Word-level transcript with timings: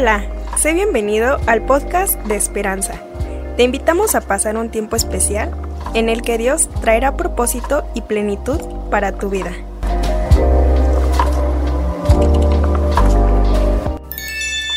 Hola, 0.00 0.24
sé 0.56 0.72
bienvenido 0.72 1.36
al 1.46 1.60
podcast 1.66 2.14
de 2.20 2.34
Esperanza. 2.34 2.94
Te 3.58 3.64
invitamos 3.64 4.14
a 4.14 4.22
pasar 4.22 4.56
un 4.56 4.70
tiempo 4.70 4.96
especial 4.96 5.54
en 5.92 6.08
el 6.08 6.22
que 6.22 6.38
Dios 6.38 6.70
traerá 6.80 7.18
propósito 7.18 7.86
y 7.94 8.00
plenitud 8.00 8.58
para 8.90 9.12
tu 9.18 9.28
vida. 9.28 9.52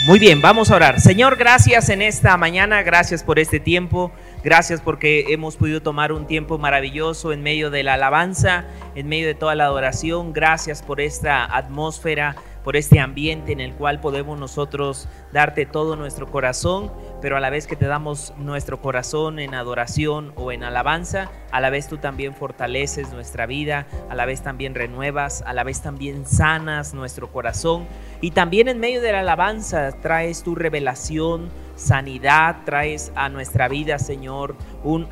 Muy 0.05 0.19
bien, 0.19 0.41
vamos 0.41 0.69
a 0.69 0.75
orar. 0.75 0.99
Señor, 0.99 1.37
gracias 1.37 1.87
en 1.87 2.01
esta 2.01 2.35
mañana, 2.35 2.83
gracias 2.83 3.23
por 3.23 3.39
este 3.39 3.61
tiempo, 3.61 4.11
gracias 4.43 4.81
porque 4.81 5.27
hemos 5.29 5.55
podido 5.55 5.81
tomar 5.81 6.11
un 6.11 6.27
tiempo 6.27 6.57
maravilloso 6.57 7.31
en 7.31 7.41
medio 7.41 7.69
de 7.69 7.83
la 7.83 7.93
alabanza, 7.93 8.65
en 8.93 9.07
medio 9.07 9.27
de 9.27 9.35
toda 9.35 9.55
la 9.55 9.63
adoración, 9.63 10.33
gracias 10.33 10.83
por 10.83 10.99
esta 10.99 11.45
atmósfera 11.45 12.35
por 12.63 12.75
este 12.75 12.99
ambiente 12.99 13.51
en 13.51 13.59
el 13.59 13.73
cual 13.73 13.99
podemos 13.99 14.39
nosotros 14.39 15.07
darte 15.31 15.65
todo 15.65 15.95
nuestro 15.95 16.31
corazón, 16.31 16.91
pero 17.21 17.37
a 17.37 17.39
la 17.39 17.49
vez 17.49 17.67
que 17.67 17.75
te 17.75 17.85
damos 17.85 18.33
nuestro 18.37 18.81
corazón 18.81 19.39
en 19.39 19.53
adoración 19.53 20.33
o 20.35 20.51
en 20.51 20.63
alabanza, 20.63 21.29
a 21.51 21.61
la 21.61 21.69
vez 21.69 21.87
tú 21.87 21.97
también 21.97 22.33
fortaleces 22.35 23.11
nuestra 23.13 23.45
vida, 23.45 23.87
a 24.09 24.15
la 24.15 24.25
vez 24.25 24.41
también 24.41 24.75
renuevas, 24.75 25.43
a 25.45 25.53
la 25.53 25.63
vez 25.63 25.81
también 25.81 26.25
sanas 26.25 26.93
nuestro 26.93 27.31
corazón. 27.31 27.85
Y 28.21 28.31
también 28.31 28.67
en 28.67 28.79
medio 28.79 29.01
de 29.01 29.11
la 29.11 29.19
alabanza 29.19 29.91
traes 30.01 30.43
tu 30.43 30.55
revelación, 30.55 31.49
sanidad, 31.75 32.57
traes 32.65 33.11
a 33.15 33.29
nuestra 33.29 33.67
vida, 33.67 33.99
Señor, 33.99 34.55
un 34.83 35.07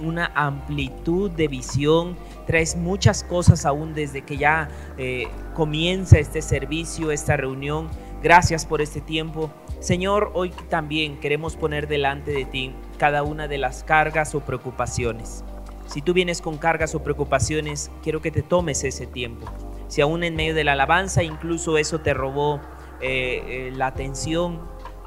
una 0.00 0.30
amplitud 0.34 1.30
de 1.30 1.48
visión, 1.48 2.16
traes 2.46 2.76
muchas 2.76 3.24
cosas 3.24 3.66
aún 3.66 3.94
desde 3.94 4.22
que 4.22 4.36
ya 4.36 4.68
eh, 4.96 5.28
comienza 5.54 6.18
este 6.18 6.42
servicio, 6.42 7.10
esta 7.10 7.36
reunión. 7.36 7.88
Gracias 8.22 8.64
por 8.64 8.80
este 8.80 9.00
tiempo. 9.00 9.50
Señor, 9.80 10.30
hoy 10.34 10.50
también 10.68 11.18
queremos 11.20 11.56
poner 11.56 11.86
delante 11.86 12.30
de 12.30 12.44
ti 12.44 12.74
cada 12.98 13.22
una 13.22 13.46
de 13.46 13.58
las 13.58 13.84
cargas 13.84 14.34
o 14.34 14.40
preocupaciones. 14.40 15.44
Si 15.86 16.02
tú 16.02 16.12
vienes 16.14 16.40
con 16.40 16.58
cargas 16.58 16.94
o 16.94 17.02
preocupaciones, 17.02 17.90
quiero 18.02 18.20
que 18.20 18.30
te 18.30 18.42
tomes 18.42 18.82
ese 18.84 19.06
tiempo. 19.06 19.46
Si 19.88 20.00
aún 20.00 20.24
en 20.24 20.34
medio 20.34 20.54
de 20.54 20.64
la 20.64 20.72
alabanza 20.72 21.22
incluso 21.22 21.78
eso 21.78 22.00
te 22.00 22.14
robó 22.14 22.60
eh, 23.00 23.42
eh, 23.46 23.72
la 23.72 23.86
atención, 23.86 24.60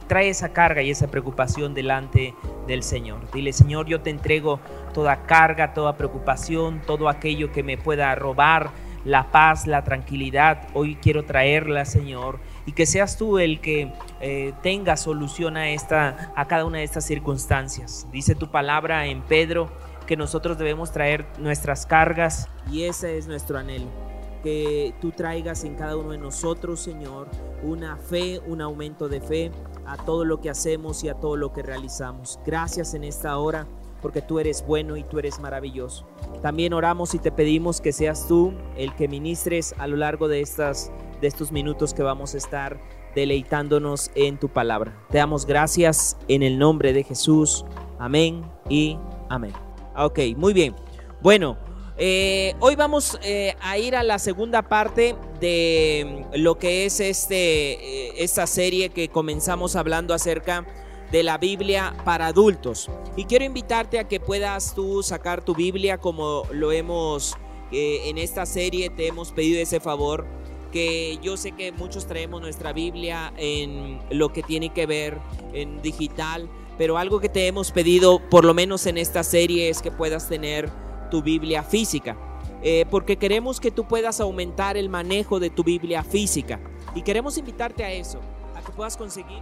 trae 0.09 0.27
esa 0.27 0.49
carga 0.49 0.81
y 0.81 0.89
esa 0.89 1.07
preocupación 1.07 1.73
delante 1.73 2.33
del 2.67 2.83
Señor. 2.83 3.31
Dile, 3.31 3.53
Señor, 3.53 3.85
yo 3.85 4.01
te 4.01 4.09
entrego 4.09 4.59
toda 4.93 5.27
carga, 5.27 5.73
toda 5.73 5.95
preocupación, 5.95 6.81
todo 6.81 7.07
aquello 7.07 7.51
que 7.51 7.63
me 7.63 7.77
pueda 7.77 8.13
robar 8.15 8.71
la 9.05 9.31
paz, 9.31 9.67
la 9.67 9.83
tranquilidad. 9.83 10.67
Hoy 10.73 10.95
quiero 10.95 11.23
traerla, 11.23 11.85
Señor, 11.85 12.39
y 12.65 12.73
que 12.73 12.85
seas 12.85 13.17
tú 13.17 13.37
el 13.37 13.61
que 13.61 13.93
eh, 14.19 14.51
tenga 14.63 14.97
solución 14.97 15.55
a, 15.55 15.69
esta, 15.69 16.33
a 16.35 16.47
cada 16.47 16.65
una 16.65 16.79
de 16.79 16.83
estas 16.83 17.05
circunstancias. 17.05 18.07
Dice 18.11 18.33
tu 18.35 18.49
palabra 18.49 19.05
en 19.05 19.21
Pedro 19.21 19.69
que 20.07 20.17
nosotros 20.17 20.57
debemos 20.57 20.91
traer 20.91 21.27
nuestras 21.37 21.85
cargas 21.85 22.49
y 22.71 22.83
ese 22.83 23.19
es 23.19 23.27
nuestro 23.27 23.59
anhelo. 23.59 24.08
Que 24.43 24.93
tú 25.01 25.11
traigas 25.11 25.63
en 25.63 25.75
cada 25.75 25.97
uno 25.97 26.11
de 26.11 26.17
nosotros, 26.17 26.79
Señor, 26.79 27.27
una 27.63 27.97
fe, 27.97 28.39
un 28.47 28.61
aumento 28.61 29.09
de 29.09 29.19
fe, 29.19 29.51
a 29.85 29.97
todo 29.97 30.23
lo 30.23 30.39
que 30.39 30.49
hacemos 30.49 31.03
y 31.03 31.09
a 31.09 31.15
todo 31.15 31.35
lo 31.35 31.51
que 31.51 31.63
realizamos. 31.63 32.39
Gracias 32.45 32.93
en 32.93 33.03
esta 33.03 33.37
hora 33.37 33.67
porque 34.01 34.21
tú 34.21 34.39
eres 34.39 34.65
bueno 34.65 34.97
y 34.97 35.03
tú 35.03 35.19
eres 35.19 35.39
maravilloso. 35.39 36.05
También 36.41 36.73
oramos 36.73 37.13
y 37.15 37.19
te 37.19 37.31
pedimos 37.31 37.81
que 37.81 37.91
seas 37.91 38.27
tú 38.27 38.53
el 38.77 38.95
que 38.95 39.07
ministres 39.07 39.75
a 39.77 39.87
lo 39.87 39.97
largo 39.97 40.27
de, 40.27 40.41
estas, 40.41 40.91
de 41.21 41.27
estos 41.27 41.51
minutos 41.51 41.93
que 41.93 42.03
vamos 42.03 42.33
a 42.33 42.37
estar 42.37 42.79
deleitándonos 43.15 44.11
en 44.15 44.37
tu 44.37 44.49
palabra. 44.49 44.95
Te 45.09 45.17
damos 45.17 45.45
gracias 45.45 46.17
en 46.27 46.43
el 46.43 46.57
nombre 46.59 46.93
de 46.93 47.03
Jesús. 47.03 47.65
Amén 47.97 48.43
y 48.69 48.97
amén. 49.27 49.53
Ok, 49.97 50.19
muy 50.37 50.53
bien. 50.53 50.75
Bueno, 51.21 51.57
eh, 52.01 52.55
hoy 52.61 52.75
vamos 52.77 53.19
eh, 53.23 53.55
a 53.61 53.77
ir 53.77 53.93
a 53.95 54.03
la 54.03 54.19
segunda 54.19 54.61
parte 54.61 55.17
de 55.41 56.25
lo 56.33 56.57
que 56.57 56.85
es 56.85 57.01
este, 57.01 57.73
eh, 58.07 58.13
esta 58.23 58.47
serie 58.47 58.89
que 58.89 59.09
comenzamos 59.09 59.75
hablando 59.75 60.13
acerca 60.13 60.65
de 61.11 61.23
la 61.23 61.37
Biblia 61.37 61.93
para 62.05 62.27
adultos. 62.27 62.89
Y 63.17 63.25
quiero 63.25 63.43
invitarte 63.43 63.99
a 63.99 64.07
que 64.07 64.21
puedas 64.21 64.73
tú 64.75 65.03
sacar 65.03 65.43
tu 65.43 65.53
Biblia 65.53 65.97
como 65.97 66.43
lo 66.51 66.71
hemos 66.71 67.35
en 67.71 68.17
esta 68.17 68.47
serie, 68.47 68.89
te 68.89 69.05
hemos 69.05 69.31
pedido 69.31 69.61
ese 69.61 69.79
favor 69.79 70.25
que 70.71 71.19
yo 71.21 71.37
sé 71.37 71.51
que 71.51 71.71
muchos 71.71 72.07
traemos 72.07 72.41
nuestra 72.41 72.73
Biblia 72.73 73.33
en 73.37 73.99
lo 74.09 74.31
que 74.33 74.41
tiene 74.41 74.69
que 74.69 74.85
ver 74.85 75.17
en 75.53 75.81
digital, 75.81 76.49
pero 76.77 76.97
algo 76.97 77.19
que 77.19 77.29
te 77.29 77.45
hemos 77.47 77.71
pedido, 77.71 78.19
por 78.29 78.45
lo 78.45 78.53
menos 78.53 78.85
en 78.85 78.97
esta 78.97 79.23
serie, 79.23 79.69
es 79.69 79.81
que 79.81 79.91
puedas 79.91 80.29
tener 80.29 80.71
tu 81.09 81.21
Biblia 81.21 81.63
física. 81.63 82.17
Eh, 82.61 82.85
porque 82.89 83.17
queremos 83.17 83.59
que 83.59 83.71
tú 83.71 83.85
puedas 83.85 84.19
aumentar 84.19 84.75
el 84.75 84.89
manejo 84.89 85.39
de 85.39 85.49
tu 85.49 85.63
Biblia 85.63 86.03
física. 86.03 86.59
Y 86.95 87.03
queremos 87.03 87.37
invitarte 87.37 87.83
a 87.83 87.91
eso, 87.91 88.19
a 88.55 88.61
que 88.61 88.71
puedas 88.71 88.97
conseguir 88.97 89.39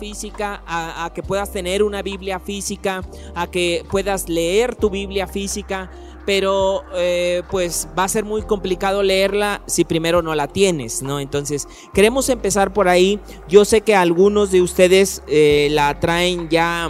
física, 0.00 0.62
a, 0.66 1.12
que 1.14 1.22
puedas 1.22 1.52
tener 1.52 1.82
una 1.82 2.02
Biblia 2.02 2.40
física, 2.40 3.02
a 3.34 3.46
que 3.48 3.84
puedas 3.90 4.28
leer 4.28 4.74
tu 4.74 4.88
Biblia 4.88 5.26
física, 5.26 5.90
pero 6.24 6.82
eh, 6.94 7.42
pues 7.50 7.86
va 7.96 8.04
a 8.04 8.08
ser 8.08 8.24
muy 8.24 8.42
complicado 8.42 9.02
leerla 9.02 9.62
si 9.66 9.84
primero 9.84 10.22
no 10.22 10.34
la 10.34 10.48
tienes, 10.48 11.02
¿no? 11.02 11.20
Entonces, 11.20 11.68
queremos 11.92 12.30
empezar 12.30 12.72
por 12.72 12.88
ahí. 12.88 13.20
Yo 13.48 13.64
sé 13.64 13.82
que 13.82 13.94
algunos 13.94 14.50
de 14.50 14.62
ustedes 14.62 15.22
eh, 15.28 15.68
la 15.70 16.00
traen 16.00 16.48
ya 16.48 16.88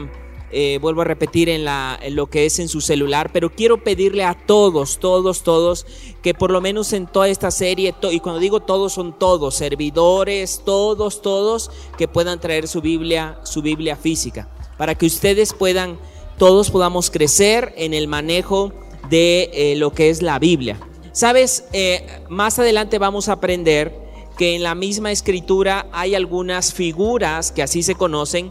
eh, 0.52 0.78
vuelvo 0.80 1.02
a 1.02 1.04
repetir 1.04 1.48
en, 1.48 1.64
la, 1.64 2.00
lo 2.10 2.28
que 2.28 2.46
es 2.46 2.58
en 2.58 2.68
su 2.68 2.80
celular, 2.80 3.30
pero 3.32 3.50
quiero 3.50 3.82
pedirle 3.84 4.24
a 4.24 4.34
todos, 4.34 4.98
todos, 4.98 5.42
todos, 5.42 5.86
que 6.22 6.34
por 6.34 6.50
lo 6.50 6.60
menos 6.60 6.92
en 6.92 7.06
toda 7.06 7.28
esta 7.28 7.50
serie, 7.50 7.94
y 8.10 8.20
cuando 8.20 8.40
digo 8.40 8.60
todos 8.60 8.92
son 8.92 9.18
todos, 9.18 9.54
servidores, 9.54 10.62
todos, 10.64 11.22
todos, 11.22 11.70
que 11.96 12.08
puedan 12.08 12.40
traer 12.40 12.66
su 12.66 12.80
Biblia, 12.80 13.38
su 13.44 13.62
Biblia 13.62 13.96
física, 13.96 14.48
para 14.76 14.94
que 14.94 15.06
ustedes 15.06 15.52
puedan, 15.52 15.98
todos 16.38 16.70
podamos 16.70 17.10
crecer 17.10 17.72
en 17.76 17.94
el 17.94 18.08
manejo 18.08 18.72
de 19.08 19.50
eh, 19.52 19.76
lo 19.76 19.92
que 19.92 20.10
es 20.10 20.22
la 20.22 20.38
Biblia. 20.38 20.78
Sabes, 21.12 21.64
eh, 21.72 22.06
más 22.28 22.58
adelante 22.58 22.98
vamos 22.98 23.28
a 23.28 23.32
aprender 23.32 24.10
que 24.38 24.54
en 24.54 24.62
la 24.62 24.74
misma 24.74 25.12
escritura 25.12 25.86
hay 25.92 26.14
algunas 26.14 26.72
figuras 26.72 27.52
que 27.52 27.62
así 27.62 27.82
se 27.82 27.94
conocen, 27.94 28.50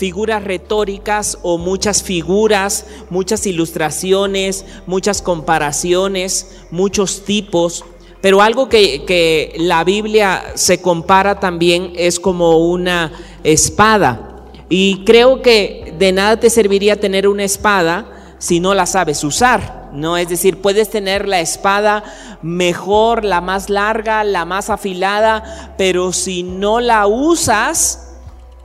figuras 0.00 0.42
retóricas 0.42 1.36
o 1.42 1.58
muchas 1.58 2.02
figuras, 2.02 2.86
muchas 3.10 3.46
ilustraciones, 3.46 4.64
muchas 4.86 5.20
comparaciones, 5.20 6.62
muchos 6.70 7.26
tipos. 7.26 7.84
Pero 8.22 8.40
algo 8.40 8.70
que, 8.70 9.04
que 9.04 9.52
la 9.58 9.84
Biblia 9.84 10.52
se 10.54 10.80
compara 10.80 11.38
también 11.38 11.92
es 11.96 12.18
como 12.18 12.56
una 12.66 13.12
espada. 13.44 14.46
Y 14.70 15.04
creo 15.04 15.42
que 15.42 15.94
de 15.98 16.12
nada 16.12 16.40
te 16.40 16.48
serviría 16.48 16.98
tener 16.98 17.28
una 17.28 17.44
espada 17.44 18.36
si 18.38 18.58
no 18.58 18.74
la 18.74 18.86
sabes 18.86 19.22
usar. 19.22 19.90
¿no? 19.92 20.16
Es 20.16 20.30
decir, 20.30 20.62
puedes 20.62 20.88
tener 20.88 21.28
la 21.28 21.40
espada 21.40 22.04
mejor, 22.40 23.22
la 23.22 23.42
más 23.42 23.68
larga, 23.68 24.24
la 24.24 24.46
más 24.46 24.70
afilada, 24.70 25.74
pero 25.76 26.14
si 26.14 26.42
no 26.42 26.80
la 26.80 27.06
usas, 27.06 28.09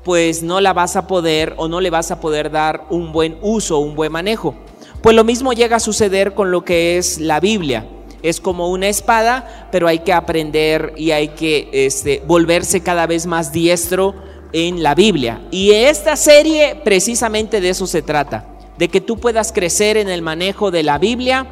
pues 0.06 0.44
no 0.44 0.62
la 0.62 0.72
vas 0.72 0.96
a 0.96 1.08
poder 1.08 1.56
o 1.58 1.68
no 1.68 1.82
le 1.82 1.90
vas 1.90 2.12
a 2.12 2.22
poder 2.22 2.52
dar 2.52 2.86
un 2.92 3.12
buen 3.12 3.40
uso, 3.42 3.80
un 3.80 3.96
buen 3.96 4.12
manejo. 4.12 4.54
Pues 5.02 5.16
lo 5.16 5.24
mismo 5.24 5.52
llega 5.52 5.78
a 5.78 5.80
suceder 5.80 6.36
con 6.36 6.52
lo 6.52 6.64
que 6.64 7.00
es 7.00 7.20
la 7.20 7.40
Biblia. 7.40 7.88
Es 8.22 8.40
como 8.40 8.70
una 8.70 8.88
espada, 8.88 9.68
pero 9.72 9.88
hay 9.88 10.00
que 10.00 10.14
aprender 10.14 10.94
y 10.96 11.10
hay 11.10 11.30
que 11.30 11.70
este, 11.74 12.22
volverse 12.28 12.82
cada 12.82 13.08
vez 13.08 13.26
más 13.26 13.52
diestro 13.52 14.14
en 14.54 14.84
la 14.84 14.94
Biblia. 14.94 15.42
Y 15.50 15.72
esta 15.72 16.16
serie 16.16 16.80
precisamente 16.84 17.60
de 17.60 17.70
eso 17.70 17.88
se 17.88 18.04
trata, 18.04 18.46
de 18.78 18.90
que 18.90 19.02
tú 19.02 19.18
puedas 19.18 19.52
crecer 19.52 19.98
en 19.98 20.10
el 20.10 20.22
manejo 20.22 20.70
de 20.70 20.84
la 20.84 21.00
Biblia. 21.00 21.48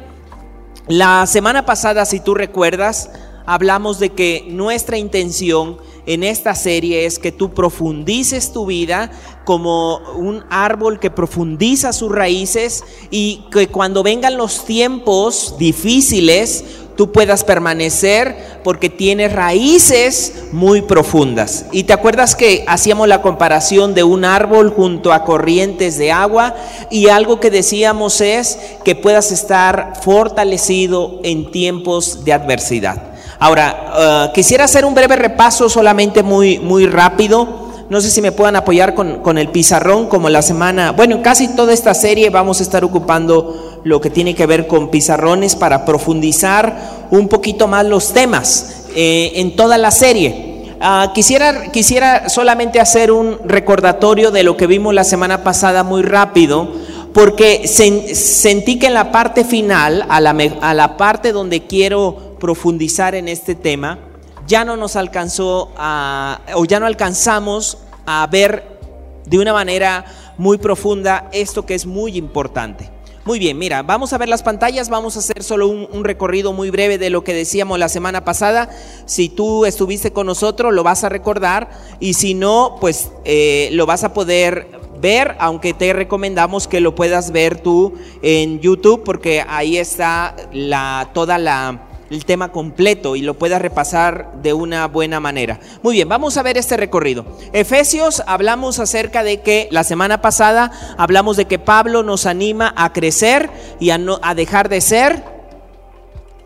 La 0.86 1.26
semana 1.26 1.66
pasada, 1.66 2.04
si 2.04 2.20
tú 2.20 2.34
recuerdas, 2.34 3.10
hablamos 3.46 3.98
de 3.98 4.10
que 4.10 4.46
nuestra 4.48 4.96
intención 4.96 5.78
en 6.06 6.22
esta 6.22 6.54
serie 6.54 7.06
es 7.06 7.18
que 7.18 7.32
tú 7.32 7.54
profundices 7.54 8.52
tu 8.52 8.66
vida 8.66 9.10
como 9.44 9.98
un 10.16 10.44
árbol 10.50 11.00
que 11.00 11.10
profundiza 11.10 11.92
sus 11.92 12.12
raíces 12.12 12.84
y 13.10 13.44
que 13.50 13.68
cuando 13.68 14.02
vengan 14.02 14.36
los 14.36 14.64
tiempos 14.64 15.56
difíciles, 15.58 16.64
tú 16.96 17.10
puedas 17.12 17.44
permanecer 17.44 18.60
porque 18.62 18.88
tienes 18.88 19.32
raíces 19.32 20.44
muy 20.52 20.82
profundas. 20.82 21.66
Y 21.72 21.84
te 21.84 21.92
acuerdas 21.92 22.34
que 22.34 22.64
hacíamos 22.66 23.08
la 23.08 23.22
comparación 23.22 23.94
de 23.94 24.04
un 24.04 24.24
árbol 24.24 24.70
junto 24.70 25.12
a 25.12 25.24
corrientes 25.24 25.98
de 25.98 26.12
agua 26.12 26.54
y 26.90 27.08
algo 27.08 27.40
que 27.40 27.50
decíamos 27.50 28.20
es 28.20 28.58
que 28.84 28.94
puedas 28.94 29.32
estar 29.32 30.00
fortalecido 30.02 31.20
en 31.24 31.50
tiempos 31.50 32.24
de 32.24 32.32
adversidad. 32.32 33.13
Ahora, 33.38 34.26
eh, 34.28 34.30
quisiera 34.34 34.64
hacer 34.64 34.84
un 34.84 34.94
breve 34.94 35.16
repaso 35.16 35.68
solamente 35.68 36.22
muy, 36.22 36.58
muy 36.58 36.86
rápido 36.86 37.64
No 37.90 38.00
sé 38.00 38.10
si 38.10 38.22
me 38.22 38.32
puedan 38.32 38.56
apoyar 38.56 38.94
con, 38.94 39.20
con, 39.20 39.36
el 39.36 39.48
pizarrón 39.48 40.06
como 40.06 40.30
la 40.30 40.40
semana, 40.40 40.92
bueno, 40.92 41.20
casi 41.22 41.48
toda 41.48 41.72
esta 41.72 41.92
serie 41.92 42.30
vamos 42.30 42.60
a 42.60 42.62
estar 42.62 42.82
ocupando 42.82 43.80
lo 43.84 44.00
que 44.00 44.08
tiene 44.08 44.34
que 44.34 44.46
ver 44.46 44.66
con 44.66 44.90
pizarrones 44.90 45.54
para 45.54 45.84
profundizar 45.84 47.06
un 47.10 47.28
poquito 47.28 47.68
más 47.68 47.84
los 47.84 48.12
temas 48.14 48.86
eh, 48.96 49.32
en 49.36 49.54
toda 49.54 49.76
la 49.76 49.90
serie. 49.90 50.74
Ah, 50.80 51.12
quisiera, 51.14 51.70
quisiera 51.72 52.28
solamente 52.28 52.80
hacer 52.80 53.12
un 53.12 53.38
recordatorio 53.44 54.30
de 54.30 54.42
lo 54.42 54.56
que 54.56 54.66
vimos 54.66 54.94
la 54.94 55.04
semana 55.04 55.44
pasada 55.44 55.82
muy 55.82 56.02
rápido, 56.02 56.72
porque 57.12 57.68
sentí 57.68 58.78
que 58.78 58.86
en 58.86 58.94
la 58.94 59.12
parte 59.12 59.44
final, 59.44 60.04
a 60.08 60.20
la, 60.20 60.36
a 60.60 60.74
la 60.74 60.96
parte 60.96 61.32
donde 61.32 61.62
quiero 61.62 62.33
profundizar 62.44 63.14
en 63.14 63.26
este 63.26 63.54
tema, 63.54 63.98
ya 64.46 64.66
no 64.66 64.76
nos 64.76 64.96
alcanzó 64.96 65.72
a, 65.78 66.42
o 66.54 66.66
ya 66.66 66.78
no 66.78 66.84
alcanzamos 66.84 67.78
a 68.04 68.26
ver 68.30 68.78
de 69.24 69.38
una 69.38 69.54
manera 69.54 70.04
muy 70.36 70.58
profunda 70.58 71.30
esto 71.32 71.64
que 71.64 71.74
es 71.74 71.86
muy 71.86 72.18
importante. 72.18 72.90
Muy 73.24 73.38
bien, 73.38 73.56
mira, 73.56 73.82
vamos 73.82 74.12
a 74.12 74.18
ver 74.18 74.28
las 74.28 74.42
pantallas, 74.42 74.90
vamos 74.90 75.16
a 75.16 75.20
hacer 75.20 75.42
solo 75.42 75.68
un, 75.68 76.04
recorrido 76.04 76.52
muy 76.52 76.68
breve 76.68 76.98
de 76.98 77.08
lo 77.08 77.24
que 77.24 77.32
decíamos 77.32 77.78
la 77.78 77.88
semana 77.88 78.26
pasada. 78.26 78.68
Si 79.06 79.30
tú 79.30 79.64
estuviste 79.64 80.12
con 80.12 80.26
nosotros, 80.26 80.74
lo 80.74 80.82
vas 80.82 81.02
a 81.02 81.08
recordar 81.08 81.70
y 81.98 82.12
si 82.12 82.34
no, 82.34 82.76
pues 82.78 83.10
eh, 83.24 83.70
lo 83.72 83.86
vas 83.86 84.04
a 84.04 84.12
poder 84.12 84.68
ver, 85.00 85.34
aunque 85.38 85.72
te 85.72 85.94
recomendamos 85.94 86.68
que 86.68 86.80
lo 86.80 86.94
puedas 86.94 87.30
ver 87.30 87.58
tú 87.58 87.94
en 88.20 88.60
YouTube 88.60 89.02
porque 89.02 89.42
ahí 89.48 89.78
está 89.78 90.36
la, 90.52 91.08
toda 91.14 91.38
la 91.38 91.88
el 92.14 92.24
tema 92.24 92.52
completo 92.52 93.16
y 93.16 93.22
lo 93.22 93.34
puedas 93.34 93.60
repasar 93.60 94.32
de 94.42 94.52
una 94.52 94.86
buena 94.86 95.20
manera. 95.20 95.60
Muy 95.82 95.94
bien, 95.94 96.08
vamos 96.08 96.36
a 96.36 96.42
ver 96.42 96.56
este 96.56 96.76
recorrido. 96.76 97.26
Efesios, 97.52 98.22
hablamos 98.26 98.78
acerca 98.78 99.22
de 99.24 99.40
que 99.40 99.68
la 99.70 99.84
semana 99.84 100.22
pasada 100.22 100.70
hablamos 100.96 101.36
de 101.36 101.46
que 101.46 101.58
Pablo 101.58 102.02
nos 102.02 102.26
anima 102.26 102.72
a 102.76 102.92
crecer 102.92 103.50
y 103.80 103.90
a, 103.90 103.98
no, 103.98 104.20
a 104.22 104.34
dejar 104.34 104.68
de 104.68 104.80
ser, 104.80 105.24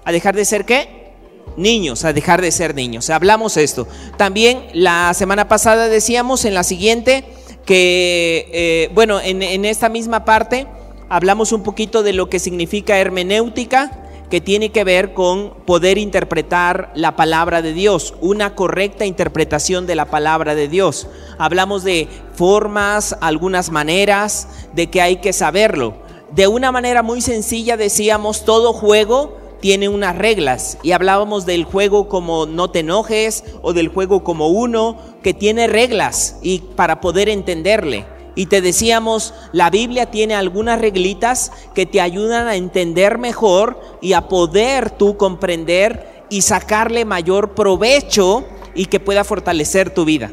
a 0.04 0.12
dejar 0.12 0.34
de 0.34 0.44
ser 0.44 0.64
qué? 0.64 1.12
Niños, 1.56 2.04
a 2.04 2.12
dejar 2.12 2.40
de 2.40 2.50
ser 2.50 2.74
niños. 2.74 3.10
Hablamos 3.10 3.56
esto. 3.56 3.86
También 4.16 4.68
la 4.72 5.12
semana 5.12 5.48
pasada 5.48 5.88
decíamos 5.88 6.44
en 6.44 6.54
la 6.54 6.62
siguiente 6.62 7.24
que, 7.66 8.48
eh, 8.52 8.90
bueno, 8.94 9.20
en, 9.20 9.42
en 9.42 9.64
esta 9.66 9.90
misma 9.90 10.24
parte 10.24 10.66
hablamos 11.10 11.52
un 11.52 11.62
poquito 11.62 12.02
de 12.02 12.14
lo 12.14 12.30
que 12.30 12.38
significa 12.38 12.98
hermenéutica 12.98 14.07
que 14.30 14.40
tiene 14.40 14.70
que 14.70 14.84
ver 14.84 15.14
con 15.14 15.54
poder 15.64 15.98
interpretar 15.98 16.92
la 16.94 17.16
palabra 17.16 17.62
de 17.62 17.72
Dios, 17.72 18.14
una 18.20 18.54
correcta 18.54 19.06
interpretación 19.06 19.86
de 19.86 19.94
la 19.94 20.06
palabra 20.06 20.54
de 20.54 20.68
Dios. 20.68 21.08
Hablamos 21.38 21.84
de 21.84 22.08
formas, 22.34 23.16
algunas 23.20 23.70
maneras, 23.70 24.48
de 24.74 24.88
que 24.88 25.00
hay 25.00 25.16
que 25.16 25.32
saberlo. 25.32 25.94
De 26.30 26.46
una 26.46 26.72
manera 26.72 27.02
muy 27.02 27.20
sencilla 27.20 27.76
decíamos, 27.76 28.44
todo 28.44 28.72
juego 28.72 29.38
tiene 29.60 29.88
unas 29.88 30.16
reglas 30.16 30.78
y 30.82 30.92
hablábamos 30.92 31.46
del 31.46 31.64
juego 31.64 32.08
como 32.08 32.46
no 32.46 32.70
te 32.70 32.80
enojes 32.80 33.44
o 33.62 33.72
del 33.72 33.88
juego 33.88 34.22
como 34.22 34.48
uno 34.48 34.98
que 35.22 35.34
tiene 35.34 35.66
reglas 35.66 36.36
y 36.42 36.60
para 36.60 37.00
poder 37.00 37.28
entenderle. 37.28 38.17
Y 38.38 38.46
te 38.46 38.60
decíamos, 38.60 39.34
la 39.50 39.68
Biblia 39.68 40.12
tiene 40.12 40.36
algunas 40.36 40.80
reglitas 40.80 41.50
que 41.74 41.86
te 41.86 42.00
ayudan 42.00 42.46
a 42.46 42.54
entender 42.54 43.18
mejor 43.18 43.80
y 44.00 44.12
a 44.12 44.28
poder 44.28 44.90
tú 44.90 45.16
comprender 45.16 46.24
y 46.30 46.42
sacarle 46.42 47.04
mayor 47.04 47.56
provecho 47.56 48.44
y 48.76 48.86
que 48.86 49.00
pueda 49.00 49.24
fortalecer 49.24 49.92
tu 49.92 50.04
vida. 50.04 50.30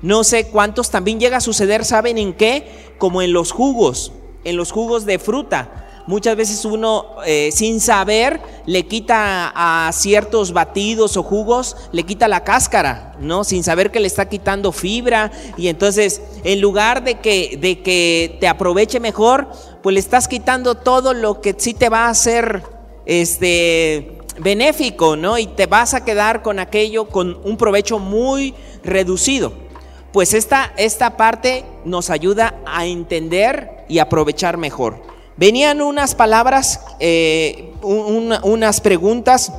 No 0.00 0.24
sé 0.24 0.46
cuántos 0.46 0.90
también 0.90 1.20
llega 1.20 1.36
a 1.36 1.40
suceder, 1.42 1.84
¿saben 1.84 2.16
en 2.16 2.32
qué? 2.32 2.94
Como 2.96 3.20
en 3.20 3.34
los 3.34 3.52
jugos, 3.52 4.12
en 4.44 4.56
los 4.56 4.72
jugos 4.72 5.04
de 5.04 5.18
fruta. 5.18 5.91
Muchas 6.06 6.36
veces 6.36 6.64
uno 6.64 7.06
eh, 7.24 7.50
sin 7.52 7.80
saber 7.80 8.40
le 8.66 8.86
quita 8.86 9.52
a 9.54 9.92
ciertos 9.92 10.52
batidos 10.52 11.16
o 11.16 11.22
jugos, 11.22 11.76
le 11.92 12.02
quita 12.02 12.26
la 12.26 12.42
cáscara, 12.42 13.14
¿no? 13.20 13.44
Sin 13.44 13.62
saber 13.62 13.90
que 13.90 14.00
le 14.00 14.08
está 14.08 14.28
quitando 14.28 14.72
fibra 14.72 15.30
y 15.56 15.68
entonces 15.68 16.20
en 16.42 16.60
lugar 16.60 17.04
de 17.04 17.20
que, 17.20 17.56
de 17.60 17.82
que 17.82 18.36
te 18.40 18.48
aproveche 18.48 18.98
mejor, 18.98 19.48
pues 19.82 19.94
le 19.94 20.00
estás 20.00 20.26
quitando 20.26 20.74
todo 20.74 21.14
lo 21.14 21.40
que 21.40 21.54
sí 21.56 21.72
te 21.72 21.88
va 21.88 22.06
a 22.06 22.10
hacer 22.10 22.64
este, 23.06 24.18
benéfico, 24.38 25.16
¿no? 25.16 25.38
Y 25.38 25.46
te 25.46 25.66
vas 25.66 25.94
a 25.94 26.04
quedar 26.04 26.42
con 26.42 26.58
aquello 26.58 27.08
con 27.08 27.38
un 27.44 27.56
provecho 27.56 27.98
muy 27.98 28.54
reducido. 28.82 29.52
Pues 30.12 30.34
esta, 30.34 30.72
esta 30.76 31.16
parte 31.16 31.64
nos 31.84 32.10
ayuda 32.10 32.54
a 32.66 32.86
entender 32.86 33.84
y 33.88 33.98
aprovechar 33.98 34.56
mejor. 34.56 35.11
Venían 35.36 35.80
unas 35.80 36.14
palabras, 36.14 36.80
eh, 37.00 37.72
unas 37.82 38.80
preguntas. 38.80 39.52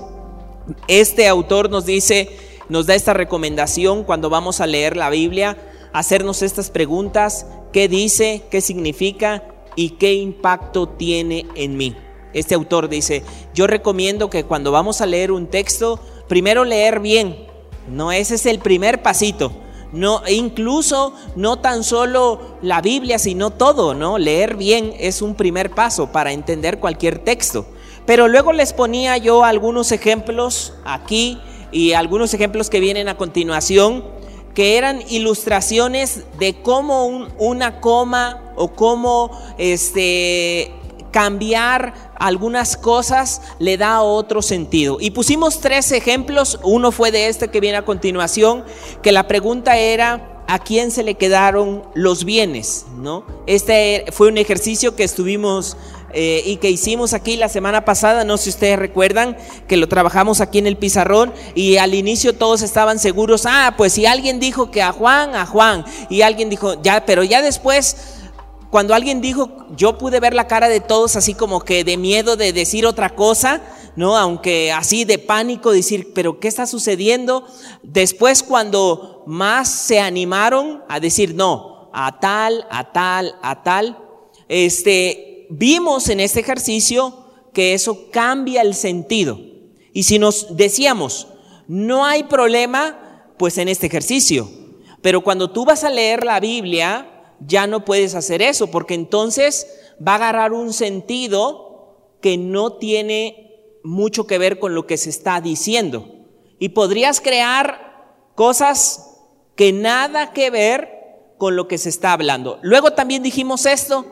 Este 0.87 1.27
autor 1.27 1.69
nos 1.69 1.85
dice, 1.85 2.29
nos 2.69 2.85
da 2.85 2.95
esta 2.95 3.13
recomendación 3.13 4.03
cuando 4.03 4.29
vamos 4.29 4.61
a 4.61 4.67
leer 4.67 4.95
la 4.95 5.09
Biblia, 5.09 5.57
hacernos 5.91 6.41
estas 6.41 6.69
preguntas, 6.69 7.47
qué 7.71 7.87
dice, 7.87 8.43
qué 8.49 8.61
significa 8.61 9.43
y 9.75 9.91
qué 9.91 10.13
impacto 10.13 10.87
tiene 10.87 11.47
en 11.55 11.75
mí. 11.75 11.95
Este 12.33 12.55
autor 12.55 12.87
dice, 12.87 13.23
yo 13.53 13.67
recomiendo 13.67 14.29
que 14.29 14.43
cuando 14.43 14.71
vamos 14.71 15.01
a 15.01 15.05
leer 15.05 15.31
un 15.31 15.47
texto, 15.47 15.99
primero 16.27 16.65
leer 16.65 16.99
bien, 16.99 17.47
no 17.87 18.11
ese 18.11 18.35
es 18.35 18.45
el 18.45 18.59
primer 18.59 19.01
pasito. 19.01 19.51
No, 19.93 20.23
incluso 20.27 21.13
no 21.35 21.59
tan 21.59 21.83
solo 21.83 22.57
la 22.63 22.81
Biblia, 22.81 23.19
sino 23.19 23.51
todo, 23.51 23.93
¿no? 23.93 24.17
Leer 24.17 24.57
bien 24.57 24.93
es 24.99 25.21
un 25.21 25.35
primer 25.35 25.69
paso 25.69 26.11
para 26.11 26.31
entender 26.31 26.79
cualquier 26.79 27.19
texto. 27.19 27.67
Pero 28.07 28.27
luego 28.27 28.53
les 28.53 28.73
ponía 28.73 29.17
yo 29.17 29.43
algunos 29.43 29.91
ejemplos 29.91 30.73
aquí 30.83 31.39
y 31.71 31.93
algunos 31.93 32.33
ejemplos 32.33 32.71
que 32.71 32.79
vienen 32.79 33.07
a 33.07 33.17
continuación, 33.17 34.03
que 34.55 34.77
eran 34.77 35.03
ilustraciones 35.09 36.23
de 36.39 36.61
cómo 36.61 37.27
una 37.37 37.79
coma 37.79 38.53
o 38.55 38.73
cómo 38.73 39.31
este, 39.57 40.71
cambiar 41.13 41.93
algunas 42.15 42.75
cosas 42.75 43.41
le 43.59 43.77
da 43.77 44.01
otro 44.01 44.41
sentido. 44.41 44.97
Y 44.99 45.11
pusimos 45.11 45.61
tres 45.61 45.93
ejemplos, 45.93 46.59
uno 46.63 46.91
fue 46.91 47.11
de 47.11 47.29
este 47.29 47.47
que 47.47 47.61
viene 47.61 47.77
a 47.77 47.85
continuación, 47.85 48.65
que 49.01 49.13
la 49.13 49.27
pregunta 49.27 49.77
era, 49.77 50.43
¿a 50.47 50.59
quién 50.59 50.91
se 50.91 51.03
le 51.03 51.13
quedaron 51.13 51.83
los 51.93 52.25
bienes? 52.25 52.87
¿No? 52.97 53.25
Este 53.45 54.05
fue 54.11 54.27
un 54.27 54.37
ejercicio 54.37 54.95
que 54.95 55.03
estuvimos 55.03 55.77
eh, 56.15 56.43
y 56.45 56.57
que 56.57 56.69
hicimos 56.69 57.13
aquí 57.13 57.37
la 57.37 57.49
semana 57.49 57.85
pasada, 57.85 58.23
no 58.23 58.37
sé 58.37 58.45
si 58.45 58.49
ustedes 58.51 58.77
recuerdan, 58.77 59.37
que 59.67 59.77
lo 59.77 59.87
trabajamos 59.87 60.41
aquí 60.41 60.59
en 60.59 60.67
el 60.67 60.77
pizarrón 60.77 61.33
y 61.55 61.77
al 61.77 61.93
inicio 61.95 62.33
todos 62.33 62.61
estaban 62.61 62.99
seguros, 62.99 63.45
ah, 63.47 63.75
pues 63.77 63.93
si 63.93 64.05
alguien 64.05 64.39
dijo 64.39 64.69
que 64.69 64.81
a 64.81 64.91
Juan, 64.91 65.35
a 65.35 65.45
Juan, 65.45 65.85
y 66.09 66.21
alguien 66.21 66.49
dijo, 66.49 66.81
ya, 66.81 67.05
pero 67.05 67.23
ya 67.23 67.41
después 67.41 67.97
cuando 68.73 68.95
alguien 68.95 69.21
dijo, 69.21 69.67
yo 69.77 69.99
pude 69.99 70.19
ver 70.19 70.33
la 70.33 70.47
cara 70.47 70.67
de 70.67 70.79
todos 70.79 71.15
así 71.15 71.35
como 71.35 71.59
que 71.59 71.83
de 71.83 71.95
miedo 71.95 72.37
de 72.37 72.53
decir 72.53 72.87
otra 72.87 73.13
cosa, 73.13 73.61
¿no? 73.95 74.17
Aunque 74.17 74.71
así 74.71 75.05
de 75.05 75.19
pánico, 75.19 75.71
decir, 75.71 76.11
pero 76.15 76.39
¿qué 76.39 76.47
está 76.47 76.65
sucediendo? 76.65 77.45
Después 77.83 78.41
cuando 78.41 79.25
más 79.27 79.69
se 79.69 79.99
animaron 79.99 80.81
a 80.89 80.99
decir, 80.99 81.35
no, 81.35 81.91
a 81.93 82.19
tal, 82.19 82.65
a 82.71 82.91
tal, 82.91 83.35
a 83.43 83.61
tal, 83.61 83.99
este, 84.49 85.45
vimos 85.51 86.09
en 86.09 86.19
este 86.19 86.39
ejercicio 86.39 87.27
que 87.53 87.75
eso 87.75 88.09
cambia 88.09 88.63
el 88.63 88.73
sentido. 88.73 89.39
Y 89.93 90.01
si 90.01 90.17
nos 90.17 90.57
decíamos, 90.57 91.27
no 91.67 92.05
hay 92.05 92.23
problema, 92.23 93.27
pues 93.37 93.59
en 93.59 93.67
este 93.67 93.85
ejercicio. 93.85 94.49
Pero 95.03 95.21
cuando 95.21 95.51
tú 95.51 95.63
vas 95.63 95.83
a 95.83 95.91
leer 95.91 96.25
la 96.25 96.39
Biblia, 96.39 97.12
ya 97.47 97.67
no 97.67 97.85
puedes 97.85 98.15
hacer 98.15 98.41
eso, 98.41 98.67
porque 98.67 98.93
entonces 98.93 99.67
va 100.05 100.13
a 100.13 100.15
agarrar 100.15 100.53
un 100.53 100.73
sentido 100.73 102.15
que 102.21 102.37
no 102.37 102.73
tiene 102.73 103.79
mucho 103.83 104.25
que 104.27 104.37
ver 104.37 104.59
con 104.59 104.75
lo 104.75 104.87
que 104.87 104.97
se 104.97 105.09
está 105.09 105.41
diciendo. 105.41 106.07
Y 106.59 106.69
podrías 106.69 107.19
crear 107.19 108.31
cosas 108.35 109.17
que 109.55 109.73
nada 109.73 110.31
que 110.31 110.49
ver 110.49 110.89
con 111.37 111.55
lo 111.55 111.67
que 111.67 111.77
se 111.77 111.89
está 111.89 112.13
hablando. 112.13 112.59
Luego 112.61 112.91
también 112.91 113.23
dijimos 113.23 113.65
esto, 113.65 114.05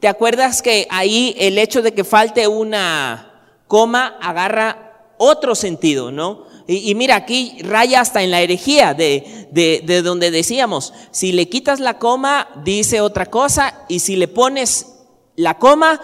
¿te 0.00 0.08
acuerdas 0.08 0.62
que 0.62 0.86
ahí 0.90 1.34
el 1.38 1.58
hecho 1.58 1.82
de 1.82 1.94
que 1.94 2.04
falte 2.04 2.48
una 2.48 3.60
coma 3.68 4.18
agarra 4.20 5.14
otro 5.18 5.54
sentido, 5.54 6.10
¿no? 6.10 6.46
Y, 6.66 6.94
mira, 6.94 7.16
aquí 7.16 7.56
raya 7.62 8.00
hasta 8.00 8.22
en 8.22 8.30
la 8.30 8.40
herejía 8.40 8.94
de, 8.94 9.48
de, 9.50 10.02
donde 10.02 10.30
decíamos, 10.30 10.92
si 11.10 11.32
le 11.32 11.48
quitas 11.48 11.80
la 11.80 11.98
coma, 11.98 12.48
dice 12.64 13.00
otra 13.00 13.26
cosa, 13.26 13.84
y 13.88 13.98
si 13.98 14.16
le 14.16 14.28
pones 14.28 14.94
la 15.36 15.58
coma, 15.58 16.00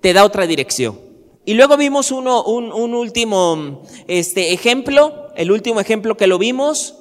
te 0.00 0.12
da 0.12 0.24
otra 0.24 0.46
dirección. 0.46 1.00
Y 1.44 1.54
luego 1.54 1.76
vimos 1.76 2.12
uno, 2.12 2.44
un, 2.44 2.72
un 2.72 2.94
último 2.94 3.82
este, 4.06 4.52
ejemplo, 4.52 5.28
el 5.36 5.50
último 5.50 5.80
ejemplo 5.80 6.16
que 6.16 6.28
lo 6.28 6.38
vimos, 6.38 6.96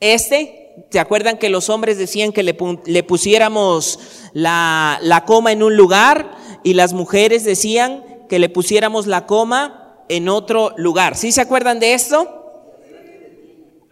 este, 0.00 0.64
¿Se 0.90 0.98
acuerdan 0.98 1.38
que 1.38 1.50
los 1.50 1.70
hombres 1.70 1.98
decían 1.98 2.32
que 2.32 2.42
le, 2.42 3.02
pusiéramos 3.04 3.98
la, 4.32 4.98
la 5.02 5.24
coma 5.24 5.52
en 5.52 5.62
un 5.62 5.76
lugar 5.76 6.36
y 6.62 6.74
las 6.74 6.92
mujeres 6.92 7.44
decían 7.44 8.02
que 8.28 8.38
le 8.38 8.48
pusiéramos 8.48 9.06
la 9.06 9.26
coma 9.26 9.83
en 10.08 10.28
otro 10.28 10.74
lugar? 10.76 11.16
¿Sí 11.16 11.32
se 11.32 11.40
acuerdan 11.40 11.80
de 11.80 11.94
esto? 11.94 12.42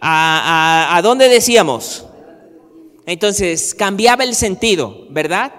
¿A, 0.01 1.01
dónde 1.03 1.29
decíamos? 1.29 2.07
Entonces, 3.07 3.75
cambiaba 3.75 4.25
el 4.25 4.35
sentido, 4.35 5.07
¿verdad? 5.11 5.53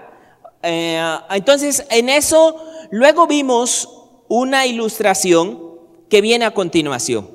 Eh, 0.62 1.02
entonces, 1.30 1.86
en 1.90 2.08
eso, 2.08 2.56
luego 2.90 3.26
vimos 3.26 3.88
una 4.28 4.66
ilustración 4.66 5.78
que 6.08 6.20
viene 6.20 6.44
a 6.44 6.52
continuación, 6.52 7.30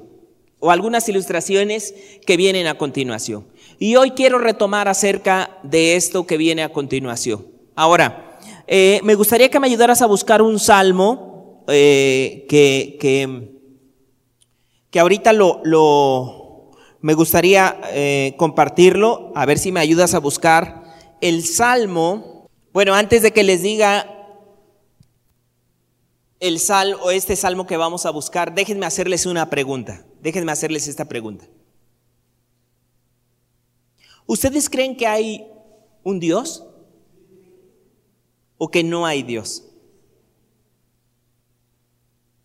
o 0.59 0.71
algunas 0.71 1.07
ilustraciones 1.09 1.93
que 2.25 2.37
vienen 2.37 2.67
a 2.67 2.77
continuación. 2.77 3.47
Y 3.79 3.95
hoy 3.95 4.11
quiero 4.11 4.37
retomar 4.39 4.87
acerca 4.87 5.57
de 5.63 5.95
esto 5.95 6.27
que 6.27 6.37
viene 6.37 6.63
a 6.63 6.73
continuación. 6.73 7.47
Ahora, 7.75 8.39
eh, 8.67 8.99
me 9.03 9.15
gustaría 9.15 9.49
que 9.49 9.59
me 9.59 9.67
ayudaras 9.67 10.01
a 10.01 10.05
buscar 10.05 10.41
un 10.41 10.59
salmo 10.59 11.28
eh, 11.69 12.45
que, 12.49 12.97
que, 12.99 13.51
que, 14.91 14.99
ahorita 14.99 15.33
lo, 15.33 15.61
lo 15.63 16.71
me 17.01 17.13
gustaría 17.13 17.79
eh, 17.91 18.35
compartirlo, 18.37 19.31
a 19.35 19.45
ver 19.45 19.57
si 19.57 19.71
me 19.71 19.79
ayudas 19.79 20.13
a 20.13 20.19
buscar 20.19 20.83
el 21.21 21.45
salmo. 21.45 22.47
Bueno, 22.73 22.93
antes 22.93 23.21
de 23.21 23.31
que 23.31 23.43
les 23.43 23.61
diga 23.61 24.19
el 26.39 26.59
salmo, 26.59 27.11
este 27.11 27.35
salmo 27.35 27.65
que 27.65 27.77
vamos 27.77 28.05
a 28.05 28.11
buscar, 28.11 28.53
déjenme 28.53 28.85
hacerles 28.85 29.25
una 29.25 29.49
pregunta. 29.49 30.05
Déjenme 30.21 30.51
hacerles 30.51 30.87
esta 30.87 31.05
pregunta. 31.05 31.45
¿Ustedes 34.25 34.69
creen 34.69 34.95
que 34.95 35.07
hay 35.07 35.47
un 36.03 36.19
Dios 36.19 36.65
o 38.57 38.69
que 38.69 38.83
no 38.83 39.05
hay 39.05 39.23
Dios? 39.23 39.68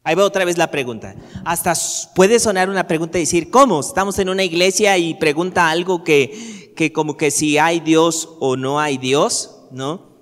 Ahí 0.06 0.14
va 0.14 0.25
otra 0.25 0.44
vez 0.44 0.58
la 0.58 0.70
pregunta. 0.70 1.14
Hasta 1.46 1.73
puede 2.14 2.38
sonar 2.38 2.68
una 2.68 2.87
pregunta 2.87 3.16
y 3.16 3.23
decir, 3.23 3.50
¿cómo? 3.50 3.80
Estamos 3.80 4.18
en 4.18 4.28
una 4.28 4.44
iglesia 4.44 4.99
y 4.99 5.14
pregunta 5.14 5.70
algo 5.70 6.04
que, 6.04 6.73
que 6.76 6.92
como 6.92 7.16
que 7.16 7.30
si 7.30 7.56
hay 7.56 7.80
Dios 7.80 8.28
o 8.38 8.56
no 8.56 8.78
hay 8.78 8.99
Dios, 8.99 9.62
¿no? 9.70 10.14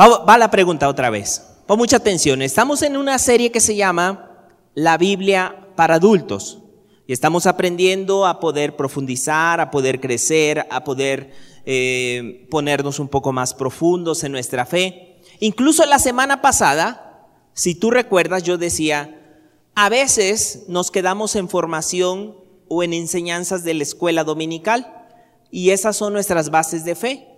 Va, 0.00 0.36
la 0.38 0.50
pregunta 0.50 0.88
otra 0.88 1.08
vez. 1.08 1.40
Pon 1.68 1.78
mucha 1.78 1.98
atención. 1.98 2.42
Estamos 2.42 2.82
en 2.82 2.96
una 2.96 3.16
serie 3.20 3.52
que 3.52 3.60
se 3.60 3.76
llama 3.76 4.48
La 4.74 4.98
Biblia 4.98 5.68
para 5.76 5.94
adultos. 5.94 6.58
Y 7.06 7.12
estamos 7.12 7.46
aprendiendo 7.46 8.26
a 8.26 8.40
poder 8.40 8.74
profundizar, 8.74 9.60
a 9.60 9.70
poder 9.70 10.00
crecer, 10.00 10.66
a 10.68 10.82
poder 10.82 11.32
eh, 11.64 12.48
ponernos 12.50 12.98
un 12.98 13.06
poco 13.06 13.30
más 13.30 13.54
profundos 13.54 14.24
en 14.24 14.32
nuestra 14.32 14.66
fe. 14.66 15.20
Incluso 15.38 15.86
la 15.86 16.00
semana 16.00 16.42
pasada, 16.42 17.03
si 17.54 17.74
tú 17.74 17.90
recuerdas, 17.90 18.42
yo 18.42 18.58
decía, 18.58 19.20
a 19.74 19.88
veces 19.88 20.64
nos 20.68 20.90
quedamos 20.90 21.36
en 21.36 21.48
formación 21.48 22.36
o 22.68 22.82
en 22.82 22.92
enseñanzas 22.92 23.64
de 23.64 23.74
la 23.74 23.82
escuela 23.82 24.24
dominical 24.24 25.06
y 25.50 25.70
esas 25.70 25.96
son 25.96 26.12
nuestras 26.12 26.50
bases 26.50 26.84
de 26.84 26.94
fe. 26.94 27.28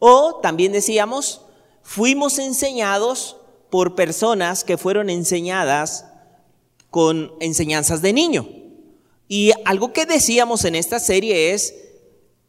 O 0.00 0.40
también 0.42 0.72
decíamos, 0.72 1.42
fuimos 1.82 2.38
enseñados 2.38 3.36
por 3.70 3.94
personas 3.94 4.64
que 4.64 4.76
fueron 4.76 5.08
enseñadas 5.08 6.06
con 6.90 7.32
enseñanzas 7.40 8.02
de 8.02 8.12
niño. 8.12 8.48
Y 9.28 9.52
algo 9.64 9.92
que 9.92 10.06
decíamos 10.06 10.64
en 10.64 10.74
esta 10.74 10.98
serie 10.98 11.52
es 11.52 11.74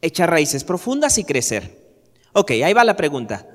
echar 0.02 0.32
raíces 0.32 0.64
profundas 0.64 1.20
y 1.20 1.24
crecer. 1.24 1.80
Ok, 2.34 2.52
ahí 2.52 2.74
va 2.74 2.84
la 2.84 2.96
pregunta. 2.96 3.48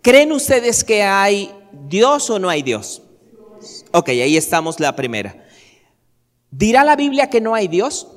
¿Creen 0.00 0.32
ustedes 0.32 0.82
que 0.82 1.02
hay 1.02 1.52
Dios 1.88 2.30
o 2.30 2.38
no 2.38 2.48
hay 2.48 2.62
Dios? 2.62 3.02
Ok, 3.92 4.08
ahí 4.10 4.36
estamos 4.36 4.78
la 4.78 4.94
primera. 4.94 5.44
¿Dirá 6.50 6.84
la 6.84 6.96
Biblia 6.96 7.30
que 7.30 7.40
no 7.40 7.54
hay 7.54 7.68
Dios? 7.68 8.08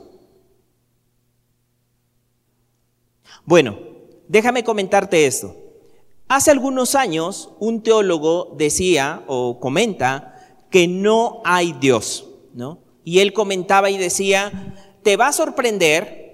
Bueno, 3.45 3.77
déjame 4.27 4.63
comentarte 4.63 5.25
esto. 5.25 5.55
Hace 6.27 6.51
algunos 6.51 6.95
años 6.95 7.49
un 7.59 7.83
teólogo 7.83 8.55
decía 8.57 9.23
o 9.27 9.59
comenta 9.59 10.59
que 10.69 10.87
no 10.87 11.41
hay 11.43 11.73
Dios, 11.73 12.27
¿no? 12.53 12.79
Y 13.03 13.19
él 13.19 13.33
comentaba 13.33 13.89
y 13.89 13.97
decía, 13.97 14.75
te 15.03 15.17
va 15.17 15.27
a 15.27 15.33
sorprender 15.33 16.32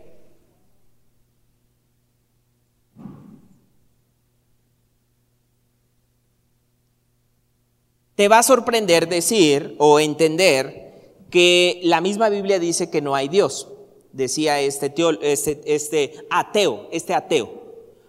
te 8.20 8.28
va 8.28 8.40
a 8.40 8.44
sorprender 8.44 9.08
decir 9.08 9.78
o 9.78 9.98
entender 9.98 11.24
que 11.30 11.80
la 11.84 12.02
misma 12.02 12.28
Biblia 12.28 12.60
dice 12.60 12.90
que 12.90 13.00
no 13.00 13.16
hay 13.16 13.30
Dios, 13.30 13.70
decía 14.12 14.60
este, 14.60 14.94
este, 15.22 15.62
este 15.74 16.16
ateo, 16.30 16.90
este 16.92 17.14
ateo. 17.14 17.50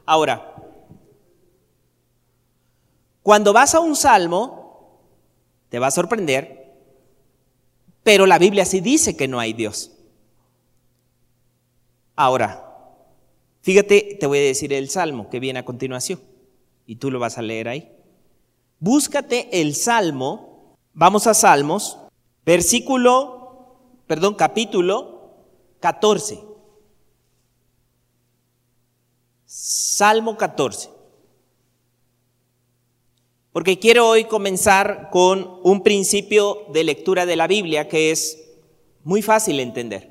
Ahora, 0.05 0.57
cuando 3.23 3.53
vas 3.53 3.77
a 3.77 3.79
un 3.79 3.95
salmo, 3.95 4.99
te 5.69 5.79
va 5.79 5.87
a 5.87 5.93
sorprender 5.93 6.75
pero 8.03 8.27
la 8.27 8.41
Biblia 8.41 8.65
sí 8.65 8.81
dice 8.81 9.17
que 9.17 9.29
no 9.29 9.39
hay 9.39 9.53
Dios. 9.53 9.93
Ahora, 12.17 12.67
fíjate, 13.61 14.17
te 14.19 14.27
voy 14.27 14.39
a 14.39 14.43
decir 14.43 14.73
el 14.73 14.91
salmo 14.91 15.31
que 15.31 15.39
viene 15.39 15.61
a 15.61 15.65
continuación 15.65 16.21
y 16.85 16.97
tú 16.97 17.13
lo 17.13 17.21
vas 17.21 17.39
a 17.39 17.43
leer 17.43 17.69
ahí. 17.69 18.00
Búscate 18.83 19.61
el 19.61 19.75
salmo, 19.75 20.79
vamos 20.95 21.27
a 21.27 21.35
Salmos, 21.35 21.99
versículo, 22.47 23.77
perdón, 24.07 24.35
capítulo 24.35 25.35
14. 25.81 26.41
Salmo 29.45 30.39
14. 30.39 30.89
Porque 33.53 33.79
quiero 33.79 34.09
hoy 34.09 34.25
comenzar 34.25 35.11
con 35.13 35.61
un 35.63 35.83
principio 35.83 36.65
de 36.73 36.83
lectura 36.85 37.27
de 37.27 37.37
la 37.37 37.47
Biblia 37.47 37.87
que 37.87 38.11
es 38.11 38.43
muy 39.05 39.21
fácil 39.21 39.59
de 39.59 39.63
entender. 39.63 40.11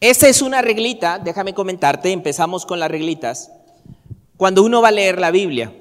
Esta 0.00 0.28
es 0.28 0.42
una 0.42 0.60
reglita, 0.60 1.20
déjame 1.20 1.54
comentarte, 1.54 2.10
empezamos 2.10 2.66
con 2.66 2.80
las 2.80 2.90
reglitas. 2.90 3.52
Cuando 4.36 4.64
uno 4.64 4.82
va 4.82 4.88
a 4.88 4.92
leer 4.92 5.20
la 5.20 5.30
Biblia, 5.30 5.72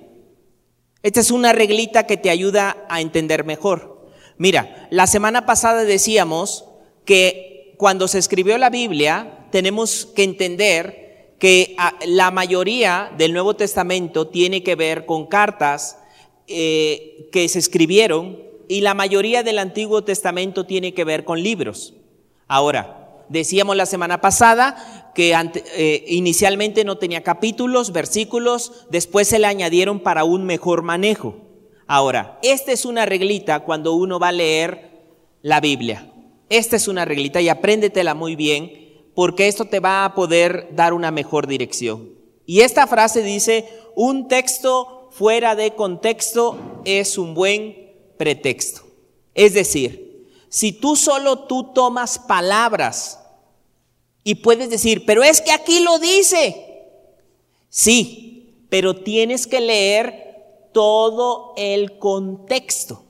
esta 1.08 1.22
es 1.22 1.32
una 1.32 1.54
reglita 1.54 2.06
que 2.06 2.18
te 2.18 2.30
ayuda 2.30 2.86
a 2.90 3.00
entender 3.00 3.46
mejor. 3.46 4.10
Mira, 4.38 4.90
la 4.92 5.08
semana 5.08 5.46
pasada 5.46 5.86
decíamos 5.86 6.66
que 7.06 7.76
cuando 7.78 8.10
se 8.10 8.18
escribió 8.20 8.58
la 8.58 8.70
Biblia 8.70 9.46
tenemos 9.50 10.06
que 10.06 10.26
entender 10.26 11.38
que 11.40 11.76
ah, 11.78 11.94
la 12.06 12.30
mayoría 12.30 13.10
del 13.18 13.32
Nuevo 13.32 13.56
Testamento 13.56 14.28
tiene 14.28 14.64
que 14.64 14.76
ver 14.76 15.06
con 15.06 15.28
cartas 15.28 15.98
eh, 16.46 17.30
que 17.32 17.48
se 17.48 17.60
escribieron 17.60 18.40
y 18.68 18.82
la 18.82 18.94
mayoría 18.94 19.44
del 19.44 19.60
Antiguo 19.60 20.04
Testamento 20.04 20.66
tiene 20.66 20.94
que 20.94 21.06
ver 21.06 21.24
con 21.24 21.42
libros. 21.42 21.94
Ahora, 22.50 23.24
decíamos 23.30 23.78
la 23.78 23.86
semana 23.86 24.20
pasada 24.20 25.07
que 25.18 25.34
eh, 25.34 26.04
inicialmente 26.10 26.84
no 26.84 27.00
tenía 27.00 27.24
capítulos, 27.24 27.92
versículos, 27.92 28.86
después 28.92 29.28
se 29.28 29.40
le 29.40 29.48
añadieron 29.48 30.00
para 30.00 30.24
un 30.26 30.46
mejor 30.46 30.84
manejo. 30.84 31.38
Ahora, 31.88 32.38
esta 32.44 32.72
es 32.72 32.86
una 32.86 33.04
reglita 33.08 33.62
cuando 33.62 33.94
uno 33.94 34.20
va 34.20 34.28
a 34.28 34.32
leer 34.32 34.92
la 35.42 35.60
Biblia. 35.60 36.14
Esta 36.50 36.76
es 36.76 36.88
una 36.88 37.04
reglita 37.04 37.42
y 37.42 37.50
apréndetela 37.50 38.14
muy 38.14 38.36
bien 38.36 39.10
porque 39.16 39.48
esto 39.48 39.66
te 39.66 39.80
va 39.80 40.06
a 40.06 40.14
poder 40.14 40.70
dar 40.76 40.94
una 40.94 41.10
mejor 41.10 41.48
dirección. 41.48 42.14
Y 42.46 42.62
esta 42.62 42.86
frase 42.86 43.24
dice, 43.24 43.68
un 43.96 44.28
texto 44.28 45.10
fuera 45.14 45.56
de 45.56 45.72
contexto 45.72 46.60
es 46.86 47.18
un 47.18 47.34
buen 47.34 47.76
pretexto. 48.20 48.84
Es 49.34 49.56
decir, 49.56 50.28
si 50.48 50.74
tú 50.74 50.96
solo 50.96 51.40
tú 51.48 51.74
tomas 51.74 52.20
palabras 52.20 53.20
y 54.28 54.36
puedes 54.36 54.70
decir, 54.70 55.06
pero 55.06 55.24
es 55.24 55.40
que 55.40 55.54
aquí 55.54 55.80
lo 55.80 56.00
dice. 56.00 56.84
Sí, 57.70 58.66
pero 58.70 58.96
tienes 58.96 59.48
que 59.48 59.62
leer 59.62 60.70
todo 60.74 61.54
el 61.56 61.98
contexto. 61.98 63.06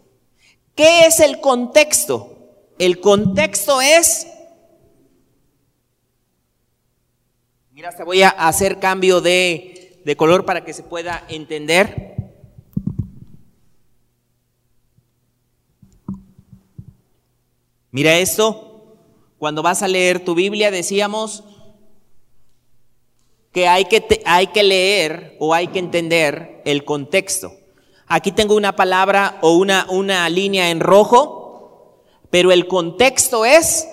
¿Qué 0.76 1.08
es 1.08 1.20
el 1.20 1.40
contexto? 1.40 2.38
El 2.78 3.00
contexto 3.00 3.82
es... 3.82 4.28
Mira, 7.72 7.96
te 7.96 8.04
voy 8.04 8.22
a 8.22 8.30
hacer 8.30 8.80
cambio 8.80 9.20
de 9.20 9.74
de 10.08 10.16
color 10.16 10.46
para 10.46 10.64
que 10.64 10.72
se 10.72 10.84
pueda 10.84 11.26
entender. 11.28 12.16
Mira 17.92 18.18
esto, 18.18 18.67
cuando 19.38 19.62
vas 19.62 19.84
a 19.84 19.88
leer 19.88 20.24
tu 20.24 20.36
Biblia 20.36 20.72
decíamos 20.72 21.44
que 23.52 23.68
hay 23.68 23.86
que, 23.86 24.22
hay 24.26 24.48
que 24.48 24.64
leer 24.64 25.36
o 25.40 25.54
hay 25.54 25.68
que 25.68 25.80
entender 25.80 26.62
el 26.66 26.86
contexto. 26.86 27.52
Aquí 28.08 28.32
tengo 28.32 28.56
una 28.56 28.76
palabra 28.76 29.38
o 29.42 29.58
una, 29.58 29.86
una 29.90 30.30
línea 30.30 30.70
en 30.70 30.80
rojo, 30.80 32.04
pero 32.30 32.52
el 32.52 32.68
contexto 32.68 33.46
es 33.46 33.88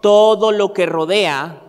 todo 0.00 0.52
lo 0.52 0.72
que 0.72 0.86
rodea 0.86 1.62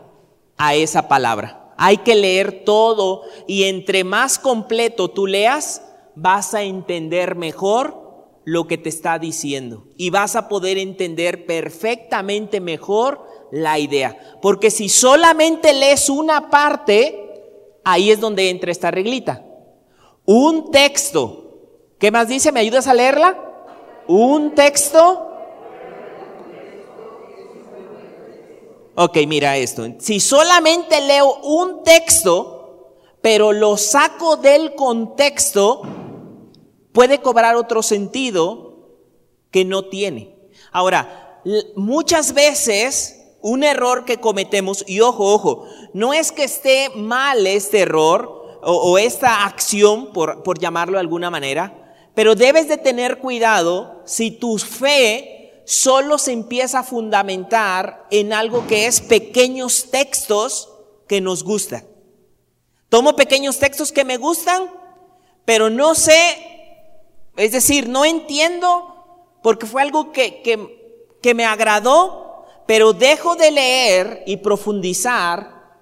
a 0.58 0.75
esa 0.75 1.08
palabra. 1.08 1.74
Hay 1.77 1.98
que 1.98 2.15
leer 2.15 2.63
todo 2.65 3.24
y 3.48 3.63
entre 3.63 4.03
más 4.03 4.39
completo 4.39 5.10
tú 5.10 5.27
leas, 5.27 5.82
vas 6.15 6.53
a 6.53 6.63
entender 6.63 7.36
mejor 7.36 8.02
lo 8.46 8.68
que 8.68 8.78
te 8.78 8.90
está 8.90 9.20
diciendo 9.20 9.86
y 9.98 10.10
vas 10.10 10.36
a 10.36 10.50
poder 10.50 10.78
entender 10.78 11.46
perfectamente 11.46 12.60
mejor 12.60 13.26
la 13.52 13.80
idea. 13.80 14.18
Porque 14.42 14.72
si 14.72 14.90
solamente 14.90 15.74
lees 15.74 16.10
una 16.10 16.50
parte, 16.50 17.80
ahí 17.84 18.12
es 18.12 18.20
donde 18.20 18.50
entra 18.50 18.72
esta 18.72 18.92
reglita. 18.92 19.44
Un 20.26 20.72
texto. 20.72 21.40
¿Qué 22.00 22.12
más 22.12 22.28
dice? 22.28 22.52
¿Me 22.52 22.60
ayudas 22.60 22.88
a 22.88 22.94
leerla? 22.94 23.38
Un 24.08 24.56
texto. 24.56 25.30
Ok, 28.96 29.18
mira 29.28 29.58
esto. 29.58 29.88
Si 30.00 30.20
solamente 30.20 31.02
leo 31.02 31.40
un 31.44 31.84
texto, 31.84 32.94
pero 33.22 33.52
lo 33.54 33.78
saco 33.78 34.38
del 34.38 34.76
contexto, 34.76 35.82
puede 36.94 37.20
cobrar 37.22 37.56
otro 37.56 37.84
sentido 37.84 38.74
que 39.52 39.66
no 39.66 39.86
tiene. 39.86 40.36
Ahora, 40.72 41.42
muchas 41.76 42.34
veces 42.34 43.20
un 43.42 43.64
error 43.64 44.06
que 44.06 44.18
cometemos, 44.18 44.86
y 44.88 45.02
ojo, 45.02 45.34
ojo, 45.34 45.68
no 45.94 46.14
es 46.14 46.32
que 46.32 46.46
esté 46.46 46.90
mal 46.96 47.46
este 47.46 47.82
error 47.82 48.60
o, 48.64 48.98
esta 48.98 49.44
acción, 49.44 50.14
por, 50.14 50.44
por 50.44 50.58
llamarlo 50.58 50.94
de 50.94 51.02
alguna 51.02 51.30
manera, 51.30 51.94
pero 52.16 52.36
debes 52.36 52.70
de 52.70 52.78
tener 52.78 53.18
cuidado 53.18 54.02
si 54.06 54.32
tu 54.32 54.58
fe 54.58 55.64
solo 55.66 56.18
se 56.18 56.32
empieza 56.32 56.80
a 56.80 56.84
fundamentar 56.84 58.08
en 58.12 58.32
algo 58.32 58.66
que 58.68 58.86
es 58.86 59.02
pequeños 59.02 59.92
textos 59.92 60.70
que 61.08 61.20
nos 61.20 61.44
gustan. 61.44 61.86
Tomo 62.88 63.16
pequeños 63.16 63.60
textos 63.60 63.92
que 63.92 64.06
me 64.06 64.18
gustan, 64.18 64.72
pero 65.46 65.70
no 65.70 65.96
sé 65.96 66.52
es 67.36 67.52
decir, 67.52 67.90
no 67.90 68.06
entiendo 68.06 68.94
porque 69.42 69.66
fue 69.66 69.82
algo 69.82 70.12
que, 70.12 70.42
que, 71.22 71.34
me 71.34 71.46
agradó, 71.46 72.46
pero 72.66 72.94
dejo 72.94 73.36
de 73.36 73.52
leer 73.52 74.24
y 74.25 74.38
profundizar 74.38 75.78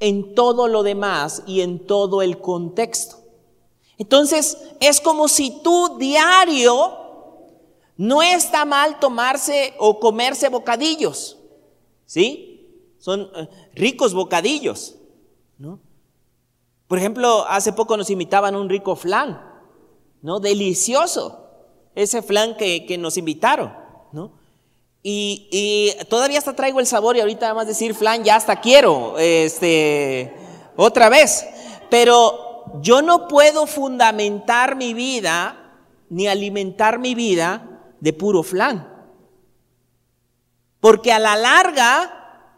en 0.00 0.34
todo 0.34 0.68
lo 0.68 0.82
demás 0.82 1.42
y 1.46 1.62
en 1.62 1.86
todo 1.86 2.22
el 2.22 2.40
contexto. 2.40 3.16
Entonces, 3.98 4.58
es 4.80 5.00
como 5.00 5.28
si 5.28 5.62
tú 5.62 5.96
diario 5.98 6.98
no 7.96 8.22
está 8.22 8.64
mal 8.64 8.98
tomarse 9.00 9.74
o 9.78 9.98
comerse 9.98 10.48
bocadillos, 10.50 11.38
¿sí? 12.04 12.92
Son 12.98 13.30
eh, 13.34 13.48
ricos 13.74 14.12
bocadillos, 14.12 14.96
¿no? 15.58 15.80
Por 16.88 16.98
ejemplo, 16.98 17.46
hace 17.48 17.72
poco 17.72 17.96
nos 17.96 18.10
imitaban 18.10 18.54
un 18.54 18.68
rico 18.68 18.96
flan. 18.96 19.55
¿No? 20.22 20.40
Delicioso 20.40 21.46
ese 21.96 22.22
flan 22.22 22.56
que, 22.56 22.96
nos 22.98 23.16
invitaron, 23.16 23.74
¿no? 24.12 24.32
Y, 25.02 25.94
todavía 26.08 26.38
hasta 26.38 26.54
traigo 26.54 26.78
el 26.78 26.86
sabor 26.86 27.16
y 27.16 27.20
ahorita 27.20 27.54
más 27.54 27.66
decir 27.66 27.94
flan 27.94 28.22
ya 28.22 28.36
hasta 28.36 28.60
quiero, 28.60 29.18
este, 29.18 30.32
otra 30.76 31.08
vez. 31.08 31.46
Pero 31.88 32.64
yo 32.82 33.02
no 33.02 33.28
puedo 33.28 33.66
fundamentar 33.66 34.76
mi 34.76 34.94
vida 34.94 35.74
ni 36.10 36.26
alimentar 36.26 36.98
mi 36.98 37.14
vida 37.14 37.82
de 38.00 38.12
puro 38.12 38.42
flan. 38.42 38.92
Porque 40.80 41.12
a 41.12 41.18
la 41.18 41.36
larga, 41.36 42.52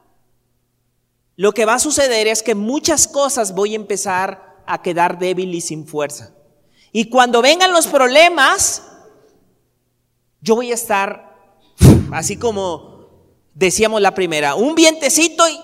lo 1.36 1.52
que 1.52 1.64
va 1.64 1.74
a 1.74 1.78
suceder 1.78 2.26
es 2.26 2.42
que 2.42 2.54
muchas 2.54 3.06
cosas 3.06 3.54
voy 3.54 3.74
a 3.74 3.76
empezar 3.76 4.62
a 4.66 4.82
quedar 4.82 5.18
débil 5.18 5.54
y 5.54 5.60
sin 5.60 5.86
fuerza. 5.86 6.34
Y 6.98 7.04
cuando 7.04 7.40
vengan 7.42 7.70
los 7.70 7.86
problemas, 7.86 8.82
yo 10.40 10.56
voy 10.56 10.72
a 10.72 10.74
estar 10.74 11.32
así 12.10 12.36
como 12.36 13.06
decíamos 13.54 14.02
la 14.02 14.16
primera, 14.16 14.56
un 14.56 14.74
vientecito 14.74 15.48
y 15.48 15.60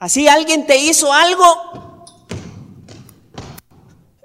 así 0.00 0.26
alguien 0.26 0.66
te 0.66 0.76
hizo 0.76 1.12
algo. 1.12 2.04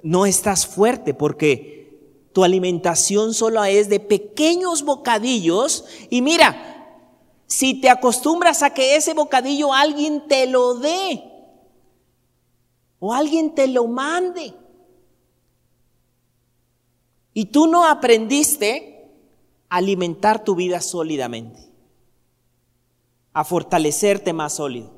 No 0.02 0.26
estás 0.26 0.66
fuerte 0.66 1.14
porque 1.14 2.26
tu 2.32 2.42
alimentación 2.42 3.34
solo 3.34 3.62
es 3.62 3.88
de 3.88 4.00
pequeños 4.00 4.82
bocadillos 4.82 5.84
y 6.10 6.22
mira, 6.22 7.06
si 7.46 7.80
te 7.80 7.88
acostumbras 7.88 8.64
a 8.64 8.70
que 8.70 8.96
ese 8.96 9.14
bocadillo 9.14 9.72
alguien 9.72 10.26
te 10.26 10.48
lo 10.48 10.74
dé, 10.74 11.31
o 13.04 13.12
alguien 13.12 13.52
te 13.52 13.66
lo 13.66 13.88
mande. 13.88 14.54
Y 17.34 17.46
tú 17.46 17.66
no 17.66 17.84
aprendiste 17.84 19.10
a 19.68 19.78
alimentar 19.78 20.44
tu 20.44 20.54
vida 20.54 20.80
sólidamente, 20.80 21.68
a 23.32 23.42
fortalecerte 23.42 24.32
más 24.32 24.52
sólido. 24.52 24.92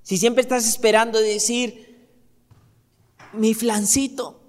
Si 0.00 0.16
siempre 0.16 0.40
estás 0.40 0.66
esperando 0.66 1.20
decir, 1.20 2.08
mi 3.34 3.52
flancito, 3.52 4.40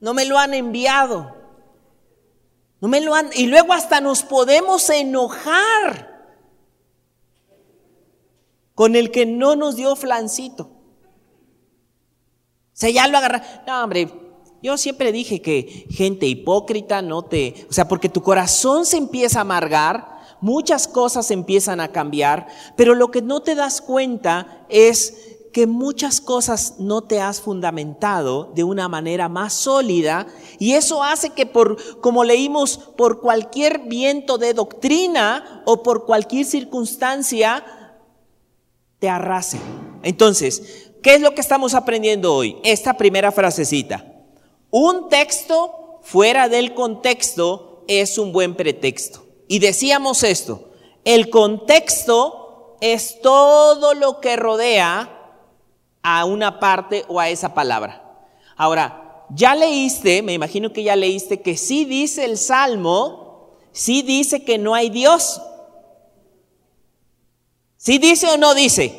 no 0.00 0.14
me 0.14 0.24
lo 0.24 0.36
han 0.36 0.52
enviado, 0.52 1.32
no 2.80 2.88
me 2.88 3.00
lo 3.00 3.14
han, 3.14 3.30
y 3.36 3.46
luego 3.46 3.72
hasta 3.72 4.00
nos 4.00 4.24
podemos 4.24 4.90
enojar 4.90 6.11
con 8.74 8.96
el 8.96 9.10
que 9.10 9.26
no 9.26 9.56
nos 9.56 9.76
dio 9.76 9.96
flancito. 9.96 10.64
O 12.72 12.74
sea, 12.74 12.90
ya 12.90 13.06
lo 13.06 13.18
agarra. 13.18 13.42
No, 13.66 13.84
hombre, 13.84 14.08
yo 14.62 14.78
siempre 14.78 15.12
dije 15.12 15.42
que 15.42 15.86
gente 15.90 16.26
hipócrita 16.26 17.02
no 17.02 17.22
te... 17.22 17.66
O 17.68 17.72
sea, 17.72 17.88
porque 17.88 18.08
tu 18.08 18.22
corazón 18.22 18.86
se 18.86 18.96
empieza 18.96 19.38
a 19.38 19.42
amargar, 19.42 20.20
muchas 20.40 20.88
cosas 20.88 21.30
empiezan 21.30 21.80
a 21.80 21.92
cambiar, 21.92 22.46
pero 22.76 22.94
lo 22.94 23.10
que 23.10 23.22
no 23.22 23.42
te 23.42 23.54
das 23.54 23.80
cuenta 23.80 24.66
es 24.68 25.32
que 25.52 25.66
muchas 25.66 26.20
cosas 26.20 26.76
no 26.78 27.02
te 27.02 27.20
has 27.20 27.40
fundamentado 27.40 28.50
de 28.54 28.64
una 28.64 28.88
manera 28.88 29.28
más 29.28 29.52
sólida 29.52 30.26
y 30.58 30.72
eso 30.72 31.02
hace 31.02 31.30
que 31.30 31.44
por, 31.44 32.00
como 32.00 32.24
leímos, 32.24 32.78
por 32.96 33.20
cualquier 33.20 33.80
viento 33.80 34.38
de 34.38 34.54
doctrina 34.54 35.62
o 35.66 35.82
por 35.82 36.06
cualquier 36.06 36.46
circunstancia, 36.46 37.64
te 39.02 39.08
arrase. 39.08 39.58
Entonces, 40.04 40.92
¿qué 41.02 41.16
es 41.16 41.20
lo 41.20 41.34
que 41.34 41.40
estamos 41.40 41.74
aprendiendo 41.74 42.32
hoy? 42.32 42.58
Esta 42.62 42.96
primera 42.96 43.32
frasecita. 43.32 44.06
Un 44.70 45.08
texto 45.08 45.98
fuera 46.02 46.48
del 46.48 46.72
contexto 46.72 47.82
es 47.88 48.16
un 48.16 48.30
buen 48.30 48.54
pretexto. 48.54 49.24
Y 49.48 49.58
decíamos 49.58 50.22
esto, 50.22 50.70
el 51.04 51.30
contexto 51.30 52.76
es 52.80 53.20
todo 53.20 53.94
lo 53.94 54.20
que 54.20 54.36
rodea 54.36 55.10
a 56.04 56.24
una 56.24 56.60
parte 56.60 57.04
o 57.08 57.18
a 57.18 57.28
esa 57.28 57.54
palabra. 57.54 58.24
Ahora, 58.56 59.24
ya 59.30 59.56
leíste, 59.56 60.22
me 60.22 60.32
imagino 60.32 60.72
que 60.72 60.84
ya 60.84 60.94
leíste 60.94 61.42
que 61.42 61.56
sí 61.56 61.86
dice 61.86 62.24
el 62.24 62.38
Salmo, 62.38 63.56
sí 63.72 64.02
dice 64.02 64.44
que 64.44 64.58
no 64.58 64.76
hay 64.76 64.90
Dios. 64.90 65.42
¿Sí 67.82 67.98
dice 67.98 68.28
o 68.28 68.36
no 68.36 68.54
dice? 68.54 68.94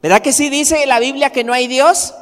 ¿Verdad 0.00 0.22
que 0.22 0.32
sí 0.32 0.48
dice 0.48 0.86
la 0.86 0.98
Biblia 0.98 1.28
que 1.28 1.44
no 1.44 1.52
hay 1.52 1.66
Dios? 1.66 2.14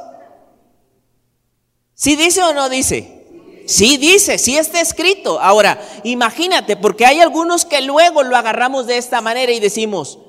¿Sí 1.93 2.17
dice 2.17 2.43
o 2.43 2.53
no 2.53 2.67
dice? 2.67 3.23
Sí 3.65 3.95
dice, 3.95 4.37
sí 4.37 4.57
está 4.57 4.81
escrito. 4.81 5.39
Ahora, 5.39 5.81
imagínate, 6.03 6.75
porque 6.75 7.05
hay 7.05 7.21
algunos 7.21 7.63
que 7.63 7.79
luego 7.79 8.23
lo 8.23 8.35
agarramos 8.35 8.85
de 8.85 8.97
esta 8.97 9.21
manera 9.21 9.53
y 9.53 9.61
decimos, 9.61 10.19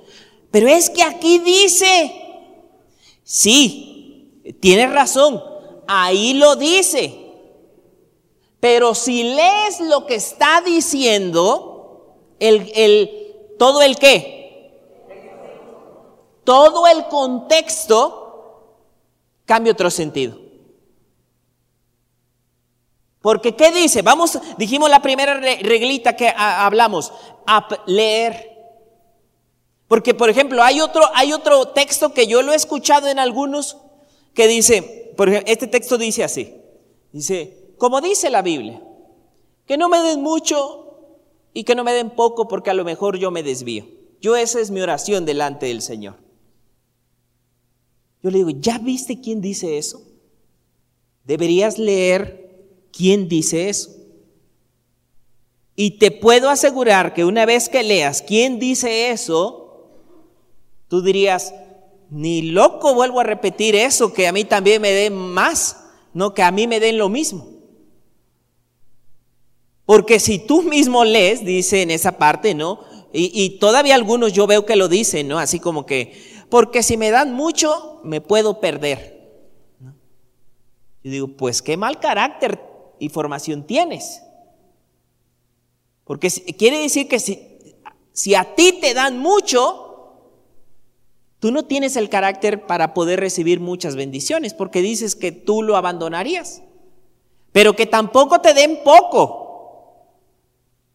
pero 0.53 0.68
es 0.68 0.90
que 0.90 1.03
aquí 1.03 1.40
dice, 1.40 2.14
sí, 3.25 4.44
tienes 4.61 4.92
razón, 4.92 5.42
ahí 5.88 6.35
lo 6.35 6.55
dice. 6.55 7.33
Pero 8.61 8.94
si 8.94 9.25
lees 9.25 9.81
lo 9.81 10.07
que 10.07 10.14
está 10.14 10.61
diciendo, 10.61 12.14
el, 12.38 12.70
el, 12.77 13.57
todo 13.59 13.83
el 13.83 13.96
qué, 13.96 14.39
todo 16.44 16.87
el 16.87 17.07
contexto 17.07 18.76
cambia 19.44 19.72
otro 19.72 19.90
sentido. 19.90 20.38
Porque 23.20 23.55
¿qué 23.55 23.70
dice? 23.70 24.03
Vamos, 24.03 24.38
dijimos 24.57 24.88
la 24.88 25.03
primera 25.03 25.35
reglita 25.35 26.16
que 26.16 26.33
hablamos, 26.35 27.12
a 27.46 27.68
leer. 27.87 28.50
Porque, 29.88 30.14
por 30.14 30.31
ejemplo, 30.31 30.62
hay 30.62 30.81
otro, 30.81 31.03
hay 31.14 31.33
otro 31.33 31.68
texto 31.68 32.14
que 32.14 32.26
yo 32.26 32.42
lo 32.42 32.53
he 32.53 32.57
escuchado 32.57 33.09
en 33.09 33.18
algunos 33.18 33.76
que 34.35 34.46
dice, 34.46 35.12
por 35.16 35.29
ejemplo, 35.29 35.53
este 35.53 35.66
texto 35.66 35.98
dice 35.98 36.22
así, 36.24 36.55
dice, 37.12 37.74
como 37.76 38.00
dice 38.00 38.31
la 38.31 38.40
Biblia, 38.40 38.81
que 39.66 39.76
no 39.76 39.88
me 39.88 39.98
den 39.98 40.22
mucho 40.22 40.81
y 41.53 41.64
que 41.64 41.74
no 41.74 41.85
me 41.85 41.92
den 41.92 42.11
poco 42.11 42.48
porque 42.48 42.70
a 42.70 42.74
lo 42.74 42.85
mejor 42.85 43.18
yo 43.18 43.31
me 43.31 43.42
desvío. 43.42 43.87
Yo 44.20 44.37
esa 44.37 44.61
es 44.61 44.70
mi 44.70 44.81
oración 44.81 45.24
delante 45.24 45.66
del 45.66 45.83
Señor. 45.83 46.16
Yo 48.22 48.30
le 48.30 48.38
digo, 48.38 48.50
¿ya 48.50 48.78
viste 48.78 49.20
quién 49.20 49.40
dice 49.40 49.78
eso? 49.78 50.02
Deberías 51.24 51.78
leer 51.78 52.87
quién 52.92 53.28
dice 53.28 53.68
eso. 53.68 53.90
Y 55.76 55.92
te 55.92 56.11
puedo 56.11 56.50
asegurar 56.50 57.14
que 57.14 57.24
una 57.24 57.46
vez 57.46 57.68
que 57.68 57.83
leas 57.83 58.22
quién 58.22 58.59
dice 58.59 59.11
eso, 59.11 59.90
tú 60.88 61.00
dirías, 61.00 61.54
ni 62.11 62.42
loco 62.42 62.94
vuelvo 62.94 63.20
a 63.20 63.24
repetir 63.24 63.74
eso, 63.74 64.12
que 64.12 64.26
a 64.26 64.33
mí 64.33 64.44
también 64.44 64.83
me 64.83 64.90
den 64.90 65.14
más, 65.14 65.76
no 66.12 66.35
que 66.35 66.42
a 66.42 66.50
mí 66.50 66.66
me 66.66 66.80
den 66.80 66.98
lo 66.98 67.09
mismo. 67.09 67.48
Porque 69.87 70.20
si 70.20 70.38
tú 70.38 70.62
mismo 70.62 71.04
lees, 71.04 71.44
dice 71.44 71.83
en 71.83 71.90
esa 71.90 72.18
parte, 72.18 72.54
¿no? 72.54 72.80
Y, 73.12 73.59
todavía 73.59 73.96
algunos 73.96 74.33
yo 74.33 74.46
veo 74.46 74.64
que 74.64 74.76
lo 74.76 74.87
dicen, 74.87 75.26
¿no? 75.26 75.40
Así 75.40 75.59
como 75.59 75.85
que, 75.85 76.12
porque 76.50 76.82
si 76.82 76.96
me 76.96 77.10
dan 77.10 77.32
mucho, 77.32 78.00
me 78.04 78.20
puedo 78.20 78.60
perder. 78.60 79.20
Yo 81.02 81.10
digo, 81.10 81.28
pues 81.28 81.62
qué 81.62 81.76
mal 81.76 81.98
carácter 81.98 82.60
y 82.98 83.08
formación 83.08 83.66
tienes. 83.66 84.22
Porque 86.04 86.28
quiere 86.58 86.80
decir 86.80 87.08
que 87.08 87.18
si, 87.20 87.40
si 88.12 88.34
a 88.34 88.54
ti 88.54 88.78
te 88.80 88.92
dan 88.92 89.18
mucho, 89.18 90.26
tú 91.38 91.52
no 91.52 91.64
tienes 91.64 91.96
el 91.96 92.10
carácter 92.10 92.66
para 92.66 92.92
poder 92.92 93.20
recibir 93.20 93.60
muchas 93.60 93.96
bendiciones, 93.96 94.52
porque 94.52 94.82
dices 94.82 95.14
que 95.16 95.32
tú 95.32 95.62
lo 95.62 95.76
abandonarías. 95.76 96.62
Pero 97.52 97.74
que 97.74 97.86
tampoco 97.86 98.40
te 98.40 98.54
den 98.54 98.80
poco, 98.84 100.08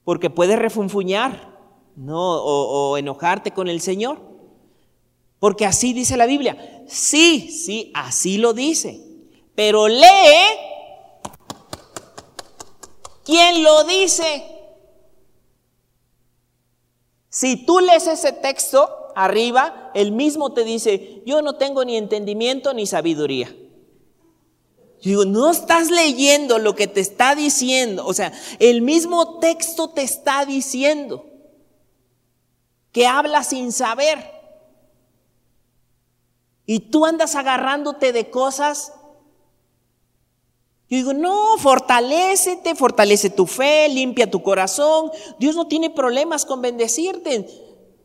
porque 0.03 0.29
puedes 0.29 0.59
refunfuñar. 0.59 1.55
¿no? 1.95 2.43
O, 2.43 2.97
enojarte 2.97 3.51
con 3.51 3.67
el 3.67 3.81
Señor. 3.81 4.19
Porque 5.45 5.67
así 5.67 5.93
dice 5.93 6.17
la 6.17 6.25
Biblia. 6.25 6.57
Sí, 6.87 7.51
sí, 7.51 7.91
así 7.93 8.39
lo 8.39 8.53
dice. 8.53 8.99
Pero 9.53 9.87
lee 9.87 10.01
quién 13.23 13.61
lo 13.61 13.83
dice. 13.83 14.43
Si 17.29 17.57
tú 17.57 17.79
lees 17.79 18.07
ese 18.07 18.31
texto 18.31 18.89
arriba, 19.15 19.91
el 19.93 20.13
mismo 20.13 20.51
te 20.51 20.63
dice, 20.63 21.21
yo 21.27 21.43
no 21.43 21.57
tengo 21.57 21.85
ni 21.85 21.95
entendimiento 21.95 22.73
ni 22.73 22.87
sabiduría. 22.87 23.55
Yo 24.99 25.09
digo, 25.11 25.25
no 25.25 25.51
estás 25.51 25.91
leyendo 25.91 26.57
lo 26.57 26.73
que 26.73 26.87
te 26.87 27.01
está 27.01 27.35
diciendo. 27.35 28.03
O 28.07 28.15
sea, 28.15 28.33
el 28.57 28.81
mismo 28.81 29.37
texto 29.37 29.91
te 29.91 30.01
está 30.01 30.43
diciendo 30.47 31.23
que 32.91 33.05
habla 33.05 33.43
sin 33.43 33.71
saber. 33.71 34.33
Y 36.65 36.79
tú 36.79 37.05
andas 37.05 37.35
agarrándote 37.35 38.11
de 38.11 38.29
cosas. 38.29 38.93
Yo 40.89 40.97
digo, 40.97 41.13
no, 41.13 41.57
fortalécete, 41.57 42.75
fortalece 42.75 43.29
tu 43.29 43.45
fe, 43.45 43.87
limpia 43.89 44.29
tu 44.29 44.41
corazón. 44.41 45.11
Dios 45.39 45.55
no 45.55 45.67
tiene 45.67 45.89
problemas 45.89 46.45
con 46.45 46.61
bendecirte. 46.61 47.47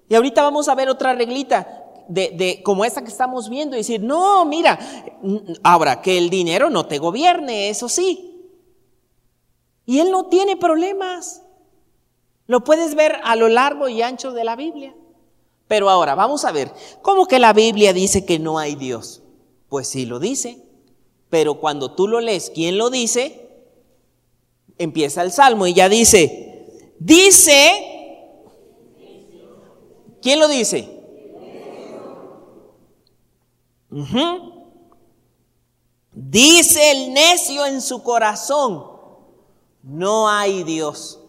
Y 0.08 0.14
ahorita 0.14 0.42
vamos 0.42 0.68
a 0.68 0.74
ver 0.74 0.88
otra 0.88 1.14
reglita 1.14 1.80
de, 2.08 2.30
de, 2.30 2.62
como 2.62 2.84
esta 2.84 3.02
que 3.02 3.08
estamos 3.08 3.48
viendo 3.48 3.76
y 3.76 3.80
decir, 3.80 4.02
no, 4.02 4.44
mira, 4.44 4.78
ahora 5.62 6.02
que 6.02 6.18
el 6.18 6.28
dinero 6.28 6.68
no 6.68 6.86
te 6.86 6.98
gobierne, 6.98 7.70
eso 7.70 7.88
sí. 7.88 8.26
Y 9.86 10.00
Él 10.00 10.10
no 10.10 10.26
tiene 10.26 10.56
problemas. 10.56 11.42
Lo 12.46 12.64
puedes 12.64 12.94
ver 12.94 13.20
a 13.22 13.36
lo 13.36 13.48
largo 13.48 13.88
y 13.88 14.02
ancho 14.02 14.32
de 14.32 14.44
la 14.44 14.56
Biblia. 14.56 14.94
Pero 15.70 15.88
ahora, 15.88 16.16
vamos 16.16 16.44
a 16.44 16.50
ver, 16.50 16.74
¿cómo 17.00 17.26
que 17.26 17.38
la 17.38 17.52
Biblia 17.52 17.92
dice 17.92 18.26
que 18.26 18.40
no 18.40 18.58
hay 18.58 18.74
Dios? 18.74 19.22
Pues 19.68 19.86
sí 19.86 20.04
lo 20.04 20.18
dice, 20.18 20.64
pero 21.28 21.60
cuando 21.60 21.94
tú 21.94 22.08
lo 22.08 22.18
lees, 22.18 22.50
¿quién 22.52 22.76
lo 22.76 22.90
dice? 22.90 23.48
Empieza 24.78 25.22
el 25.22 25.30
Salmo 25.30 25.68
y 25.68 25.74
ya 25.74 25.88
dice, 25.88 26.92
dice, 26.98 27.70
¿quién 30.20 30.40
lo 30.40 30.48
dice? 30.48 30.88
Dice 36.12 36.90
el 36.90 37.12
necio 37.12 37.64
en 37.66 37.80
su 37.80 38.02
corazón, 38.02 38.86
no 39.84 40.28
hay 40.28 40.64
Dios. 40.64 41.19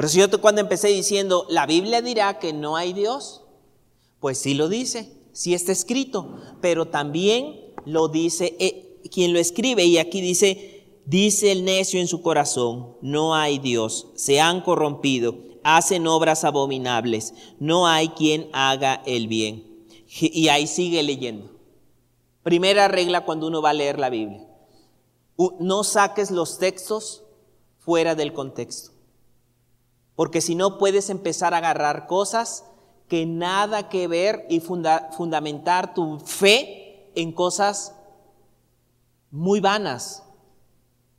Por 0.00 0.06
eso 0.06 0.16
yo 0.16 0.40
cuando 0.40 0.62
empecé 0.62 0.88
diciendo, 0.88 1.44
la 1.50 1.66
Biblia 1.66 2.00
dirá 2.00 2.38
que 2.38 2.54
no 2.54 2.74
hay 2.74 2.94
Dios, 2.94 3.42
pues 4.18 4.38
sí 4.38 4.54
lo 4.54 4.70
dice, 4.70 5.12
sí 5.34 5.52
está 5.52 5.72
escrito, 5.72 6.40
pero 6.62 6.86
también 6.88 7.60
lo 7.84 8.08
dice 8.08 8.56
eh, 8.60 8.98
quien 9.12 9.34
lo 9.34 9.38
escribe 9.38 9.84
y 9.84 9.98
aquí 9.98 10.22
dice, 10.22 10.86
dice 11.04 11.52
el 11.52 11.66
necio 11.66 12.00
en 12.00 12.08
su 12.08 12.22
corazón, 12.22 12.96
no 13.02 13.34
hay 13.34 13.58
Dios, 13.58 14.06
se 14.14 14.40
han 14.40 14.62
corrompido, 14.62 15.36
hacen 15.64 16.06
obras 16.06 16.44
abominables, 16.44 17.34
no 17.58 17.86
hay 17.86 18.08
quien 18.08 18.48
haga 18.54 19.02
el 19.04 19.28
bien. 19.28 19.84
Y 20.18 20.48
ahí 20.48 20.66
sigue 20.66 21.02
leyendo. 21.02 21.50
Primera 22.42 22.88
regla 22.88 23.26
cuando 23.26 23.48
uno 23.48 23.60
va 23.60 23.68
a 23.68 23.74
leer 23.74 23.98
la 23.98 24.08
Biblia. 24.08 24.48
No 25.58 25.84
saques 25.84 26.30
los 26.30 26.56
textos 26.56 27.22
fuera 27.80 28.14
del 28.14 28.32
contexto. 28.32 28.89
Porque 30.20 30.42
si 30.42 30.54
no 30.54 30.76
puedes 30.76 31.08
empezar 31.08 31.54
a 31.54 31.56
agarrar 31.56 32.06
cosas 32.06 32.66
que 33.08 33.24
nada 33.24 33.88
que 33.88 34.06
ver 34.06 34.44
y 34.50 34.60
fundamentar 34.60 35.94
tu 35.94 36.18
fe 36.18 37.10
en 37.14 37.32
cosas 37.32 37.94
muy 39.30 39.60
vanas, 39.60 40.22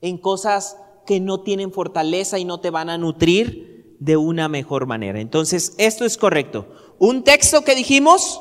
en 0.02 0.20
cosas 0.20 0.78
que 1.08 1.20
no 1.20 1.42
tienen 1.42 1.72
fortaleza 1.72 2.38
y 2.38 2.46
no 2.46 2.60
te 2.60 2.70
van 2.70 2.92
a 2.92 3.00
nutrir 3.00 3.98
de 4.00 4.18
una 4.18 4.48
mejor 4.48 4.86
manera. 4.86 5.20
Entonces, 5.20 5.74
esto 5.80 6.06
es 6.06 6.16
correcto. 6.16 6.68
Un 7.00 7.24
texto 7.24 7.64
que 7.64 7.74
dijimos, 7.74 8.40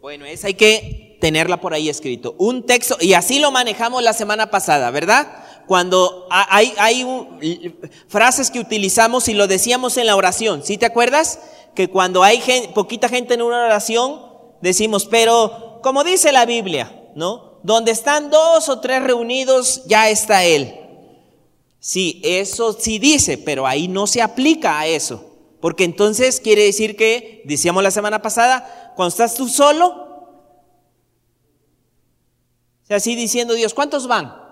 bueno, 0.00 0.24
es 0.24 0.42
hay 0.46 0.54
que 0.54 1.18
tenerla 1.20 1.60
por 1.60 1.74
ahí 1.74 1.90
escrito. 1.90 2.34
Un 2.38 2.64
texto, 2.64 2.96
y 2.98 3.12
así 3.12 3.40
lo 3.40 3.50
manejamos 3.50 4.02
la 4.02 4.14
semana 4.14 4.50
pasada, 4.50 4.90
¿verdad? 4.90 5.45
Cuando 5.66 6.26
hay, 6.30 6.74
frases 8.08 8.50
que 8.50 8.60
utilizamos 8.60 9.28
y 9.28 9.34
lo 9.34 9.46
decíamos 9.46 9.96
en 9.96 10.06
la 10.06 10.16
oración. 10.16 10.64
¿Sí 10.64 10.78
te 10.78 10.86
acuerdas? 10.86 11.40
Que 11.74 11.88
cuando 11.88 12.22
hay 12.22 12.42
poquita 12.74 13.08
gente 13.08 13.34
en 13.34 13.42
una 13.42 13.64
oración, 13.64 14.20
decimos, 14.60 15.06
pero 15.06 15.80
como 15.82 16.04
dice 16.04 16.32
la 16.32 16.46
Biblia, 16.46 17.10
¿no? 17.14 17.58
Donde 17.62 17.90
están 17.90 18.30
dos 18.30 18.68
o 18.68 18.80
tres 18.80 19.02
reunidos, 19.02 19.82
ya 19.86 20.08
está 20.08 20.44
Él. 20.44 20.80
Sí, 21.80 22.20
eso 22.24 22.72
sí 22.72 22.98
dice, 22.98 23.38
pero 23.38 23.66
ahí 23.66 23.88
no 23.88 24.06
se 24.06 24.22
aplica 24.22 24.78
a 24.78 24.86
eso. 24.86 25.24
Porque 25.60 25.84
entonces 25.84 26.40
quiere 26.40 26.64
decir 26.64 26.96
que, 26.96 27.42
decíamos 27.44 27.82
la 27.82 27.90
semana 27.90 28.22
pasada, 28.22 28.92
cuando 28.94 29.08
estás 29.08 29.34
tú 29.34 29.48
solo, 29.48 30.06
así 32.88 33.16
diciendo 33.16 33.54
Dios, 33.54 33.74
¿cuántos 33.74 34.06
van? 34.06 34.45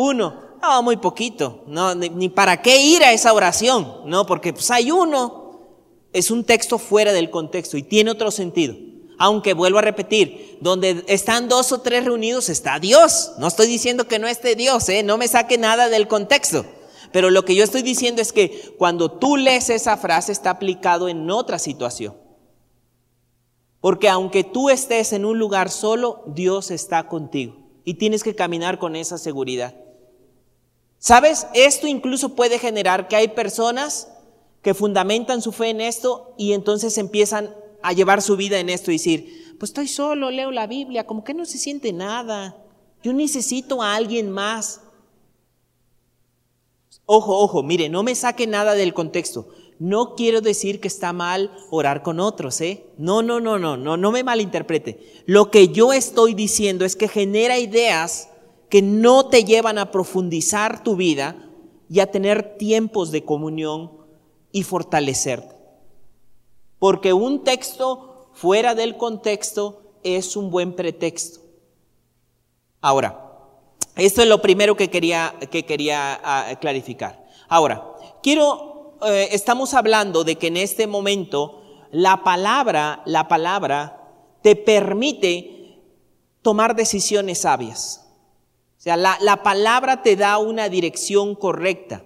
Uno. 0.00 0.32
No, 0.62 0.80
muy 0.84 0.96
poquito. 0.96 1.64
No, 1.66 1.92
ni, 1.92 2.28
para 2.28 2.62
qué 2.62 2.80
ir 2.80 3.02
a 3.02 3.12
esa 3.12 3.32
oración. 3.32 4.02
No, 4.04 4.26
porque 4.26 4.52
pues 4.52 4.70
hay 4.70 4.92
uno. 4.92 5.58
Es 6.12 6.30
un 6.30 6.44
texto 6.44 6.78
fuera 6.78 7.12
del 7.12 7.30
contexto 7.30 7.76
y 7.76 7.82
tiene 7.82 8.12
otro 8.12 8.30
sentido. 8.30 8.76
Aunque 9.18 9.54
vuelvo 9.54 9.78
a 9.78 9.82
repetir, 9.82 10.58
donde 10.60 11.04
están 11.08 11.48
dos 11.48 11.72
o 11.72 11.80
tres 11.80 12.04
reunidos 12.04 12.48
está 12.48 12.78
Dios. 12.78 13.32
No 13.38 13.48
estoy 13.48 13.66
diciendo 13.66 14.06
que 14.06 14.20
no 14.20 14.28
esté 14.28 14.54
Dios, 14.54 14.88
¿eh? 14.88 15.02
no 15.02 15.18
me 15.18 15.26
saque 15.26 15.58
nada 15.58 15.88
del 15.88 16.06
contexto. 16.06 16.64
Pero 17.10 17.30
lo 17.30 17.44
que 17.44 17.56
yo 17.56 17.64
estoy 17.64 17.82
diciendo 17.82 18.22
es 18.22 18.32
que 18.32 18.76
cuando 18.78 19.10
tú 19.10 19.36
lees 19.36 19.68
esa 19.68 19.96
frase 19.96 20.30
está 20.30 20.50
aplicado 20.50 21.08
en 21.08 21.28
otra 21.28 21.58
situación. 21.58 22.16
Porque 23.80 24.08
aunque 24.08 24.44
tú 24.44 24.70
estés 24.70 25.12
en 25.12 25.24
un 25.24 25.40
lugar 25.40 25.70
solo, 25.70 26.22
Dios 26.28 26.70
está 26.70 27.08
contigo. 27.08 27.56
Y 27.84 27.94
tienes 27.94 28.22
que 28.22 28.36
caminar 28.36 28.78
con 28.78 28.94
esa 28.94 29.18
seguridad. 29.18 29.74
¿Sabes? 30.98 31.46
Esto 31.54 31.86
incluso 31.86 32.34
puede 32.34 32.58
generar 32.58 33.08
que 33.08 33.16
hay 33.16 33.28
personas 33.28 34.08
que 34.62 34.74
fundamentan 34.74 35.40
su 35.40 35.52
fe 35.52 35.70
en 35.70 35.80
esto 35.80 36.34
y 36.36 36.52
entonces 36.52 36.98
empiezan 36.98 37.54
a 37.82 37.92
llevar 37.92 38.22
su 38.22 38.36
vida 38.36 38.58
en 38.58 38.68
esto 38.68 38.90
y 38.90 38.94
decir, 38.94 39.56
pues 39.58 39.70
estoy 39.70 39.88
solo, 39.88 40.30
leo 40.30 40.50
la 40.50 40.66
Biblia, 40.66 41.06
como 41.06 41.24
que 41.24 41.34
no 41.34 41.44
se 41.44 41.58
siente 41.58 41.92
nada. 41.92 42.56
Yo 43.02 43.12
necesito 43.12 43.82
a 43.82 43.94
alguien 43.94 44.30
más. 44.30 44.80
Ojo, 47.06 47.38
ojo, 47.38 47.62
mire, 47.62 47.88
no 47.88 48.02
me 48.02 48.14
saque 48.14 48.46
nada 48.46 48.74
del 48.74 48.92
contexto. 48.92 49.48
No 49.78 50.16
quiero 50.16 50.40
decir 50.40 50.80
que 50.80 50.88
está 50.88 51.12
mal 51.12 51.52
orar 51.70 52.02
con 52.02 52.18
otros, 52.18 52.60
¿eh? 52.60 52.84
No, 52.98 53.22
no, 53.22 53.38
no, 53.38 53.58
no, 53.58 53.76
no, 53.76 53.96
no 53.96 54.12
me 54.12 54.24
malinterprete. 54.24 55.22
Lo 55.26 55.52
que 55.52 55.68
yo 55.68 55.92
estoy 55.92 56.34
diciendo 56.34 56.84
es 56.84 56.96
que 56.96 57.06
genera 57.06 57.58
ideas 57.58 58.28
que 58.68 58.82
no 58.82 59.26
te 59.26 59.44
llevan 59.44 59.78
a 59.78 59.90
profundizar 59.90 60.82
tu 60.82 60.96
vida 60.96 61.36
y 61.88 62.00
a 62.00 62.10
tener 62.10 62.56
tiempos 62.58 63.10
de 63.10 63.24
comunión 63.24 63.92
y 64.52 64.62
fortalecerte. 64.62 65.56
Porque 66.78 67.12
un 67.12 67.44
texto 67.44 68.30
fuera 68.34 68.74
del 68.74 68.96
contexto 68.96 69.82
es 70.02 70.36
un 70.36 70.50
buen 70.50 70.74
pretexto. 70.74 71.40
Ahora, 72.80 73.28
esto 73.96 74.22
es 74.22 74.28
lo 74.28 74.40
primero 74.40 74.76
que 74.76 74.90
quería, 74.90 75.34
que 75.50 75.64
quería 75.64 76.20
ah, 76.22 76.54
clarificar. 76.60 77.26
Ahora, 77.48 77.96
quiero, 78.22 78.96
eh, 79.06 79.28
estamos 79.32 79.74
hablando 79.74 80.22
de 80.22 80.36
que 80.36 80.46
en 80.46 80.56
este 80.56 80.86
momento 80.86 81.62
la 81.90 82.22
palabra, 82.22 83.02
la 83.06 83.26
palabra 83.26 83.98
te 84.42 84.54
permite 84.54 85.80
tomar 86.42 86.76
decisiones 86.76 87.40
sabias. 87.40 88.07
O 88.78 88.80
sea, 88.80 88.96
la, 88.96 89.18
la 89.20 89.42
palabra 89.42 90.02
te 90.02 90.14
da 90.14 90.38
una 90.38 90.68
dirección 90.68 91.34
correcta. 91.34 92.04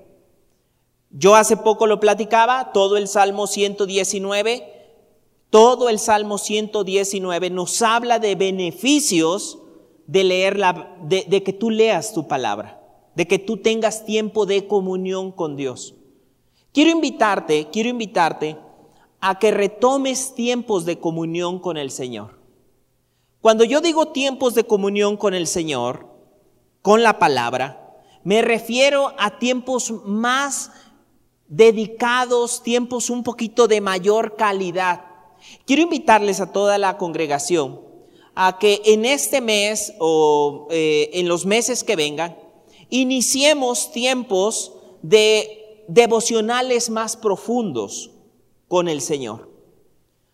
Yo 1.11 1.35
hace 1.35 1.59
poco 1.59 1.87
lo 1.87 2.01
platicaba, 2.01 2.73
todo 2.73 2.97
el 2.97 3.09
Salmo 3.09 3.47
119, 3.47 4.73
todo 5.51 5.91
el 5.91 5.99
Salmo 5.99 6.39
119 6.39 7.51
nos 7.51 7.83
habla 7.83 8.19
de 8.19 8.37
beneficios 8.37 9.59
de 10.07 10.25
leer 10.25 10.59
la, 10.59 10.97
de, 11.03 11.27
de 11.29 11.43
que 11.43 11.53
tú 11.53 11.69
leas 11.69 12.15
tu 12.15 12.27
palabra, 12.27 12.81
de 13.15 13.29
que 13.29 13.39
tú 13.39 13.59
tengas 13.59 14.07
tiempo 14.07 14.47
de 14.47 14.67
comunión 14.67 15.31
con 15.31 15.57
Dios. 15.57 15.95
Quiero 16.73 16.91
invitarte, 16.91 17.69
quiero 17.71 17.91
invitarte 17.91 18.57
a 19.21 19.39
que 19.39 19.51
retomes 19.51 20.35
tiempos 20.35 20.87
de 20.87 20.99
comunión 20.99 21.59
con 21.59 21.77
el 21.77 21.91
Señor. 21.91 22.41
Cuando 23.43 23.65
yo 23.65 23.83
digo 23.83 24.09
tiempos 24.09 24.55
de 24.55 24.65
comunión 24.65 25.19
con 25.19 25.35
el 25.35 25.47
Señor, 25.47 26.12
con 26.83 27.03
la 27.03 27.19
palabra, 27.19 28.01
me 28.25 28.43
refiero 28.43 29.15
a 29.19 29.39
tiempos 29.39 29.93
más 30.05 30.71
dedicados, 31.49 32.63
tiempos 32.63 33.11
un 33.11 33.23
poquito 33.23 33.69
de 33.69 33.81
mayor 33.81 34.37
calidad. 34.37 35.05
Quiero 35.67 35.83
invitarles 35.83 36.41
a 36.41 36.53
toda 36.53 36.79
la 36.79 36.99
congregación 36.99 37.81
a 38.35 38.59
que 38.59 38.81
en 38.85 39.05
este 39.05 39.41
mes 39.41 39.95
o 39.99 40.69
eh, 40.71 41.11
en 41.15 41.29
los 41.29 41.45
meses 41.45 41.85
que 41.85 41.97
vengan, 41.97 42.37
iniciemos 42.89 43.93
tiempos 43.93 44.73
de 45.03 45.85
devocionales 45.89 46.91
más 46.91 47.17
profundos 47.17 48.11
con 48.69 48.89
el 48.89 49.01
Señor. 49.01 49.51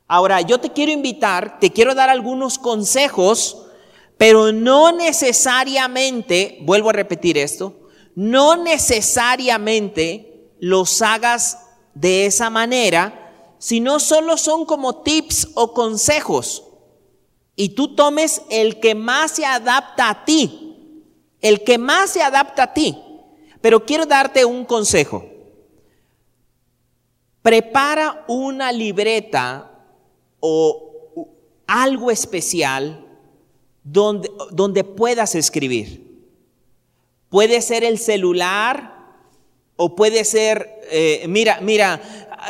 Ahora, 0.07 0.41
yo 0.41 0.59
te 0.61 0.73
quiero 0.73 0.93
invitar, 0.93 1.59
te 1.59 1.71
quiero 1.71 1.95
dar 1.95 2.09
algunos 2.09 2.59
consejos, 2.59 3.68
pero 4.19 4.53
no 4.53 4.93
necesariamente, 4.93 6.59
vuelvo 6.63 6.91
a 6.91 6.95
repetir 6.95 7.39
esto, 7.39 7.89
no 8.17 8.57
necesariamente 8.57 10.53
los 10.59 11.01
hagas 11.03 11.59
de 11.95 12.27
esa 12.27 12.51
manera, 12.51 13.55
sino 13.59 14.01
solo 14.01 14.37
son 14.37 14.67
como 14.67 15.03
tips 15.03 15.51
o 15.55 15.73
consejos. 15.73 16.65
Y 17.55 17.71
tú 17.71 17.95
tomes 17.95 18.43
el 18.51 18.81
que 18.81 18.97
más 18.97 19.31
se 19.33 19.47
adapta 19.47 20.11
a 20.11 20.25
ti, 20.25 21.05
el 21.41 21.63
que 21.63 21.79
más 21.79 22.11
se 22.11 22.23
adapta 22.23 22.65
a 22.65 22.75
ti. 22.75 22.99
Pero 23.61 23.87
quiero 23.87 24.05
darte 24.05 24.45
un 24.45 24.65
consejo. 24.65 25.25
Prepara 27.43 28.25
una 28.27 28.73
libreta 28.73 29.71
o 30.41 31.25
algo 31.67 32.11
especial 32.11 33.08
donde, 33.91 34.31
donde 34.51 34.85
puedas 34.85 35.35
escribir. 35.35 36.07
Puede 37.29 37.61
ser 37.61 37.85
el 37.85 37.99
celular, 37.99 38.99
o 39.77 39.95
puede 39.95 40.25
ser, 40.25 40.81
eh, 40.91 41.25
mira, 41.29 41.61
mira, 41.63 42.01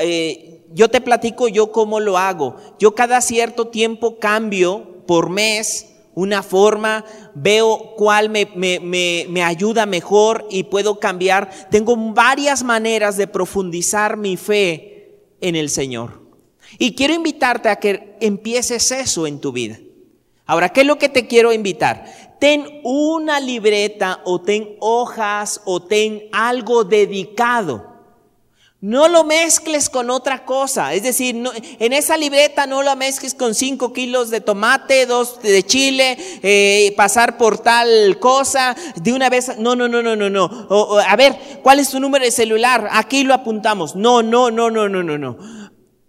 eh, 0.01 0.65
yo 0.73 0.89
te 0.89 1.01
platico 1.01 1.49
yo 1.49 1.73
cómo 1.73 2.01
lo 2.01 2.17
hago. 2.17 2.57
Yo 2.79 2.95
cada 2.95 3.21
cierto 3.21 3.69
tiempo 3.69 4.19
cambio 4.19 5.05
por 5.07 5.29
mes 5.29 5.87
una 6.15 6.43
forma, 6.43 7.05
veo 7.35 7.95
cuál 7.97 8.29
me, 8.29 8.49
me, 8.57 8.81
me, 8.81 9.27
me, 9.29 9.45
ayuda 9.45 9.87
mejor 9.87 10.49
y 10.51 10.65
puedo 10.65 10.99
cambiar. 10.99 11.49
Tengo 11.71 11.95
varias 11.97 12.65
maneras 12.65 13.17
de 13.17 13.29
profundizar 13.29 14.17
mi 14.17 14.37
fe 14.37 15.21
en 15.41 15.55
el 15.55 15.71
Señor. 15.71 16.21
Y 16.77 16.97
quiero 16.97 17.15
invitarte 17.15 17.69
a 17.69 17.77
que 17.77 18.17
empieces 18.21 18.91
eso 18.91 19.29
en 19.29 19.39
tu 19.39 19.53
vida. 19.53 19.79
Ahora, 20.49 20.71
¿qué 20.71 20.81
es 20.81 20.87
lo 20.89 20.99
que 20.99 21.09
te 21.09 21.29
quiero 21.29 21.53
invitar? 21.53 22.05
ten 22.39 22.81
una 22.85 23.41
libreta 23.41 24.21
o 24.25 24.41
ten 24.41 24.77
hojas 24.81 25.61
o 25.65 25.83
ten 25.83 26.29
algo 26.33 26.85
dedicado. 26.85 27.99
No 28.81 29.09
lo 29.09 29.25
mezcles 29.25 29.91
con 29.91 30.09
otra 30.09 30.45
cosa. 30.45 30.95
Es 30.95 31.03
decir, 31.03 31.35
en 31.81 31.93
esa 31.93 32.17
libreta 32.17 32.65
no 32.69 32.85
lo 32.85 32.95
mezcles 32.95 33.35
con 33.35 33.57
cinco 33.57 33.93
kilos 33.93 34.31
de 34.31 34.41
tomate, 34.41 35.05
dos 35.05 35.43
de 35.43 35.65
chile, 35.65 36.17
eh, 36.45 36.95
pasar 36.97 37.39
por 37.39 37.59
tal 37.59 38.21
cosa, 38.21 38.77
de 38.95 39.13
una 39.13 39.31
vez. 39.31 39.59
No, 39.59 39.75
no, 39.75 39.89
no, 39.89 40.01
no, 40.01 40.15
no, 40.15 40.31
no. 40.31 40.49
a 41.05 41.17
ver, 41.17 41.61
¿cuál 41.65 41.81
es 41.81 41.91
tu 41.91 41.99
número 41.99 42.25
de 42.25 42.31
celular? 42.31 42.89
Aquí 42.93 43.25
lo 43.25 43.35
apuntamos. 43.35 43.97
No, 43.97 44.23
no, 44.23 44.53
no, 44.53 44.71
no, 44.71 44.89
no, 44.89 45.03
no, 45.03 45.19
no. 45.19 45.39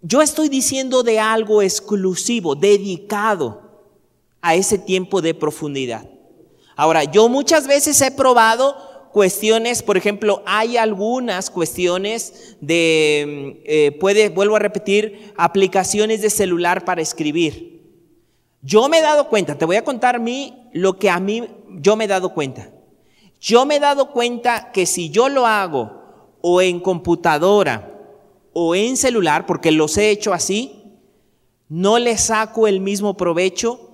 Yo 0.02 0.22
estoy 0.22 0.48
diciendo 0.48 1.02
de 1.02 1.18
algo 1.18 1.62
exclusivo, 1.62 2.54
dedicado 2.54 3.69
a 4.42 4.54
ese 4.54 4.78
tiempo 4.78 5.20
de 5.20 5.34
profundidad. 5.34 6.08
Ahora, 6.76 7.04
yo 7.04 7.28
muchas 7.28 7.66
veces 7.66 8.00
he 8.00 8.10
probado 8.10 8.74
cuestiones, 9.12 9.82
por 9.82 9.96
ejemplo, 9.96 10.42
hay 10.46 10.76
algunas 10.76 11.50
cuestiones 11.50 12.56
de, 12.60 13.62
eh, 13.64 13.92
puede, 13.92 14.28
vuelvo 14.28 14.56
a 14.56 14.60
repetir, 14.60 15.32
aplicaciones 15.36 16.22
de 16.22 16.30
celular 16.30 16.84
para 16.84 17.02
escribir. 17.02 17.80
Yo 18.62 18.88
me 18.88 18.98
he 18.98 19.02
dado 19.02 19.28
cuenta, 19.28 19.56
te 19.56 19.64
voy 19.64 19.76
a 19.76 19.84
contar 19.84 20.20
mí 20.20 20.68
lo 20.72 20.98
que 20.98 21.10
a 21.10 21.18
mí 21.18 21.48
yo 21.70 21.96
me 21.96 22.04
he 22.04 22.08
dado 22.08 22.34
cuenta. 22.34 22.70
Yo 23.40 23.64
me 23.64 23.76
he 23.76 23.80
dado 23.80 24.10
cuenta 24.10 24.70
que 24.72 24.86
si 24.86 25.10
yo 25.10 25.28
lo 25.28 25.46
hago 25.46 26.36
o 26.42 26.60
en 26.60 26.78
computadora 26.80 27.98
o 28.52 28.74
en 28.74 28.96
celular, 28.96 29.46
porque 29.46 29.70
los 29.72 29.96
he 29.96 30.10
hecho 30.10 30.32
así, 30.34 30.82
no 31.68 31.98
le 31.98 32.18
saco 32.18 32.66
el 32.66 32.80
mismo 32.80 33.16
provecho 33.16 33.89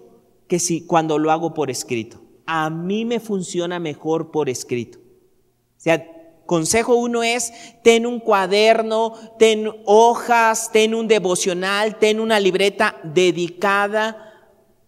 que 0.49 0.59
si 0.59 0.87
cuando 0.87 1.19
lo 1.19 1.31
hago 1.31 1.55
por 1.55 1.71
escrito 1.71 2.27
a 2.47 2.71
mí 2.71 3.05
me 3.05 3.21
funciona 3.21 3.79
mejor 3.79 4.31
por 4.31 4.49
escrito. 4.49 4.99
O 4.99 5.81
sea, 5.81 6.07
consejo 6.47 6.95
uno 6.95 7.23
es, 7.23 7.53
ten 7.83 8.07
un 8.07 8.21
cuaderno, 8.21 9.13
ten 9.39 9.69
hojas, 9.85 10.71
ten 10.73 10.95
un 10.95 11.09
devocional, 11.09 11.99
ten 11.99 12.21
una 12.21 12.39
libreta 12.41 12.97
dedicada 13.03 14.23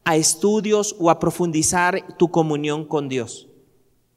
a 0.05 0.17
estudios 0.17 0.97
o 0.99 1.11
a 1.11 1.19
profundizar 1.19 2.17
tu 2.17 2.31
comunión 2.31 2.85
con 2.85 3.09
Dios. 3.09 3.49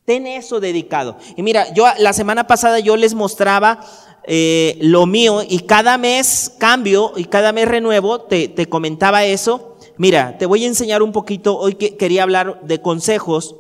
Ten 0.06 0.28
eso 0.28 0.60
dedicado. 0.60 1.18
Y 1.36 1.42
mira, 1.42 1.74
yo 1.74 1.86
la 1.98 2.14
semana 2.14 2.48
pasada 2.48 2.80
yo 2.80 2.96
les 2.96 3.14
mostraba 3.14 3.80
eh, 4.24 4.78
lo 4.82 5.06
mío 5.06 5.42
y 5.48 5.60
cada 5.62 5.98
mes 5.98 6.54
cambio 6.60 7.14
y 7.16 7.26
cada 7.26 7.54
mes 7.54 7.68
renuevo, 7.68 8.22
te, 8.22 8.48
te 8.48 8.68
comentaba 8.68 9.26
eso. 9.26 9.71
Mira, 10.02 10.36
te 10.40 10.48
voy 10.48 10.64
a 10.64 10.68
enseñar 10.68 11.04
un 11.04 11.12
poquito, 11.12 11.56
hoy 11.60 11.76
que 11.76 11.96
quería 11.96 12.24
hablar 12.24 12.62
de 12.64 12.82
consejos, 12.82 13.56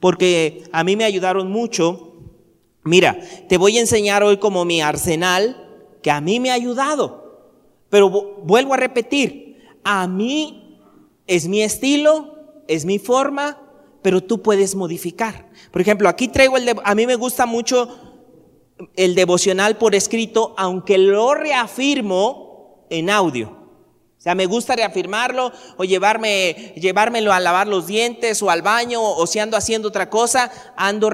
porque 0.00 0.64
a 0.72 0.82
mí 0.84 0.96
me 0.96 1.04
ayudaron 1.04 1.50
mucho. 1.50 2.14
Mira, 2.82 3.20
te 3.46 3.58
voy 3.58 3.76
a 3.76 3.82
enseñar 3.82 4.22
hoy 4.22 4.38
como 4.38 4.64
mi 4.64 4.80
arsenal, 4.80 5.68
que 6.02 6.10
a 6.10 6.22
mí 6.22 6.40
me 6.40 6.50
ha 6.50 6.54
ayudado. 6.54 7.50
Pero 7.90 8.08
vuelvo 8.08 8.72
a 8.72 8.78
repetir, 8.78 9.58
a 9.84 10.08
mí 10.08 10.80
es 11.26 11.46
mi 11.46 11.60
estilo, 11.60 12.38
es 12.68 12.86
mi 12.86 12.98
forma, 12.98 13.60
pero 14.00 14.22
tú 14.22 14.40
puedes 14.40 14.74
modificar. 14.76 15.50
Por 15.72 15.82
ejemplo, 15.82 16.08
aquí 16.08 16.28
traigo 16.28 16.56
el, 16.56 16.74
a 16.82 16.94
mí 16.94 17.06
me 17.06 17.16
gusta 17.16 17.44
mucho 17.44 17.94
el 18.96 19.14
devocional 19.14 19.76
por 19.76 19.94
escrito, 19.94 20.54
aunque 20.56 20.96
lo 20.96 21.34
reafirmo 21.34 22.86
en 22.88 23.10
audio 23.10 23.65
sea, 24.26 24.34
me 24.34 24.46
gusta 24.46 24.74
reafirmarlo 24.74 25.52
o 25.76 25.84
llevarme, 25.84 26.72
llevármelo 26.74 27.32
a 27.32 27.38
lavar 27.38 27.68
los 27.68 27.86
dientes 27.86 28.42
o 28.42 28.50
al 28.50 28.60
baño 28.60 29.00
o 29.00 29.24
si 29.28 29.38
ando 29.38 29.56
haciendo 29.56 29.86
otra 29.86 30.10
cosa, 30.10 30.50
ando 30.76 31.12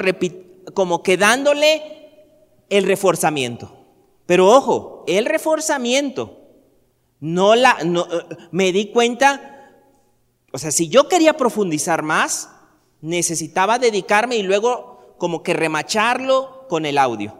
como 0.72 1.02
quedándole 1.02 1.82
el 2.70 2.84
reforzamiento. 2.84 3.76
Pero 4.24 4.48
ojo, 4.48 5.04
el 5.06 5.26
reforzamiento, 5.26 6.38
no 7.20 7.54
la, 7.54 7.84
no, 7.84 8.08
me 8.50 8.72
di 8.72 8.86
cuenta, 8.86 9.68
o 10.50 10.56
sea, 10.56 10.70
si 10.70 10.88
yo 10.88 11.06
quería 11.06 11.36
profundizar 11.36 12.02
más, 12.02 12.48
necesitaba 13.02 13.78
dedicarme 13.78 14.36
y 14.36 14.42
luego 14.42 15.16
como 15.18 15.42
que 15.42 15.52
remacharlo 15.52 16.66
con 16.70 16.86
el 16.86 16.96
audio. 16.96 17.36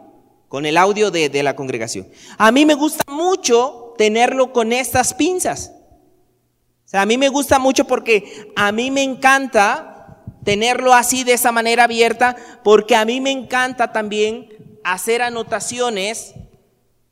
con 0.49 0.67
el 0.67 0.77
audio 0.77 1.09
de, 1.09 1.29
de 1.29 1.41
la 1.41 1.55
congregación. 1.55 2.09
A 2.37 2.51
mí 2.51 2.63
me 2.63 2.75
gusta 2.75 3.03
mucho 3.11 3.82
tenerlo 3.97 4.53
con 4.53 4.73
estas 4.73 5.13
pinzas. 5.13 5.71
O 6.85 6.89
sea, 6.89 7.01
a 7.01 7.05
mí 7.05 7.17
me 7.17 7.29
gusta 7.29 7.59
mucho 7.59 7.85
porque 7.85 8.51
a 8.55 8.71
mí 8.71 8.91
me 8.91 9.03
encanta 9.03 10.23
tenerlo 10.43 10.93
así 10.93 11.23
de 11.23 11.33
esa 11.33 11.51
manera 11.51 11.85
abierta, 11.85 12.35
porque 12.63 12.95
a 12.95 13.05
mí 13.05 13.21
me 13.21 13.31
encanta 13.31 13.91
también 13.91 14.49
hacer 14.83 15.21
anotaciones 15.21 16.33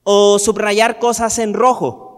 o 0.04 0.40
subrayar 0.40 1.00
cosas 1.00 1.40
en 1.40 1.54
rojo. 1.54 2.12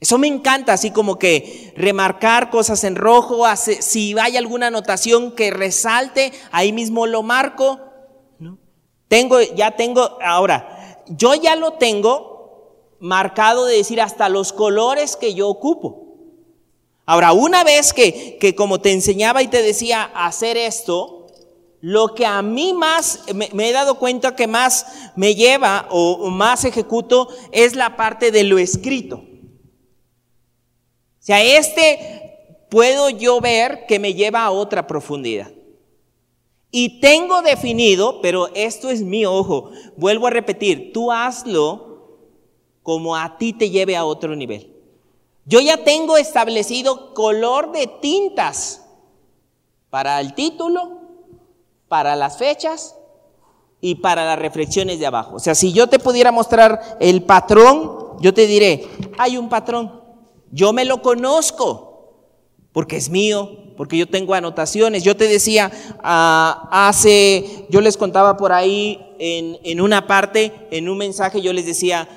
Eso 0.00 0.16
me 0.16 0.28
encanta, 0.28 0.74
así 0.74 0.92
como 0.92 1.18
que 1.18 1.72
remarcar 1.76 2.50
cosas 2.50 2.84
en 2.84 2.94
rojo, 2.94 3.44
si 3.56 4.16
hay 4.18 4.36
alguna 4.36 4.68
anotación 4.68 5.32
que 5.32 5.50
resalte, 5.50 6.32
ahí 6.52 6.72
mismo 6.72 7.06
lo 7.06 7.22
marco. 7.22 7.80
Tengo, 9.08 9.40
ya 9.40 9.72
tengo, 9.72 10.18
ahora, 10.22 11.02
yo 11.08 11.34
ya 11.34 11.56
lo 11.56 11.72
tengo 11.72 12.27
marcado 13.00 13.66
de 13.66 13.76
decir 13.76 14.00
hasta 14.00 14.28
los 14.28 14.52
colores 14.52 15.16
que 15.16 15.34
yo 15.34 15.48
ocupo. 15.48 16.16
Ahora, 17.06 17.32
una 17.32 17.64
vez 17.64 17.92
que, 17.92 18.36
que 18.38 18.54
como 18.54 18.80
te 18.80 18.92
enseñaba 18.92 19.42
y 19.42 19.48
te 19.48 19.62
decía 19.62 20.04
hacer 20.14 20.56
esto, 20.56 21.26
lo 21.80 22.14
que 22.14 22.26
a 22.26 22.42
mí 22.42 22.72
más 22.72 23.20
me, 23.34 23.68
he 23.68 23.72
dado 23.72 23.98
cuenta 23.98 24.36
que 24.36 24.46
más 24.46 24.86
me 25.16 25.34
lleva 25.34 25.86
o 25.90 26.28
más 26.28 26.64
ejecuto 26.64 27.28
es 27.52 27.76
la 27.76 27.96
parte 27.96 28.30
de 28.30 28.44
lo 28.44 28.58
escrito 28.58 29.22
sea, 31.28 31.42
este 31.42 32.64
puedo 32.70 33.10
yo 33.10 33.38
ver 33.40 33.84
que 33.86 33.98
me 33.98 34.14
lleva 34.14 34.44
a 34.44 34.50
otra 34.50 34.86
profundidad. 34.86 35.50
Y 36.70 37.00
tengo 37.00 37.42
definido, 37.42 38.20
pero 38.22 38.48
esto 38.54 38.88
es 38.88 39.02
mi 39.02 39.26
ojo, 39.26 39.70
vuelvo 39.96 40.26
a 40.26 40.30
repetir, 40.30 40.92
tú 40.92 41.12
hazlo 41.12 41.87
como 42.88 43.14
a 43.14 43.36
ti 43.36 43.52
te 43.52 43.68
lleve 43.68 43.96
a 43.96 44.06
otro 44.06 44.34
nivel. 44.34 44.72
Yo 45.44 45.60
ya 45.60 45.84
tengo 45.84 46.16
establecido 46.16 47.12
color 47.12 47.70
de 47.70 47.86
tintas 47.86 48.82
para 49.90 50.18
el 50.22 50.32
título, 50.32 51.02
para 51.86 52.16
las 52.16 52.38
fechas 52.38 52.96
y 53.82 53.96
para 53.96 54.24
las 54.24 54.38
reflexiones 54.38 54.98
de 54.98 55.04
abajo. 55.04 55.36
O 55.36 55.38
sea, 55.38 55.54
si 55.54 55.70
yo 55.74 55.88
te 55.88 55.98
pudiera 55.98 56.32
mostrar 56.32 56.96
el 56.98 57.24
patrón, 57.24 58.16
yo 58.20 58.32
te 58.32 58.46
diré, 58.46 58.88
hay 59.18 59.36
un 59.36 59.50
patrón. 59.50 60.00
Yo 60.50 60.72
me 60.72 60.86
lo 60.86 61.02
conozco 61.02 62.14
porque 62.72 62.96
es 62.96 63.10
mío, 63.10 63.50
porque 63.76 63.98
yo 63.98 64.08
tengo 64.08 64.32
anotaciones. 64.32 65.04
Yo 65.04 65.14
te 65.14 65.28
decía, 65.28 65.70
ah, 66.02 66.70
hace, 66.72 67.66
yo 67.68 67.82
les 67.82 67.98
contaba 67.98 68.38
por 68.38 68.50
ahí 68.50 69.14
en, 69.18 69.58
en 69.62 69.82
una 69.82 70.06
parte, 70.06 70.54
en 70.70 70.88
un 70.88 70.96
mensaje, 70.96 71.42
yo 71.42 71.52
les 71.52 71.66
decía, 71.66 72.08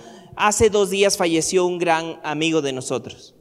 hace 0.42 0.72
dos 0.72 0.90
días 0.90 1.18
falleció 1.18 1.68
un 1.68 1.78
gran 1.78 2.20
amigo 2.24 2.64
de 2.64 2.74
nosotros. 2.74 3.36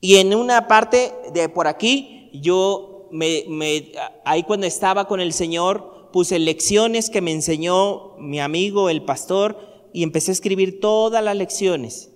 Y 0.00 0.16
en 0.16 0.34
una 0.34 0.66
parte 0.66 1.12
de 1.34 1.50
por 1.50 1.66
aquí, 1.66 2.30
yo 2.32 3.08
me, 3.12 3.92
ahí 4.24 4.44
cuando 4.44 4.66
estaba 4.66 5.06
con 5.06 5.20
el 5.20 5.34
Señor, 5.34 6.08
puse 6.10 6.38
lecciones 6.38 7.10
que 7.10 7.20
me 7.20 7.32
enseñó 7.32 8.16
mi 8.16 8.40
amigo, 8.40 8.88
el 8.88 9.02
pastor, 9.02 9.58
y 9.92 10.02
empecé 10.02 10.30
a 10.30 10.32
escribir 10.32 10.80
todas 10.80 11.22
las 11.22 11.36
lecciones 11.36 12.12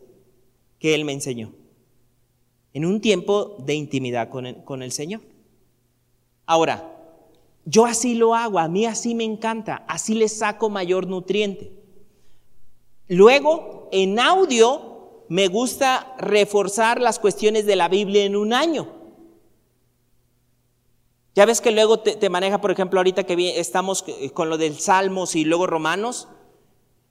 que 0.78 0.94
Él 0.94 1.04
me 1.04 1.12
enseñó. 1.12 1.52
En 2.72 2.86
un 2.86 3.02
tiempo 3.02 3.56
de 3.58 3.74
intimidad 3.74 4.30
con 4.30 4.46
el, 4.46 4.64
con 4.64 4.82
el 4.82 4.92
Señor. 4.92 5.20
Ahora, 6.46 6.88
yo 7.66 7.84
así 7.84 8.14
lo 8.14 8.34
hago, 8.34 8.58
a 8.58 8.68
mí 8.68 8.86
así 8.86 9.14
me 9.14 9.24
encanta, 9.24 9.84
así 9.88 10.14
le 10.14 10.30
saco 10.30 10.70
mayor 10.70 11.06
nutriente. 11.06 11.81
Luego, 13.12 13.90
en 13.92 14.18
audio, 14.18 15.26
me 15.28 15.48
gusta 15.48 16.14
reforzar 16.16 16.98
las 16.98 17.18
cuestiones 17.18 17.66
de 17.66 17.76
la 17.76 17.88
Biblia 17.88 18.24
en 18.24 18.36
un 18.36 18.54
año. 18.54 18.88
Ya 21.34 21.44
ves 21.44 21.60
que 21.60 21.72
luego 21.72 22.00
te, 22.00 22.30
maneja, 22.30 22.62
por 22.62 22.70
ejemplo, 22.70 23.00
ahorita 23.00 23.24
que 23.24 23.60
estamos 23.60 24.02
con 24.32 24.48
lo 24.48 24.56
del 24.56 24.78
Salmos 24.78 25.36
y 25.36 25.44
luego 25.44 25.66
Romanos, 25.66 26.26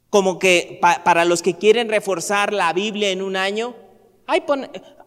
como 0.09 0.39
que 0.39 0.79
para 0.81 1.23
los 1.23 1.43
que 1.43 1.59
quieren 1.59 1.87
reforzar 1.87 2.51
la 2.51 2.73
Biblia 2.73 3.11
en 3.11 3.21
un 3.21 3.35
año, 3.35 3.75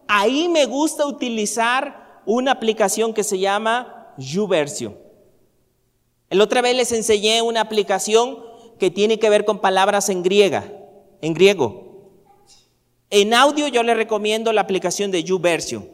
ahí, 0.07 0.47
me 0.47 0.65
gusta 0.65 1.05
utilizar 1.05 2.21
una 2.25 2.51
aplicación 2.51 3.13
que 3.13 3.25
se 3.25 3.37
llama 3.37 4.13
YouVersion. 4.17 4.97
El 6.29 6.39
otra 6.39 6.61
vez 6.61 6.73
les 6.77 6.93
enseñé 6.93 7.41
una 7.41 7.59
aplicación 7.59 8.45
que 8.79 8.91
tiene 8.91 9.19
que 9.19 9.29
ver 9.29 9.43
con 9.43 9.59
palabras 9.59 10.07
en 10.07 10.23
griega, 10.23 10.71
en 11.25 11.33
griego. 11.33 11.83
En 13.09 13.33
audio 13.33 13.67
yo 13.67 13.81
les 13.81 13.97
recomiendo 13.97 14.53
la 14.53 14.61
aplicación 14.61 15.09
de 15.09 15.23
YouVersion. 15.23 15.89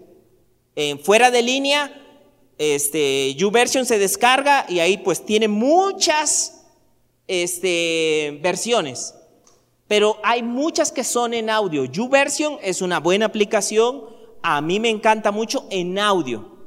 En 0.75 0.99
fuera 0.99 1.31
de 1.31 1.41
línea, 1.41 1.89
este, 2.57 3.33
YouVersion 3.35 3.85
se 3.85 3.97
descarga 3.97 4.65
y 4.67 4.79
ahí 4.79 4.97
pues 4.97 5.25
tiene 5.25 5.47
muchas 5.47 6.65
este, 7.27 8.39
versiones, 8.41 9.15
pero 9.87 10.17
hay 10.21 10.43
muchas 10.43 10.91
que 10.91 11.05
son 11.05 11.33
en 11.33 11.49
audio. 11.49 11.85
YouVersion 11.85 12.57
es 12.61 12.81
una 12.81 12.99
buena 12.99 13.27
aplicación, 13.27 14.03
a 14.41 14.59
mí 14.59 14.81
me 14.81 14.89
encanta 14.89 15.31
mucho 15.31 15.65
en 15.69 15.97
audio. 15.97 16.57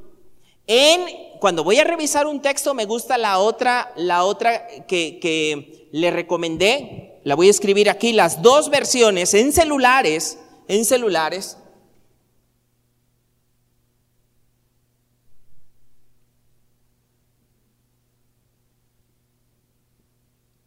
En 0.65 1.05
cuando 1.39 1.63
voy 1.63 1.77
a 1.77 1.83
revisar 1.83 2.25
un 2.25 2.41
texto 2.41 2.73
me 2.73 2.85
gusta 2.85 3.19
la 3.19 3.37
otra, 3.37 3.93
la 3.95 4.23
otra 4.23 4.65
que, 4.87 5.19
que 5.19 5.87
le 5.91 6.09
recomendé, 6.09 7.14
la 7.25 7.35
voy 7.35 7.47
a 7.47 7.51
escribir 7.51 7.89
aquí, 7.89 8.13
las 8.13 8.41
dos 8.41 8.69
versiones 8.69 9.33
en 9.33 9.51
celulares, 9.51 10.37
en 10.69 10.85
celulares 10.85 11.57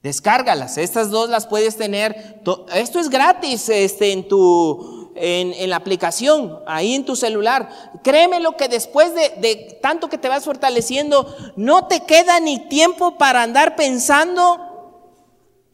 Descárgalas, 0.03 0.79
estas 0.79 1.11
dos 1.11 1.29
las 1.29 1.47
puedes 1.47 1.77
tener. 1.77 2.41
Esto 2.73 2.99
es 3.01 3.11
gratis 3.11 3.69
este, 3.69 4.13
en, 4.13 4.27
tu, 4.27 5.13
en, 5.17 5.69
la 5.69 5.77
aplicación, 5.77 6.61
ahí 6.67 6.95
en 6.95 7.05
tu 7.05 7.15
celular. 7.15 7.69
Créeme 8.03 8.41
lo 8.41 8.57
que 8.57 8.69
después 8.69 9.15
de, 9.15 9.35
de 9.39 9.79
tanto 9.83 10.09
que 10.09 10.17
te 10.17 10.29
vas 10.29 10.45
fortaleciendo, 10.45 11.37
no 11.57 11.89
te 11.89 12.01
queda 12.05 12.41
ni 12.41 12.69
tiempo 12.69 13.19
para 13.19 13.43
andar 13.43 13.77
pensando 13.77 14.68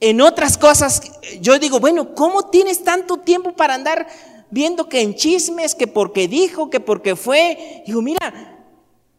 en 0.00 0.20
otras 0.20 0.58
cosas. 0.58 1.02
Yo 1.40 1.58
digo, 1.58 1.80
bueno, 1.80 2.14
¿cómo 2.14 2.48
tienes 2.50 2.82
tanto 2.84 3.18
tiempo 3.18 3.52
para 3.52 3.74
andar 3.74 4.06
viendo 4.50 4.88
que 4.88 5.00
en 5.00 5.14
chismes, 5.14 5.74
que 5.74 5.86
porque 5.86 6.28
dijo, 6.28 6.70
que 6.70 6.80
porque 6.80 7.16
fue? 7.16 7.82
Digo, 7.86 8.02
mira, 8.02 8.66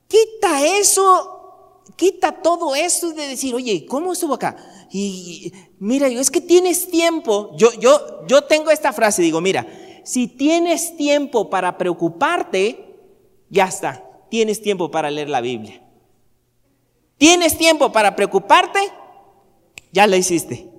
quita 0.08 0.66
eso, 0.66 1.82
quita 1.96 2.32
todo 2.32 2.76
eso 2.76 3.12
de 3.12 3.28
decir, 3.28 3.56
oye, 3.56 3.86
¿cómo 3.86 4.14
estuvo 4.14 4.34
acá? 4.34 4.58
Y 4.92 5.52
mira, 5.80 6.08
es 6.08 6.32
que 6.32 6.42
tienes 6.42 6.90
tiempo. 6.90 7.52
Yo, 7.58 7.74
yo, 7.80 8.26
yo 8.28 8.44
tengo 8.44 8.72
esta 8.72 8.94
frase, 8.94 9.22
digo, 9.22 9.42
mira, 9.42 9.68
si 10.04 10.28
tienes 10.28 10.96
tiempo 10.98 11.50
para 11.50 11.78
preocuparte, 11.78 12.96
ya 13.50 13.66
está, 13.66 14.04
tienes 14.30 14.62
tiempo 14.62 14.92
para 14.92 15.10
leer 15.10 15.30
la 15.30 15.42
Biblia. 15.42 15.82
¿Tienes 17.18 17.58
tiempo 17.58 17.92
para 17.92 18.16
preocuparte? 18.16 18.80
Ya 19.96 20.08
la 20.08 20.18
hiciste. 20.18 20.70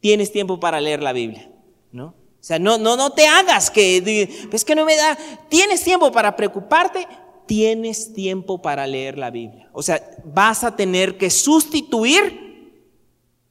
Tienes 0.00 0.32
tiempo 0.32 0.58
para 0.58 0.80
leer 0.80 1.00
la 1.00 1.12
Biblia, 1.12 1.48
¿no? 1.92 2.06
O 2.06 2.40
sea, 2.40 2.58
no, 2.58 2.76
no, 2.76 2.96
no 2.96 3.10
te 3.10 3.28
hagas 3.28 3.70
que, 3.70 4.48
es 4.52 4.64
que 4.64 4.74
no 4.74 4.84
me 4.84 4.96
da, 4.96 5.16
tienes 5.48 5.84
tiempo 5.84 6.10
para 6.10 6.34
preocuparte, 6.34 7.06
tienes 7.46 8.12
tiempo 8.14 8.60
para 8.60 8.84
leer 8.84 9.16
la 9.16 9.30
Biblia. 9.30 9.70
O 9.72 9.80
sea, 9.80 10.02
vas 10.24 10.64
a 10.64 10.74
tener 10.74 11.16
que 11.16 11.30
sustituir 11.30 12.74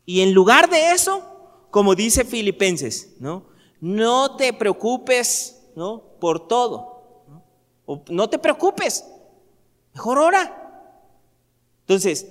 y 0.05 0.19
en 0.19 0.33
lugar 0.33 0.69
de 0.69 0.91
eso, 0.91 1.23
como 1.71 1.95
dice 1.95 2.25
Filipenses, 2.25 3.15
¿no? 3.21 3.45
No 3.79 4.35
te 4.35 4.51
preocupes, 4.51 5.57
¿no? 5.77 6.03
Por 6.19 6.49
todo. 6.49 7.23
¿no? 7.87 8.03
no 8.09 8.29
te 8.29 8.39
preocupes. 8.39 9.05
Mejor 9.93 10.17
ora. 10.17 10.91
Entonces, 11.79 12.27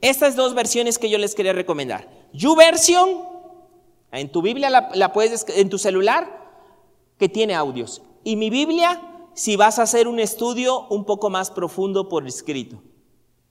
estas 0.00 0.36
dos 0.36 0.54
versiones 0.54 0.98
que 0.98 1.10
yo 1.10 1.18
les 1.18 1.34
quería 1.34 1.52
recomendar. 1.52 2.08
YouVersion, 2.32 3.24
en 4.12 4.30
tu 4.30 4.42
Biblia 4.42 4.70
la, 4.94 5.12
puedes, 5.12 5.46
en 5.48 5.68
tu 5.68 5.78
celular, 5.78 6.40
que 7.18 7.28
tiene 7.28 7.54
audios. 7.54 8.02
Y 8.24 8.36
mi 8.36 8.50
Biblia, 8.50 9.00
si 9.34 9.56
vas 9.56 9.78
a 9.78 9.82
hacer 9.82 10.08
un 10.08 10.20
estudio 10.20 10.86
un 10.88 11.04
poco 11.04 11.30
más 11.30 11.50
profundo 11.50 12.08
por 12.08 12.26
escrito. 12.26 12.82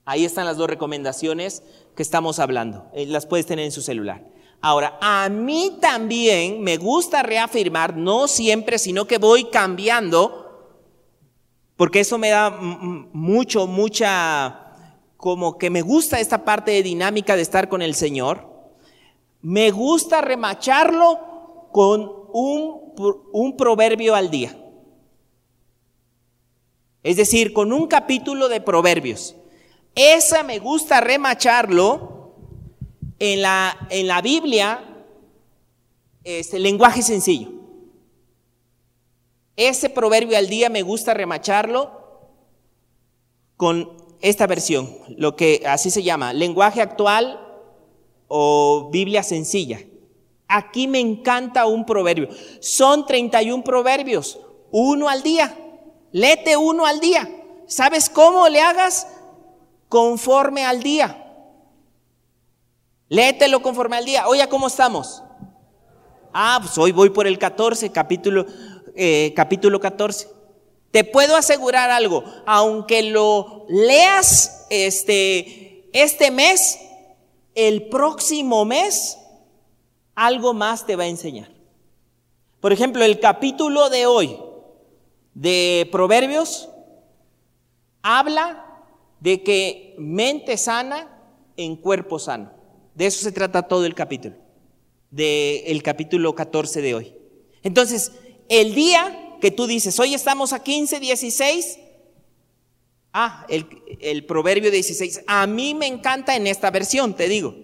Ahí 0.04 0.24
están 0.24 0.44
las 0.44 0.56
dos 0.56 0.68
recomendaciones 0.68 1.62
que 1.94 2.02
estamos 2.02 2.38
hablando. 2.38 2.86
Eh, 2.94 3.06
las 3.06 3.26
puedes 3.26 3.46
tener 3.46 3.64
en 3.64 3.72
su 3.72 3.82
celular. 3.82 4.26
Ahora, 4.60 4.98
a 5.00 5.28
mí 5.30 5.78
también 5.80 6.62
me 6.62 6.76
gusta 6.76 7.22
reafirmar, 7.22 7.96
no 7.96 8.28
siempre, 8.28 8.78
sino 8.78 9.06
que 9.06 9.16
voy 9.16 9.44
cambiando, 9.44 10.76
porque 11.76 12.00
eso 12.00 12.18
me 12.18 12.28
da 12.28 12.50
mucho, 12.50 13.66
mucha, 13.66 14.69
como 15.20 15.58
que 15.58 15.68
me 15.68 15.82
gusta 15.82 16.18
esta 16.18 16.46
parte 16.46 16.70
de 16.70 16.82
dinámica 16.82 17.36
de 17.36 17.42
estar 17.42 17.68
con 17.68 17.82
el 17.82 17.94
Señor. 17.94 18.48
me 19.42 19.70
gusta 19.70 20.22
remacharlo 20.22 21.68
con 21.72 22.10
un, 22.32 22.94
un 23.32 23.56
proverbio 23.56 24.14
al 24.14 24.30
día. 24.30 24.56
Es 27.02 27.16
decir, 27.16 27.52
con 27.52 27.72
un 27.72 27.86
capítulo 27.86 28.48
de 28.48 28.60
proverbios. 28.60 29.36
Esa 29.94 30.42
me 30.42 30.58
gusta 30.58 31.00
remacharlo 31.00 32.34
en 33.18 33.42
la, 33.42 33.76
en 33.90 34.06
la 34.06 34.20
Biblia, 34.22 35.04
este, 36.24 36.58
lenguaje 36.58 37.02
sencillo. 37.02 37.50
Ese 39.56 39.90
proverbio 39.90 40.36
al 40.38 40.48
día 40.48 40.70
me 40.70 40.82
gusta 40.82 41.12
remacharlo 41.12 41.90
con 43.56 43.99
esta 44.20 44.46
versión, 44.46 44.96
lo 45.16 45.36
que 45.36 45.62
así 45.66 45.90
se 45.90 46.02
llama, 46.02 46.32
lenguaje 46.32 46.82
actual 46.82 47.40
o 48.28 48.90
Biblia 48.92 49.22
sencilla. 49.22 49.80
Aquí 50.48 50.88
me 50.88 50.98
encanta 50.98 51.66
un 51.66 51.86
proverbio. 51.86 52.28
Son 52.60 53.06
31 53.06 53.62
proverbios, 53.62 54.38
uno 54.70 55.08
al 55.08 55.22
día. 55.22 55.56
Léete 56.12 56.56
uno 56.56 56.86
al 56.86 57.00
día. 57.00 57.28
¿Sabes 57.66 58.10
cómo 58.10 58.48
le 58.48 58.60
hagas? 58.60 59.06
Conforme 59.88 60.64
al 60.64 60.82
día. 60.82 61.20
Léetelo 63.08 63.60
conforme 63.60 63.96
al 63.96 64.04
día. 64.04 64.28
Oye, 64.28 64.48
¿cómo 64.48 64.68
estamos? 64.68 65.22
Ah, 66.32 66.58
pues 66.62 66.78
hoy 66.78 66.92
voy 66.92 67.10
por 67.10 67.26
el 67.26 67.38
14, 67.38 67.90
capítulo, 67.90 68.46
eh, 68.94 69.32
capítulo 69.34 69.80
14. 69.80 70.39
Te 70.90 71.04
puedo 71.04 71.36
asegurar 71.36 71.90
algo, 71.90 72.24
aunque 72.46 73.02
lo 73.02 73.64
leas 73.68 74.66
este, 74.70 75.88
este 75.92 76.30
mes, 76.30 76.78
el 77.54 77.88
próximo 77.88 78.64
mes, 78.64 79.18
algo 80.14 80.52
más 80.52 80.86
te 80.86 80.96
va 80.96 81.04
a 81.04 81.08
enseñar. 81.08 81.50
Por 82.60 82.72
ejemplo, 82.72 83.04
el 83.04 83.20
capítulo 83.20 83.88
de 83.88 84.06
hoy 84.06 84.36
de 85.34 85.88
Proverbios 85.92 86.68
habla 88.02 88.66
de 89.20 89.42
que 89.42 89.94
mente 89.98 90.56
sana 90.56 91.08
en 91.56 91.76
cuerpo 91.76 92.18
sano. 92.18 92.50
De 92.94 93.06
eso 93.06 93.22
se 93.22 93.32
trata 93.32 93.62
todo 93.62 93.86
el 93.86 93.94
capítulo, 93.94 94.36
del 95.10 95.82
capítulo 95.82 96.34
14 96.34 96.82
de 96.82 96.94
hoy. 96.94 97.14
Entonces, 97.62 98.12
el 98.48 98.74
día 98.74 99.29
que 99.40 99.50
tú 99.50 99.66
dices, 99.66 99.98
hoy 99.98 100.14
estamos 100.14 100.52
a 100.52 100.62
15, 100.62 101.00
16, 101.00 101.78
ah, 103.12 103.46
el, 103.48 103.66
el 104.00 104.24
proverbio 104.24 104.70
16, 104.70 105.22
a 105.26 105.46
mí 105.46 105.74
me 105.74 105.86
encanta 105.86 106.36
en 106.36 106.46
esta 106.46 106.70
versión, 106.70 107.14
te 107.14 107.28
digo, 107.28 107.54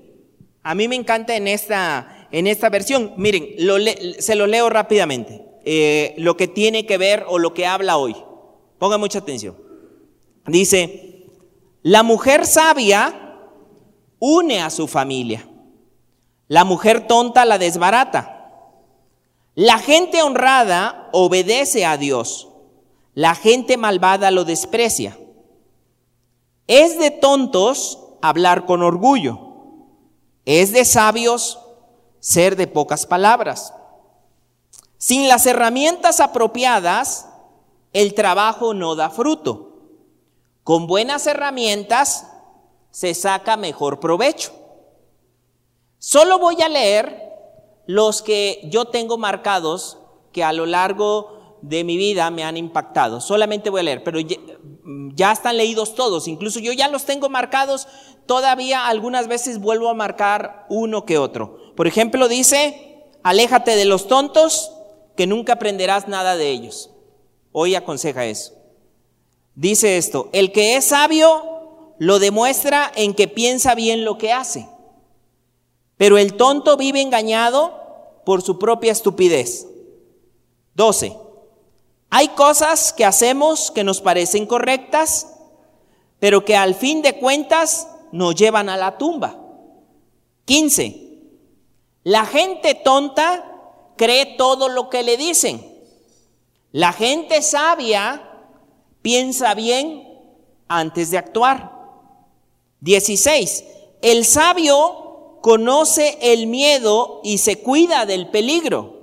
a 0.67 0.75
mí 0.75 0.89
me 0.89 0.97
encanta 0.97 1.37
en 1.37 1.47
esta, 1.47 2.27
en 2.33 2.49
esta 2.49 2.69
versión. 2.71 3.13
Miren, 3.17 3.51
se 4.19 4.35
lo 4.35 4.49
leo 4.49 4.69
rápidamente, 4.69 5.47
eh, 5.65 6.13
lo 6.19 6.37
que 6.37 6.49
tiene 6.49 6.87
que 6.87 6.99
ver 6.99 7.25
o 7.29 7.39
lo 7.39 7.55
que 7.55 7.67
habla 7.67 7.99
hoy. 7.99 8.17
Ponga 8.77 8.99
mucha 8.99 9.21
atención. 9.21 9.57
Dice, 10.45 11.29
la 11.83 12.03
mujer 12.03 12.47
sabia 12.47 13.39
une 14.19 14.61
a 14.61 14.71
su 14.71 14.89
familia, 14.89 15.49
la 16.49 16.65
mujer 16.65 17.07
tonta 17.07 17.45
la 17.45 17.59
desbarata. 17.59 18.36
La 19.57 19.79
gente 19.79 20.23
honrada 20.23 21.09
obedece 21.13 21.87
a 21.87 21.97
Dios. 21.97 22.49
La 23.15 23.35
gente 23.35 23.79
malvada 23.79 24.31
lo 24.31 24.45
desprecia. 24.45 25.19
Es 26.67 26.99
de 26.99 27.11
tontos 27.11 27.99
hablar 28.21 28.67
con 28.67 28.83
orgullo. 28.83 29.41
Es 30.45 30.73
de 30.73 30.85
sabios 30.85 31.59
ser 32.21 32.57
de 32.57 32.67
pocas 32.67 33.07
palabras. 33.07 33.73
Sin 34.99 35.27
las 35.27 35.47
herramientas 35.47 36.21
apropiadas, 36.21 37.27
el 37.95 38.13
trabajo 38.13 38.75
no 38.75 38.95
da 38.95 39.09
fruto. 39.09 39.79
Con 40.65 40.87
buenas 40.87 41.27
herramientas 41.27 42.27
se 42.91 43.15
saca 43.15 43.57
mejor 43.57 44.01
provecho. 44.01 44.53
Solo 45.99 46.39
voy 46.39 46.61
a 46.61 46.69
leer 46.69 47.27
los 47.87 48.23
que 48.23 48.61
yo 48.71 48.87
tengo 48.87 49.17
marcados 49.19 49.99
que 50.33 50.45
a 50.45 50.53
lo 50.53 50.67
largo 50.67 51.59
de 51.63 51.85
mi 51.85 51.97
vida 51.97 52.31
me 52.31 52.45
han 52.45 52.57
impactado. 52.57 53.21
Solamente 53.21 53.71
voy 53.71 53.81
a 53.81 53.85
leer, 53.85 54.05
pero 54.05 54.21
ya, 55.15 55.33
están 55.33 55.57
leídos 55.57 55.95
todos. 55.95 56.29
Incluso 56.29 56.61
yo 56.61 56.73
ya 56.73 56.89
los 56.89 57.05
tengo 57.05 57.29
marcados. 57.29 57.89
Todavía 58.27 58.87
algunas 58.87 59.29
veces 59.29 59.61
vuelvo 59.61 59.89
a 59.89 59.95
marcar 59.95 60.67
uno 60.69 61.05
que 61.05 61.19
otro. 61.19 61.75
Por 61.75 61.87
ejemplo, 61.87 62.29
dice, 62.29 63.05
aléjate 63.23 63.77
de 63.77 63.85
los 63.85 64.09
tontos, 64.09 64.73
que 65.17 65.27
nunca 65.27 65.55
aprenderás 65.55 66.09
nada 66.09 66.37
de 66.37 66.51
ellos. 66.51 66.91
Hoy 67.53 67.75
aconseja 67.75 68.27
eso. 68.27 68.53
Dice 69.55 69.97
esto, 69.97 70.29
el 70.33 70.53
que 70.53 70.77
es 70.77 70.87
sabio 70.87 71.95
lo 71.99 72.19
demuestra 72.19 72.93
en 72.95 73.15
que 73.15 73.27
piensa 73.27 73.75
bien 73.75 74.05
lo 74.05 74.19
que 74.19 74.33
hace. 74.33 74.69
Pero 75.97 76.19
el 76.19 76.37
tonto 76.37 76.77
vive 76.77 77.01
engañado 77.01 78.21
por 78.25 78.43
su 78.43 78.59
propia 78.59 78.93
estupidez. 78.93 79.67
12. 80.75 81.17
Hay 82.11 82.29
cosas 82.29 82.93
que 82.93 83.05
hacemos 83.05 83.71
que 83.71 83.85
nos 83.85 84.01
parecen 84.01 84.47
correctas, 84.47 85.27
pero 86.19 86.45
que 86.45 86.57
al 86.57 86.75
fin 86.75 87.03
de 87.03 87.19
cuentas 87.19 87.89
nos 88.13 88.35
llevan 88.35 88.69
a 88.69 88.77
la 88.77 88.99
tumba. 88.99 89.39
15. 90.45 91.07
La 92.05 92.25
gente 92.27 92.75
tonta 92.75 93.45
cree 93.97 94.37
todo 94.37 94.69
lo 94.69 94.91
que 94.91 95.03
le 95.03 95.17
dicen. 95.17 95.75
La 96.73 96.93
gente 96.93 97.43
sabia 97.43 98.23
piensa 99.03 99.55
bien 99.55 100.07
antes 100.69 101.11
de 101.11 101.19
actuar. 101.19 101.73
16. 102.81 103.65
El 104.03 104.25
sabio 104.25 105.06
conoce 105.47 106.19
el 106.21 106.49
miedo 106.49 107.21
y 107.23 107.39
se 107.39 107.63
cuida 107.63 108.05
del 108.05 108.31
peligro, 108.31 108.99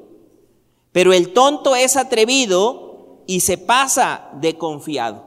pero 0.92 1.14
el 1.14 1.32
tonto 1.32 1.74
es 1.74 1.96
atrevido 1.96 3.22
y 3.28 3.40
se 3.40 3.58
pasa 3.58 4.30
de 4.42 4.58
confiado. 4.58 5.24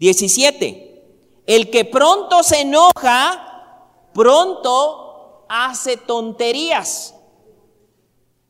17. 0.00 1.02
El 1.46 1.70
que 1.70 1.86
pronto 1.86 2.42
se 2.42 2.60
enoja, 2.60 3.88
pronto 4.12 5.46
hace 5.48 5.96
tonterías, 5.96 7.14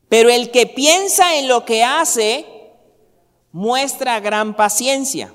pero 0.09 0.29
el 0.29 0.51
que 0.51 0.67
piensa 0.67 1.37
en 1.37 1.47
lo 1.47 1.63
que 1.63 1.81
hace, 1.81 2.45
muestra 3.53 4.19
gran 4.19 4.57
paciencia. 4.57 5.33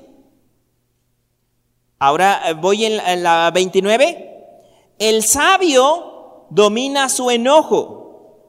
Ahora 1.99 2.51
eh, 2.51 2.53
voy 2.53 2.85
en 2.85 3.23
la 3.23 3.51
29. 3.51 4.27
El 4.99 5.25
sabio 5.25 6.17
domina 6.51 7.09
su 7.09 7.31
enojo. 7.31 8.45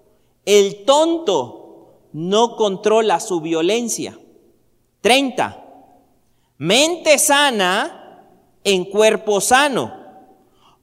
El 0.45 0.85
tonto 0.85 2.07
no 2.13 2.55
controla 2.55 3.19
su 3.19 3.41
violencia. 3.41 4.19
30. 5.01 5.65
Mente 6.57 7.17
sana 7.19 8.25
en 8.63 8.85
cuerpo 8.85 9.41
sano. 9.41 9.93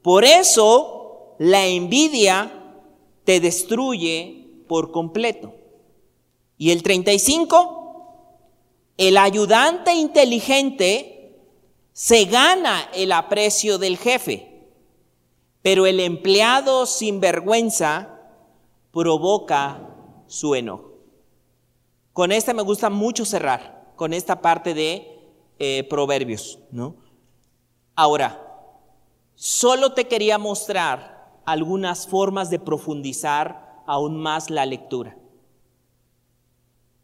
Por 0.03 0.25
eso 0.25 1.35
la 1.39 1.67
envidia 1.67 2.53
te 3.25 3.41
destruye 3.41 4.63
por 4.69 4.93
completo. 4.93 5.55
Y 6.57 6.71
el 6.71 6.83
35. 6.83 7.83
El 8.97 9.19
ayudante 9.19 9.93
inteligente 9.93 11.37
se 11.93 12.25
gana 12.25 12.89
el 12.95 13.13
aprecio 13.13 13.79
del 13.79 13.99
jefe 13.99 14.56
pero 15.67 15.85
el 15.85 15.99
empleado 15.99 16.87
sin 16.87 17.19
vergüenza 17.19 18.21
provoca 18.93 19.81
su 20.29 20.55
enojo. 20.55 20.93
Con 22.13 22.31
esta 22.31 22.55
me 22.55 22.63
gusta 22.63 22.89
mucho 22.89 23.25
cerrar, 23.25 23.93
con 23.97 24.13
esta 24.13 24.41
parte 24.41 24.75
de 24.75 25.19
eh, 25.59 25.85
Proverbios, 25.91 26.61
¿no? 26.71 26.95
Ahora, 27.97 28.47
solo 29.35 29.93
te 29.93 30.07
quería 30.07 30.39
mostrar 30.39 31.41
algunas 31.45 32.07
formas 32.07 32.49
de 32.49 32.61
profundizar 32.61 33.83
aún 33.89 34.23
más 34.23 34.51
la 34.51 34.67
lectura. 34.67 35.19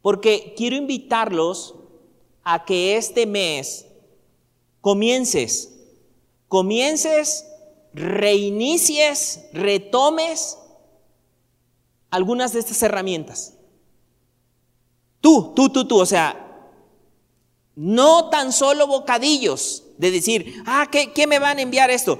Porque 0.03 0.55
quiero 0.57 0.77
invitarlos 0.77 1.75
a 2.45 2.65
que 2.65 2.97
este 2.97 3.27
mes 3.27 3.89
comiences, 4.81 5.85
comiences 6.47 7.49
reinicies, 7.95 9.47
retomes 9.53 10.59
algunas 12.11 12.53
de 12.53 12.61
estas 12.61 12.83
herramientas. 12.83 13.55
Tú, 15.21 15.53
tú, 15.55 15.71
tú, 15.71 15.87
tú, 15.87 16.01
o 16.01 16.07
sea, 16.07 16.43
no 17.75 18.29
tan 18.29 18.53
solo 18.53 18.87
bocadillos 18.87 19.85
de 19.99 20.11
decir, 20.11 20.63
ah, 20.67 20.89
¿qué, 20.91 21.13
¿qué, 21.13 21.27
me 21.27 21.39
van 21.39 21.59
a 21.59 21.63
enviar 21.63 21.91
esto? 21.91 22.19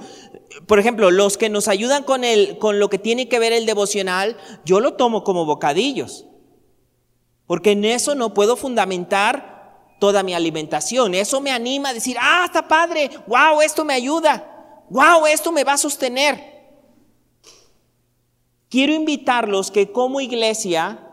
Por 0.67 0.79
ejemplo, 0.79 1.11
los 1.11 1.37
que 1.37 1.49
nos 1.49 1.67
ayudan 1.67 2.03
con, 2.03 2.23
el, 2.23 2.57
con 2.57 2.79
lo 2.79 2.89
que 2.89 2.97
tiene 2.97 3.27
que 3.27 3.39
ver 3.39 3.53
el 3.53 3.65
devocional, 3.65 4.37
yo 4.65 4.79
lo 4.79 4.93
tomo 4.93 5.23
como 5.23 5.45
bocadillos, 5.45 6.25
porque 7.45 7.71
en 7.71 7.85
eso 7.85 8.15
no 8.15 8.33
puedo 8.33 8.55
fundamentar 8.55 9.95
toda 9.99 10.23
mi 10.23 10.33
alimentación. 10.33 11.13
Eso 11.13 11.39
me 11.39 11.51
anima 11.51 11.89
a 11.89 11.93
decir, 11.93 12.17
ah, 12.19 12.43
está 12.45 12.67
padre, 12.67 13.09
wow, 13.27 13.61
esto 13.61 13.85
me 13.85 13.93
ayuda, 13.93 14.52
wow, 14.89 15.25
esto 15.25 15.51
me 15.51 15.63
va 15.63 15.73
a 15.73 15.77
sostener. 15.77 16.53
Quiero 18.69 18.93
invitarlos 18.93 19.69
que 19.69 19.91
como 19.91 20.19
iglesia 20.19 21.07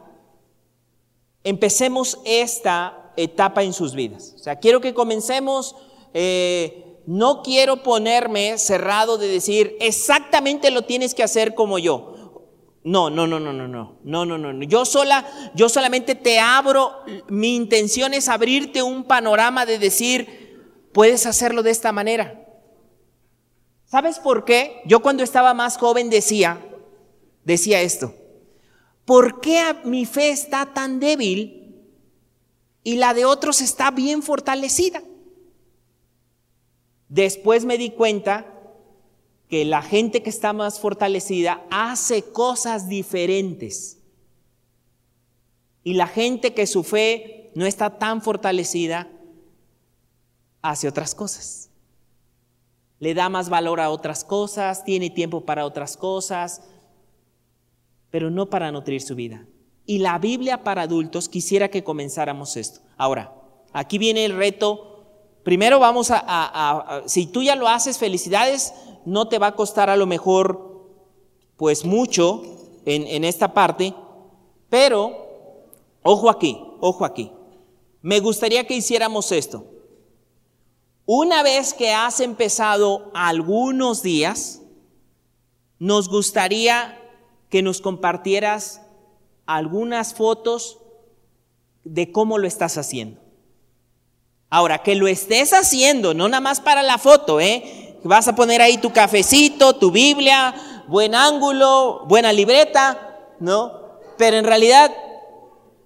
empecemos 1.44 2.18
esta 2.24 3.12
etapa 3.16 3.62
en 3.62 3.72
sus 3.72 3.94
vidas. 3.94 4.34
O 4.36 4.38
sea, 4.38 4.56
quiero 4.56 4.80
que 4.80 4.94
comencemos, 4.94 5.76
eh, 6.14 7.00
no 7.06 7.42
quiero 7.42 7.82
ponerme 7.82 8.56
cerrado 8.58 9.18
de 9.18 9.28
decir, 9.28 9.76
exactamente 9.80 10.70
lo 10.70 10.82
tienes 10.82 11.14
que 11.14 11.22
hacer 11.22 11.54
como 11.54 11.78
yo. 11.78 12.14
No, 12.82 13.10
no, 13.10 13.26
no, 13.26 13.38
no, 13.38 13.52
no, 13.52 13.68
no, 13.68 13.98
no, 14.02 14.24
no, 14.24 14.38
no. 14.38 14.64
Yo 14.64 14.86
sola, 14.86 15.26
yo 15.54 15.68
solamente 15.68 16.14
te 16.14 16.38
abro, 16.38 16.92
mi 17.28 17.56
intención 17.56 18.14
es 18.14 18.28
abrirte 18.28 18.82
un 18.82 19.04
panorama 19.04 19.66
de 19.66 19.78
decir, 19.78 20.88
puedes 20.92 21.26
hacerlo 21.26 21.62
de 21.62 21.72
esta 21.72 21.92
manera. 21.92 22.39
¿Sabes 23.90 24.20
por 24.20 24.44
qué? 24.44 24.82
Yo 24.86 25.02
cuando 25.02 25.24
estaba 25.24 25.52
más 25.52 25.76
joven 25.76 26.10
decía, 26.10 26.64
decía 27.44 27.82
esto, 27.82 28.14
¿por 29.04 29.40
qué 29.40 29.60
mi 29.84 30.06
fe 30.06 30.30
está 30.30 30.72
tan 30.72 31.00
débil 31.00 31.74
y 32.84 32.96
la 32.96 33.14
de 33.14 33.24
otros 33.24 33.60
está 33.60 33.90
bien 33.90 34.22
fortalecida? 34.22 35.02
Después 37.08 37.64
me 37.64 37.78
di 37.78 37.90
cuenta 37.90 38.46
que 39.48 39.64
la 39.64 39.82
gente 39.82 40.22
que 40.22 40.30
está 40.30 40.52
más 40.52 40.78
fortalecida 40.78 41.66
hace 41.72 42.22
cosas 42.22 42.88
diferentes. 42.88 43.98
Y 45.82 45.94
la 45.94 46.06
gente 46.06 46.54
que 46.54 46.68
su 46.68 46.84
fe 46.84 47.50
no 47.56 47.66
está 47.66 47.98
tan 47.98 48.22
fortalecida 48.22 49.10
hace 50.62 50.86
otras 50.86 51.16
cosas. 51.16 51.69
Le 53.00 53.14
da 53.14 53.28
más 53.28 53.48
valor 53.48 53.80
a 53.80 53.90
otras 53.90 54.24
cosas, 54.24 54.84
tiene 54.84 55.10
tiempo 55.10 55.40
para 55.44 55.66
otras 55.66 55.96
cosas, 55.96 56.62
pero 58.10 58.30
no 58.30 58.50
para 58.50 58.70
nutrir 58.70 59.00
su 59.00 59.14
vida. 59.14 59.46
Y 59.86 59.98
la 59.98 60.18
Biblia 60.18 60.62
para 60.62 60.82
adultos 60.82 61.28
quisiera 61.28 61.68
que 61.68 61.82
comenzáramos 61.82 62.56
esto. 62.56 62.80
Ahora, 62.96 63.34
aquí 63.72 63.98
viene 63.98 64.24
el 64.24 64.36
reto. 64.36 65.06
Primero 65.42 65.80
vamos 65.80 66.10
a, 66.12 67.02
si 67.06 67.26
tú 67.26 67.42
ya 67.42 67.56
lo 67.56 67.66
haces, 67.66 67.98
felicidades, 67.98 68.74
no 69.06 69.28
te 69.28 69.38
va 69.38 69.48
a 69.48 69.56
costar 69.56 69.88
a 69.90 69.96
lo 69.96 70.06
mejor 70.06 70.70
pues 71.56 71.84
mucho 71.84 72.42
en, 72.84 73.06
en 73.06 73.24
esta 73.24 73.52
parte, 73.52 73.94
pero 74.68 75.26
ojo 76.02 76.30
aquí, 76.30 76.62
ojo 76.80 77.04
aquí. 77.04 77.32
Me 78.02 78.20
gustaría 78.20 78.66
que 78.66 78.76
hiciéramos 78.76 79.32
esto. 79.32 79.64
Una 81.12 81.42
vez 81.42 81.74
que 81.74 81.90
has 81.90 82.20
empezado 82.20 83.10
algunos 83.14 84.00
días, 84.00 84.60
nos 85.80 86.08
gustaría 86.08 87.00
que 87.48 87.62
nos 87.62 87.80
compartieras 87.80 88.82
algunas 89.44 90.14
fotos 90.14 90.78
de 91.82 92.12
cómo 92.12 92.38
lo 92.38 92.46
estás 92.46 92.78
haciendo. 92.78 93.20
Ahora, 94.50 94.84
que 94.84 94.94
lo 94.94 95.08
estés 95.08 95.52
haciendo, 95.52 96.14
no 96.14 96.28
nada 96.28 96.40
más 96.40 96.60
para 96.60 96.84
la 96.84 96.96
foto, 96.96 97.40
¿eh? 97.40 97.98
Vas 98.04 98.28
a 98.28 98.36
poner 98.36 98.62
ahí 98.62 98.78
tu 98.78 98.92
cafecito, 98.92 99.74
tu 99.74 99.90
Biblia, 99.90 100.54
buen 100.86 101.16
ángulo, 101.16 102.04
buena 102.06 102.32
libreta, 102.32 103.18
¿no? 103.40 103.98
Pero 104.16 104.36
en 104.36 104.44
realidad 104.44 104.94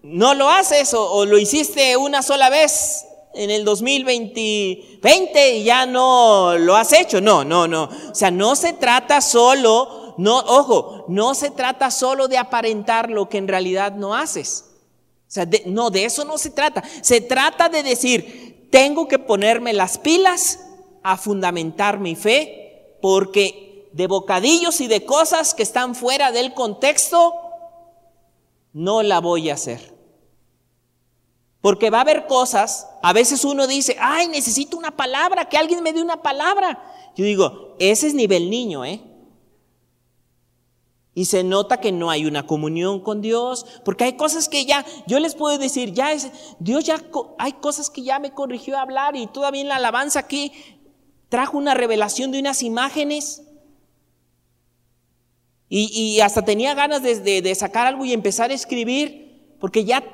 no 0.03 0.35
lo 0.35 0.51
haces 0.51 0.93
o, 0.93 1.11
o 1.12 1.25
lo 1.25 1.39
hiciste 1.39 1.97
una 1.97 2.20
sola 2.20 2.51
vez 2.51 3.07
en 3.35 3.51
el 3.51 3.64
2020 3.64 5.57
y 5.57 5.64
ya 5.64 5.87
no 5.87 6.57
lo 6.59 6.76
has 6.76 6.93
hecho. 6.93 7.20
No, 7.20 7.45
no, 7.45 7.66
no. 7.68 7.85
O 7.85 8.14
sea, 8.14 8.30
no 8.30 8.57
se 8.57 8.72
trata 8.72 9.20
solo 9.20 10.05
no, 10.16 10.39
ojo, 10.39 11.05
no 11.09 11.35
se 11.35 11.51
trata 11.51 11.91
solo 11.91 12.28
de 12.28 12.39
aparentar 12.39 13.11
lo 13.11 13.28
que 13.28 13.39
en 13.39 13.49
realidad 13.49 13.93
no 13.95 14.14
haces. 14.14 14.64
O 15.26 15.30
sea, 15.35 15.49
no, 15.66 15.91
de 15.91 16.05
eso 16.05 16.24
no 16.24 16.39
se 16.39 16.51
trata. 16.51 16.85
Se 17.03 17.20
trata 17.20 17.68
de 17.68 17.82
decir, 17.82 18.68
tengo 18.70 19.09
que 19.09 19.18
ponerme 19.18 19.72
las 19.72 19.99
pilas 19.99 20.61
a 21.03 21.16
fundamentar 21.16 21.99
mi 21.99 22.14
fe, 22.14 22.97
porque 23.03 23.89
de 23.93 24.07
bocadillos 24.07 24.80
y 24.80 24.87
de 24.87 25.05
cosas 25.05 25.55
que 25.55 25.62
están 25.62 25.95
fuera 25.95 26.32
del 26.32 26.55
contexto, 26.55 27.35
no 28.72 29.03
la 29.03 29.20
voy 29.20 29.51
a 29.51 29.55
hacer. 29.55 29.93
Porque 31.65 31.89
va 31.89 31.97
a 31.97 32.01
haber 32.03 32.27
cosas, 32.27 32.87
a 33.03 33.15
veces 33.15 33.43
uno 33.43 33.67
dice, 33.67 33.97
ay, 33.99 34.29
necesito 34.29 34.77
una 34.77 34.91
palabra, 34.91 35.49
que 35.49 35.57
alguien 35.57 35.83
me 35.83 35.95
dé 35.95 36.03
una 36.03 36.21
palabra. 36.21 36.79
Yo 37.17 37.25
digo, 37.25 37.75
ese 37.79 38.07
es 38.07 38.12
nivel 38.12 38.51
niño, 38.51 38.85
¿eh? 38.85 39.01
Y 41.15 41.25
se 41.25 41.43
nota 41.43 41.81
que 41.81 41.91
no 41.91 42.11
hay 42.11 42.27
una 42.27 42.47
comunión 42.47 43.01
con 43.01 43.23
Dios, 43.23 43.65
porque 43.83 44.05
hay 44.05 44.12
cosas 44.12 44.51
que 44.51 44.67
ya, 44.67 44.85
yo 45.07 45.19
les 45.21 45.35
puedo 45.35 45.57
decir, 45.57 45.95
ya 45.95 46.12
es, 46.12 46.31
Dios 46.59 46.85
ya, 46.85 47.03
hay 47.39 47.55
cosas 47.55 47.89
que 47.89 48.03
ya 48.03 48.19
me 48.19 48.33
corrigió 48.35 48.77
a 48.77 48.83
hablar 48.83 49.17
y 49.17 49.27
todavía 49.27 49.62
en 49.62 49.69
la 49.69 49.77
alabanza 49.77 50.19
aquí 50.19 50.53
trajo 51.31 51.57
una 51.57 51.73
revelación 51.73 52.31
de 52.31 52.41
unas 52.41 52.62
imágenes. 52.62 53.43
Y, 55.71 56.21
hasta 56.21 56.45
tenía 56.45 56.75
ganas 56.75 57.03
de, 57.03 57.41
de 57.41 57.55
sacar 57.55 57.87
algo 57.87 58.05
y 58.05 58.12
empezar 58.12 58.51
a 58.51 58.55
escribir, 58.55 59.57
porque 59.59 59.87
ya 59.87 60.05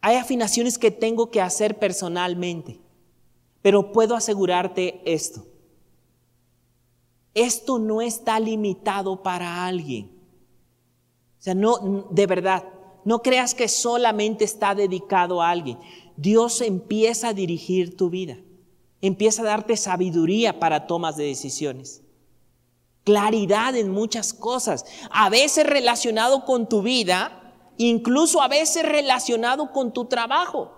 hay 0.00 0.16
afinaciones 0.16 0.78
que 0.78 0.90
tengo 0.90 1.30
que 1.30 1.40
hacer 1.40 1.78
personalmente. 1.78 2.80
Pero 3.62 3.92
puedo 3.92 4.14
asegurarte 4.14 5.02
esto 5.04 5.44
esto 7.36 7.78
no 7.78 8.00
está 8.00 8.40
limitado 8.40 9.22
para 9.22 9.66
alguien. 9.66 10.06
O 11.38 11.42
sea, 11.42 11.54
no, 11.54 12.08
de 12.10 12.26
verdad, 12.26 12.64
no 13.04 13.20
creas 13.20 13.54
que 13.54 13.68
solamente 13.68 14.46
está 14.46 14.74
dedicado 14.74 15.42
a 15.42 15.50
alguien. 15.50 15.78
Dios 16.16 16.62
empieza 16.62 17.28
a 17.28 17.32
dirigir 17.34 17.94
tu 17.94 18.08
vida, 18.08 18.38
empieza 19.02 19.42
a 19.42 19.44
darte 19.44 19.76
sabiduría 19.76 20.58
para 20.58 20.86
tomas 20.86 21.18
de 21.18 21.24
decisiones, 21.24 22.00
claridad 23.04 23.76
en 23.76 23.90
muchas 23.90 24.32
cosas, 24.32 24.86
a 25.10 25.28
veces 25.28 25.66
relacionado 25.66 26.46
con 26.46 26.70
tu 26.70 26.80
vida, 26.80 27.45
incluso 27.78 28.42
a 28.42 28.48
veces 28.48 28.84
relacionado 28.84 29.72
con 29.72 29.92
tu 29.92 30.06
trabajo 30.06 30.72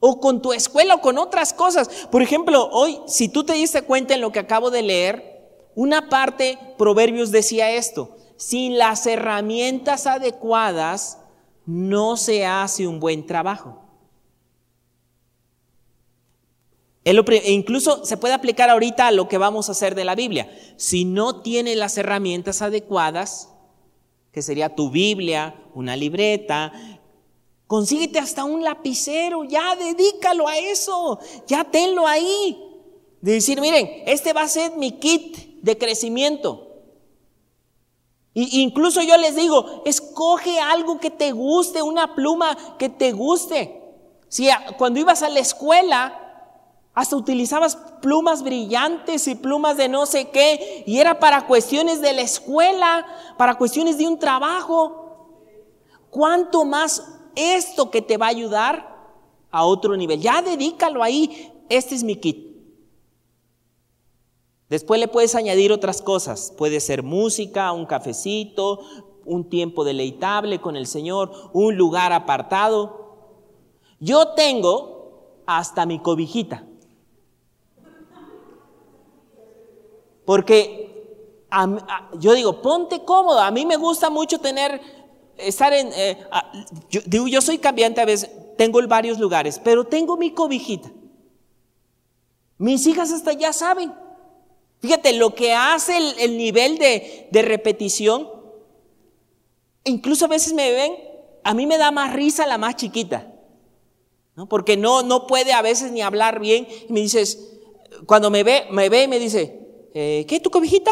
o 0.00 0.20
con 0.20 0.40
tu 0.42 0.52
escuela 0.52 0.94
o 0.94 1.00
con 1.00 1.18
otras 1.18 1.52
cosas. 1.52 1.88
Por 2.10 2.22
ejemplo, 2.22 2.68
hoy, 2.72 2.98
si 3.06 3.28
tú 3.28 3.44
te 3.44 3.54
diste 3.54 3.82
cuenta 3.82 4.14
en 4.14 4.20
lo 4.20 4.32
que 4.32 4.38
acabo 4.38 4.70
de 4.70 4.82
leer, 4.82 5.38
una 5.74 6.08
parte, 6.08 6.58
Proverbios 6.76 7.30
decía 7.30 7.70
esto, 7.70 8.16
sin 8.36 8.78
las 8.78 9.06
herramientas 9.06 10.06
adecuadas 10.06 11.18
no 11.66 12.16
se 12.16 12.46
hace 12.46 12.86
un 12.86 13.00
buen 13.00 13.26
trabajo. 13.26 13.84
E 17.04 17.52
incluso 17.52 18.04
se 18.04 18.18
puede 18.18 18.34
aplicar 18.34 18.68
ahorita 18.68 19.06
a 19.06 19.12
lo 19.12 19.28
que 19.28 19.38
vamos 19.38 19.68
a 19.68 19.72
hacer 19.72 19.94
de 19.94 20.04
la 20.04 20.14
Biblia. 20.14 20.50
Si 20.76 21.04
no 21.06 21.40
tiene 21.40 21.74
las 21.74 21.96
herramientas 21.96 22.60
adecuadas, 22.60 23.48
que 24.38 24.42
sería 24.42 24.72
tu 24.72 24.88
Biblia, 24.88 25.52
una 25.74 25.96
libreta, 25.96 26.72
consíguete 27.66 28.20
hasta 28.20 28.44
un 28.44 28.62
lapicero, 28.62 29.42
ya 29.42 29.74
dedícalo 29.74 30.46
a 30.46 30.56
eso, 30.56 31.18
ya 31.48 31.64
tenlo 31.64 32.06
ahí. 32.06 32.56
De 33.20 33.32
decir, 33.32 33.60
miren, 33.60 34.04
este 34.06 34.32
va 34.32 34.42
a 34.42 34.48
ser 34.48 34.76
mi 34.76 34.92
kit 34.92 35.60
de 35.60 35.76
crecimiento. 35.76 36.68
Y 38.32 38.62
incluso 38.62 39.02
yo 39.02 39.16
les 39.16 39.34
digo, 39.34 39.82
escoge 39.84 40.60
algo 40.60 41.00
que 41.00 41.10
te 41.10 41.32
guste, 41.32 41.82
una 41.82 42.14
pluma 42.14 42.56
que 42.78 42.88
te 42.88 43.10
guste. 43.10 43.82
Si 44.28 44.48
cuando 44.76 45.00
ibas 45.00 45.24
a 45.24 45.30
la 45.30 45.40
escuela, 45.40 46.16
hasta 46.98 47.14
utilizabas 47.14 47.76
plumas 48.02 48.42
brillantes 48.42 49.28
y 49.28 49.36
plumas 49.36 49.76
de 49.76 49.88
no 49.88 50.04
sé 50.04 50.30
qué, 50.30 50.82
y 50.84 50.98
era 50.98 51.20
para 51.20 51.46
cuestiones 51.46 52.00
de 52.00 52.12
la 52.12 52.22
escuela, 52.22 53.06
para 53.36 53.54
cuestiones 53.54 53.98
de 53.98 54.08
un 54.08 54.18
trabajo. 54.18 55.36
¿Cuánto 56.10 56.64
más 56.64 57.06
esto 57.36 57.92
que 57.92 58.02
te 58.02 58.16
va 58.16 58.26
a 58.26 58.30
ayudar 58.30 58.96
a 59.52 59.64
otro 59.64 59.96
nivel? 59.96 60.20
Ya 60.20 60.42
dedícalo 60.42 61.04
ahí. 61.04 61.52
Este 61.68 61.94
es 61.94 62.02
mi 62.02 62.16
kit. 62.16 62.48
Después 64.68 64.98
le 64.98 65.06
puedes 65.06 65.36
añadir 65.36 65.70
otras 65.70 66.02
cosas. 66.02 66.52
Puede 66.58 66.80
ser 66.80 67.04
música, 67.04 67.70
un 67.70 67.86
cafecito, 67.86 68.80
un 69.24 69.48
tiempo 69.48 69.84
deleitable 69.84 70.60
con 70.60 70.74
el 70.74 70.88
Señor, 70.88 71.30
un 71.52 71.76
lugar 71.76 72.12
apartado. 72.12 73.44
Yo 74.00 74.34
tengo 74.34 75.44
hasta 75.46 75.86
mi 75.86 76.00
cobijita. 76.00 76.64
Porque 80.28 80.90
yo 82.18 82.34
digo, 82.34 82.60
ponte 82.60 83.02
cómodo. 83.02 83.40
A 83.40 83.50
mí 83.50 83.64
me 83.64 83.78
gusta 83.78 84.10
mucho 84.10 84.38
tener, 84.40 84.78
estar 85.38 85.72
en, 85.72 85.90
eh, 85.94 86.18
yo, 86.90 87.00
digo, 87.06 87.26
yo 87.28 87.40
soy 87.40 87.56
cambiante 87.56 88.02
a 88.02 88.04
veces, 88.04 88.30
tengo 88.58 88.78
varios 88.86 89.18
lugares, 89.18 89.58
pero 89.58 89.86
tengo 89.86 90.18
mi 90.18 90.32
cobijita. 90.32 90.90
Mis 92.58 92.86
hijas 92.86 93.10
hasta 93.10 93.32
ya 93.32 93.54
saben. 93.54 93.94
Fíjate, 94.80 95.14
lo 95.14 95.34
que 95.34 95.54
hace 95.54 95.96
el, 95.96 96.36
nivel 96.36 96.76
de, 96.76 97.28
de, 97.32 97.40
repetición, 97.40 98.28
incluso 99.84 100.26
a 100.26 100.28
veces 100.28 100.52
me 100.52 100.70
ven, 100.72 100.92
a 101.42 101.54
mí 101.54 101.66
me 101.66 101.78
da 101.78 101.90
más 101.90 102.12
risa 102.12 102.46
la 102.46 102.58
más 102.58 102.76
chiquita, 102.76 103.32
¿no? 104.36 104.46
porque 104.46 104.76
no, 104.76 105.02
no 105.02 105.26
puede 105.26 105.54
a 105.54 105.62
veces 105.62 105.90
ni 105.90 106.02
hablar 106.02 106.38
bien. 106.38 106.68
Y 106.86 106.92
me 106.92 107.00
dices, 107.00 107.54
cuando 108.04 108.28
me 108.28 108.42
ve, 108.44 108.66
me 108.70 108.90
ve 108.90 109.04
y 109.04 109.08
me 109.08 109.18
dice, 109.18 109.67
eh, 109.94 110.24
¿qué, 110.28 110.40
tu 110.40 110.50
cobijita? 110.50 110.90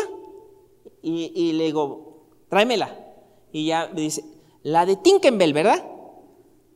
Y, 1.03 1.33
y, 1.35 1.53
le 1.53 1.65
digo, 1.65 2.27
tráemela. 2.49 2.97
Y 3.53 3.67
ya 3.67 3.91
me 3.95 4.01
dice, 4.01 4.25
la 4.63 4.87
de 4.87 4.97
Tinkenbell, 4.97 5.53
¿verdad? 5.53 5.85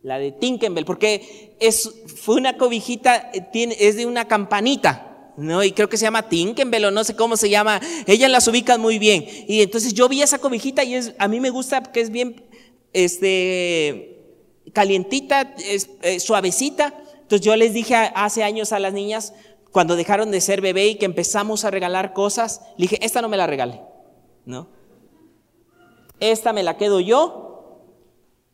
La 0.02 0.18
de 0.18 0.32
Tinkenbell, 0.32 0.84
porque 0.84 1.56
es, 1.60 1.90
fue 2.16 2.36
una 2.36 2.56
cobijita, 2.56 3.30
eh, 3.32 3.76
es 3.78 3.96
de 3.96 4.06
una 4.06 4.26
campanita. 4.28 5.32
¿no? 5.36 5.64
Y 5.64 5.72
creo 5.72 5.88
que 5.88 5.96
se 5.96 6.04
llama 6.04 6.28
Tinkenbell 6.28 6.86
o 6.86 6.90
no 6.90 7.04
sé 7.04 7.16
cómo 7.16 7.36
se 7.36 7.50
llama. 7.50 7.80
Ellas 8.06 8.30
las 8.30 8.46
ubican 8.48 8.80
muy 8.80 8.98
bien. 8.98 9.26
Y 9.48 9.62
entonces 9.62 9.94
yo 9.94 10.08
vi 10.08 10.22
esa 10.22 10.38
cobijita 10.38 10.84
y 10.84 10.94
es, 10.94 11.14
a 11.18 11.28
mí 11.28 11.40
me 11.40 11.50
gusta 11.50 11.82
que 11.82 12.00
es 12.00 12.10
bien 12.10 12.44
este, 12.92 14.20
calientita, 14.72 15.54
es, 15.66 15.90
eh, 16.02 16.20
suavecita. 16.20 16.94
Entonces 17.22 17.40
yo 17.40 17.56
les 17.56 17.72
dije 17.72 17.94
hace 17.94 18.42
años 18.42 18.72
a 18.72 18.78
las 18.78 18.92
niñas, 18.92 19.32
cuando 19.72 19.96
dejaron 19.96 20.30
de 20.30 20.40
ser 20.40 20.60
bebé 20.60 20.88
y 20.88 20.94
que 20.96 21.04
empezamos 21.04 21.64
a 21.64 21.70
regalar 21.70 22.12
cosas, 22.12 22.60
le 22.76 22.84
dije, 22.84 22.98
esta 23.04 23.22
no 23.22 23.28
me 23.28 23.36
la 23.36 23.46
regale, 23.46 23.80
¿no? 24.44 24.68
Esta 26.18 26.52
me 26.52 26.62
la 26.62 26.76
quedo 26.76 27.00
yo 27.00 27.84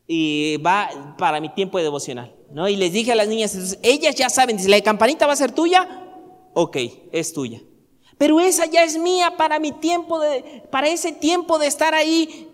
y 0.07 0.57
va 0.57 1.15
para 1.17 1.41
mi 1.41 1.49
tiempo 1.49 1.77
de 1.77 1.83
devocional, 1.85 2.35
¿no? 2.51 2.69
Y 2.69 2.75
les 2.75 2.93
dije 2.93 3.11
a 3.11 3.15
las 3.15 3.27
niñas, 3.27 3.77
ellas 3.81 4.15
ya 4.15 4.29
saben, 4.29 4.59
si 4.59 4.67
la 4.67 4.79
campanita 4.81 5.27
va 5.27 5.33
a 5.33 5.37
ser 5.37 5.51
tuya, 5.51 6.05
ok, 6.53 6.77
es 7.11 7.33
tuya. 7.33 7.61
Pero 8.17 8.39
esa 8.39 8.65
ya 8.65 8.83
es 8.83 8.97
mía 8.97 9.35
para 9.37 9.59
mi 9.59 9.71
tiempo 9.71 10.19
de, 10.19 10.63
para 10.71 10.87
ese 10.87 11.11
tiempo 11.11 11.59
de 11.59 11.67
estar 11.67 11.93
ahí 11.93 12.49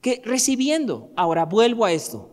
que 0.00 0.22
recibiendo. 0.24 1.10
Ahora 1.16 1.44
vuelvo 1.44 1.84
a 1.84 1.92
esto. 1.92 2.30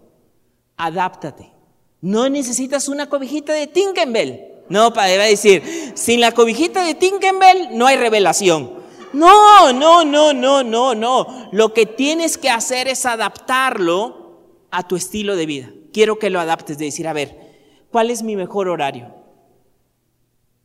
Adáptate. 0.77 1.51
No 1.99 2.29
necesitas 2.29 2.87
una 2.87 3.09
cobijita 3.09 3.53
de 3.53 3.67
Tinkenbell. 3.67 4.56
No, 4.69 4.93
para 4.93 5.07
decir, 5.09 5.63
sin 5.95 6.19
la 6.19 6.33
cobijita 6.33 6.83
de 6.83 6.95
Tinkenbell 6.95 7.69
no 7.77 7.87
hay 7.87 7.97
revelación. 7.97 8.77
No, 9.13 9.71
no, 9.73 10.03
no, 10.03 10.33
no, 10.33 10.63
no, 10.63 10.95
no. 10.95 11.49
Lo 11.51 11.73
que 11.73 11.85
tienes 11.85 12.37
que 12.37 12.49
hacer 12.49 12.87
es 12.87 13.05
adaptarlo 13.05 14.41
a 14.69 14.87
tu 14.87 14.95
estilo 14.95 15.35
de 15.35 15.45
vida. 15.45 15.71
Quiero 15.93 16.19
que 16.19 16.29
lo 16.29 16.39
adaptes 16.39 16.77
de 16.77 16.85
decir, 16.85 17.07
a 17.07 17.13
ver, 17.13 17.85
¿cuál 17.91 18.11
es 18.11 18.21
mi 18.23 18.35
mejor 18.35 18.67
horario? 18.67 19.15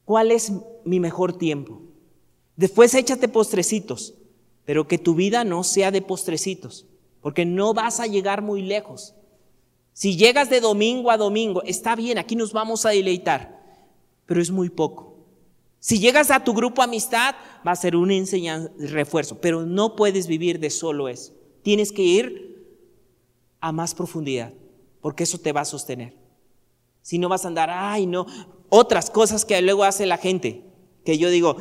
¿Cuál 0.05 0.33
es 0.33 0.53
mi 0.85 1.01
mejor 1.01 1.39
tiempo? 1.39 1.81
Después 2.57 2.95
échate 2.95 3.29
postrecitos, 3.29 4.15
pero 4.65 4.87
que 4.87 4.99
tu 4.99 5.15
vida 5.15 5.45
no 5.45 5.65
sea 5.65 5.91
de 5.91 6.03
postrecitos, 6.03 6.87
porque 7.21 7.45
no 7.45 7.73
vas 7.73 8.01
a 8.01 8.07
llegar 8.07 8.43
muy 8.43 8.63
lejos. 8.63 9.15
Si 9.93 10.17
llegas 10.17 10.51
de 10.51 10.61
domingo 10.61 11.11
a 11.11 11.17
domingo, 11.17 11.63
está 11.63 11.95
bien, 11.97 12.19
aquí 12.19 12.37
nos 12.37 12.53
vamos 12.53 12.85
a 12.85 12.91
deleitar, 12.91 13.62
pero 14.27 14.41
es 14.41 14.51
muy 14.51 14.71
poco. 14.71 15.13
Si 15.79 15.99
llegas 15.99 16.31
a 16.31 16.45
tu 16.45 16.55
grupo 16.55 16.81
amistad, 16.81 17.35
va 17.67 17.73
a 17.73 17.77
ser 17.77 17.97
un 17.97 18.11
refuerzo, 18.79 19.41
pero 19.41 19.67
no 19.67 19.97
puedes 19.97 20.29
vivir 20.29 20.61
de 20.61 20.71
solo 20.71 21.09
eso. 21.09 21.33
Tienes 21.63 21.91
que 21.91 22.03
ir 22.03 22.53
a 23.61 23.73
más 23.73 23.95
profundidad, 23.95 24.53
porque 25.01 25.25
eso 25.25 25.39
te 25.39 25.53
va 25.53 25.63
a 25.63 25.65
sostener. 25.65 26.15
Si 27.03 27.19
no 27.19 27.29
vas 27.29 27.45
a 27.45 27.49
andar, 27.49 27.69
ay, 27.71 28.07
no, 28.07 28.27
otras 28.69 29.11
cosas 29.11 29.45
que 29.45 29.61
luego 29.61 29.83
hace 29.83 30.07
la 30.07 30.19
gente, 30.19 30.65
que 31.05 31.19
yo 31.19 31.31
digo, 31.31 31.57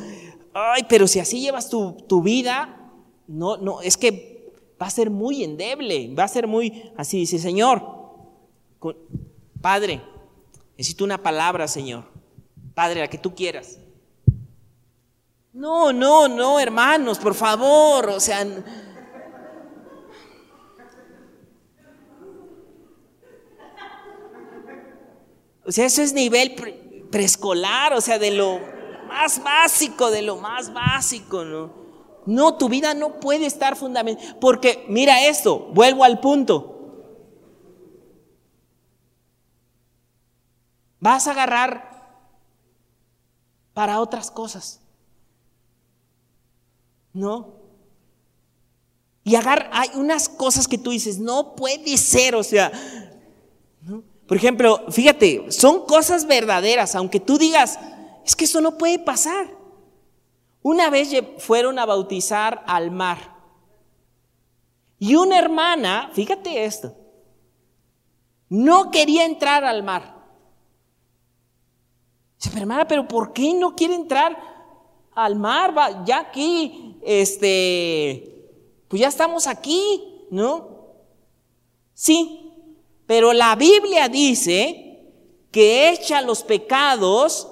ay, 0.54 0.86
pero 0.88 1.08
si 1.08 1.18
así 1.18 1.40
llevas 1.40 1.68
tu, 1.68 2.22
vida, 2.22 2.92
no, 3.26 3.56
no, 3.56 3.82
es 3.82 3.96
que 3.96 4.52
va 4.80 4.86
a 4.86 4.90
ser 4.90 5.10
muy 5.10 5.42
endeble, 5.42 6.14
va 6.14 6.24
a 6.24 6.28
ser 6.28 6.46
muy, 6.46 6.92
así 6.96 7.18
dice, 7.18 7.38
Señor, 7.38 7.82
Padre, 9.60 10.00
necesito 10.76 11.04
una 11.04 11.18
palabra, 11.22 11.68
Señor, 11.68 12.04
Padre, 12.74 13.00
la 13.00 13.08
que 13.08 13.18
tú 13.18 13.34
quieras. 13.34 13.78
No, 15.52 15.92
no, 15.92 16.28
no, 16.28 16.58
hermanos, 16.58 17.18
por 17.18 17.34
favor, 17.34 18.08
o 18.08 18.20
sea... 18.20 18.46
O 25.64 25.70
sea, 25.70 25.86
eso 25.86 26.02
es 26.02 26.12
nivel 26.12 26.54
preescolar, 27.10 27.92
o 27.92 28.00
sea, 28.00 28.18
de 28.18 28.32
lo 28.32 28.60
más 29.06 29.42
básico, 29.42 30.10
de 30.10 30.22
lo 30.22 30.36
más 30.36 30.72
básico, 30.72 31.44
¿no? 31.44 31.82
No, 32.26 32.56
tu 32.56 32.68
vida 32.68 32.94
no 32.94 33.20
puede 33.20 33.46
estar 33.46 33.76
fundamental. 33.76 34.36
Porque 34.40 34.84
mira 34.88 35.26
esto, 35.26 35.70
vuelvo 35.72 36.04
al 36.04 36.20
punto. 36.20 36.68
Vas 40.98 41.26
a 41.26 41.32
agarrar 41.32 41.91
para 43.74 44.00
otras 44.00 44.30
cosas. 44.30 44.80
¿No? 47.12 47.54
Y 49.24 49.36
agarrar, 49.36 49.70
hay 49.72 49.90
unas 49.94 50.28
cosas 50.28 50.66
que 50.66 50.78
tú 50.78 50.90
dices, 50.90 51.18
no 51.18 51.54
puede 51.54 51.96
ser, 51.96 52.34
o 52.34 52.42
sea, 52.42 52.72
¿no? 53.82 54.02
Por 54.26 54.36
ejemplo, 54.36 54.84
fíjate, 54.90 55.52
son 55.52 55.84
cosas 55.86 56.26
verdaderas, 56.26 56.94
aunque 56.94 57.20
tú 57.20 57.38
digas, 57.38 57.78
es 58.24 58.34
que 58.34 58.44
eso 58.44 58.60
no 58.60 58.78
puede 58.78 58.98
pasar. 58.98 59.46
Una 60.62 60.90
vez 60.90 61.10
fueron 61.38 61.78
a 61.78 61.86
bautizar 61.86 62.62
al 62.66 62.90
mar. 62.90 63.36
Y 64.98 65.16
una 65.16 65.38
hermana, 65.38 66.10
fíjate 66.14 66.64
esto, 66.64 66.96
no 68.48 68.90
quería 68.90 69.24
entrar 69.24 69.64
al 69.64 69.82
mar. 69.82 70.21
Dice, 72.42 72.50
pero 72.50 72.62
hermana, 72.62 72.88
pero 72.88 73.06
¿por 73.06 73.32
qué 73.32 73.54
no 73.54 73.76
quiere 73.76 73.94
entrar 73.94 74.36
al 75.14 75.36
mar? 75.36 76.02
Ya 76.04 76.18
aquí, 76.18 76.96
este, 77.00 78.50
pues 78.88 78.98
ya 78.98 79.06
estamos 79.06 79.46
aquí, 79.46 80.26
¿no? 80.32 80.68
Sí, 81.94 82.52
pero 83.06 83.32
la 83.32 83.54
Biblia 83.54 84.08
dice 84.08 85.04
que 85.52 85.90
echa 85.90 86.20
los 86.20 86.42
pecados 86.42 87.46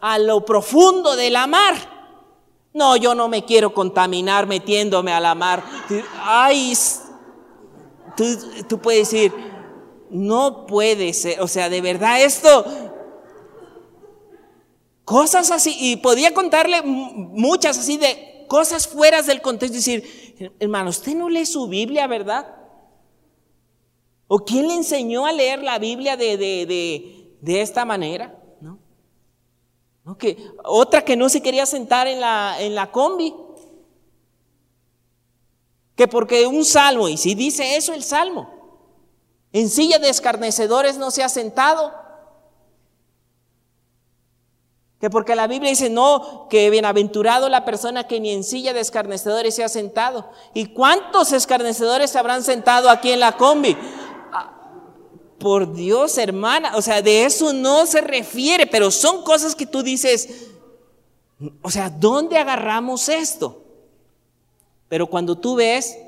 a 0.00 0.18
lo 0.18 0.44
profundo 0.44 1.14
de 1.14 1.30
la 1.30 1.46
mar. 1.46 1.76
No, 2.72 2.96
yo 2.96 3.14
no 3.14 3.28
me 3.28 3.44
quiero 3.44 3.72
contaminar 3.72 4.48
metiéndome 4.48 5.12
a 5.12 5.20
la 5.20 5.36
mar. 5.36 5.62
Ay, 6.24 6.76
tú, 8.16 8.24
tú 8.68 8.80
puedes 8.80 9.12
decir, 9.12 9.32
no 10.10 10.66
puede 10.66 11.12
ser, 11.12 11.40
o 11.40 11.46
sea, 11.46 11.68
de 11.68 11.80
verdad 11.80 12.20
esto, 12.20 12.64
cosas 15.04 15.50
así, 15.50 15.76
y 15.78 15.96
podía 15.96 16.32
contarle 16.32 16.82
muchas 16.82 17.78
así 17.78 17.96
de 17.96 18.46
cosas 18.48 18.86
fuera 18.86 19.22
del 19.22 19.42
contexto, 19.42 19.76
decir, 19.76 20.54
hermano, 20.58 20.90
usted 20.90 21.14
no 21.14 21.28
lee 21.28 21.46
su 21.46 21.66
Biblia, 21.68 22.06
¿verdad? 22.06 22.54
¿O 24.26 24.38
quién 24.38 24.68
le 24.68 24.74
enseñó 24.74 25.26
a 25.26 25.32
leer 25.32 25.62
la 25.62 25.78
Biblia 25.78 26.16
de, 26.16 26.36
de, 27.40 27.60
esta 27.60 27.84
manera? 27.84 28.38
¿No? 28.60 28.78
otra 30.64 31.04
que 31.04 31.16
no 31.16 31.28
se 31.28 31.42
quería 31.42 31.66
sentar 31.66 32.06
en 32.06 32.20
la, 32.20 32.56
en 32.58 32.74
la 32.74 32.90
combi. 32.90 33.34
Que 35.94 36.08
porque 36.08 36.46
un 36.46 36.64
salmo, 36.64 37.08
y 37.08 37.16
si 37.16 37.34
dice 37.34 37.76
eso 37.76 37.94
el 37.94 38.02
salmo, 38.02 38.50
en 39.52 39.68
silla 39.68 39.98
de 39.98 40.08
escarnecedores 40.08 40.98
no 40.98 41.10
se 41.10 41.22
ha 41.22 41.28
sentado. 41.28 42.03
Que 45.04 45.10
porque 45.10 45.36
la 45.36 45.46
Biblia 45.46 45.68
dice, 45.68 45.90
no, 45.90 46.46
que 46.48 46.70
bienaventurado 46.70 47.50
la 47.50 47.66
persona 47.66 48.06
que 48.06 48.20
ni 48.20 48.30
en 48.30 48.42
silla 48.42 48.72
de 48.72 48.80
escarnecedores 48.80 49.54
se 49.54 49.62
ha 49.62 49.68
sentado. 49.68 50.30
¿Y 50.54 50.68
cuántos 50.68 51.34
escarnecedores 51.34 52.08
se 52.08 52.18
habrán 52.18 52.42
sentado 52.42 52.88
aquí 52.88 53.10
en 53.10 53.20
la 53.20 53.36
combi? 53.36 53.76
por 55.38 55.74
Dios, 55.74 56.16
hermana, 56.16 56.74
o 56.74 56.80
sea, 56.80 57.02
de 57.02 57.26
eso 57.26 57.52
no 57.52 57.84
se 57.84 58.00
refiere, 58.00 58.66
pero 58.66 58.90
son 58.90 59.22
cosas 59.24 59.54
que 59.54 59.66
tú 59.66 59.82
dices, 59.82 60.48
o 61.60 61.70
sea, 61.70 61.90
¿dónde 61.90 62.38
agarramos 62.38 63.10
esto? 63.10 63.62
Pero 64.88 65.06
cuando 65.06 65.36
tú 65.36 65.56
ves, 65.56 65.98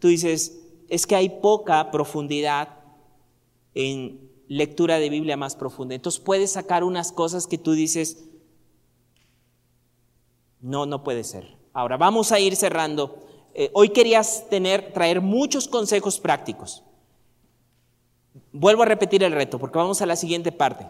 tú 0.00 0.08
dices, 0.08 0.58
es 0.88 1.06
que 1.06 1.14
hay 1.14 1.28
poca 1.28 1.92
profundidad 1.92 2.70
en 3.72 4.32
lectura 4.48 4.98
de 4.98 5.10
Biblia 5.10 5.36
más 5.36 5.54
profunda. 5.54 5.94
Entonces 5.94 6.20
puedes 6.20 6.50
sacar 6.50 6.82
unas 6.82 7.12
cosas 7.12 7.46
que 7.46 7.58
tú 7.58 7.72
dices, 7.72 8.24
No, 10.62 10.86
no 10.86 11.02
puede 11.02 11.24
ser. 11.24 11.56
Ahora, 11.72 11.96
vamos 11.96 12.32
a 12.32 12.38
ir 12.38 12.56
cerrando. 12.56 13.18
Eh, 13.52 13.70
hoy 13.74 13.90
querías 13.90 14.48
tener, 14.48 14.92
traer 14.92 15.20
muchos 15.20 15.68
consejos 15.68 16.20
prácticos. 16.20 16.84
Vuelvo 18.52 18.82
a 18.82 18.86
repetir 18.86 19.22
el 19.24 19.32
reto 19.32 19.58
porque 19.58 19.78
vamos 19.78 20.00
a 20.00 20.06
la 20.06 20.16
siguiente 20.16 20.52
parte. 20.52 20.86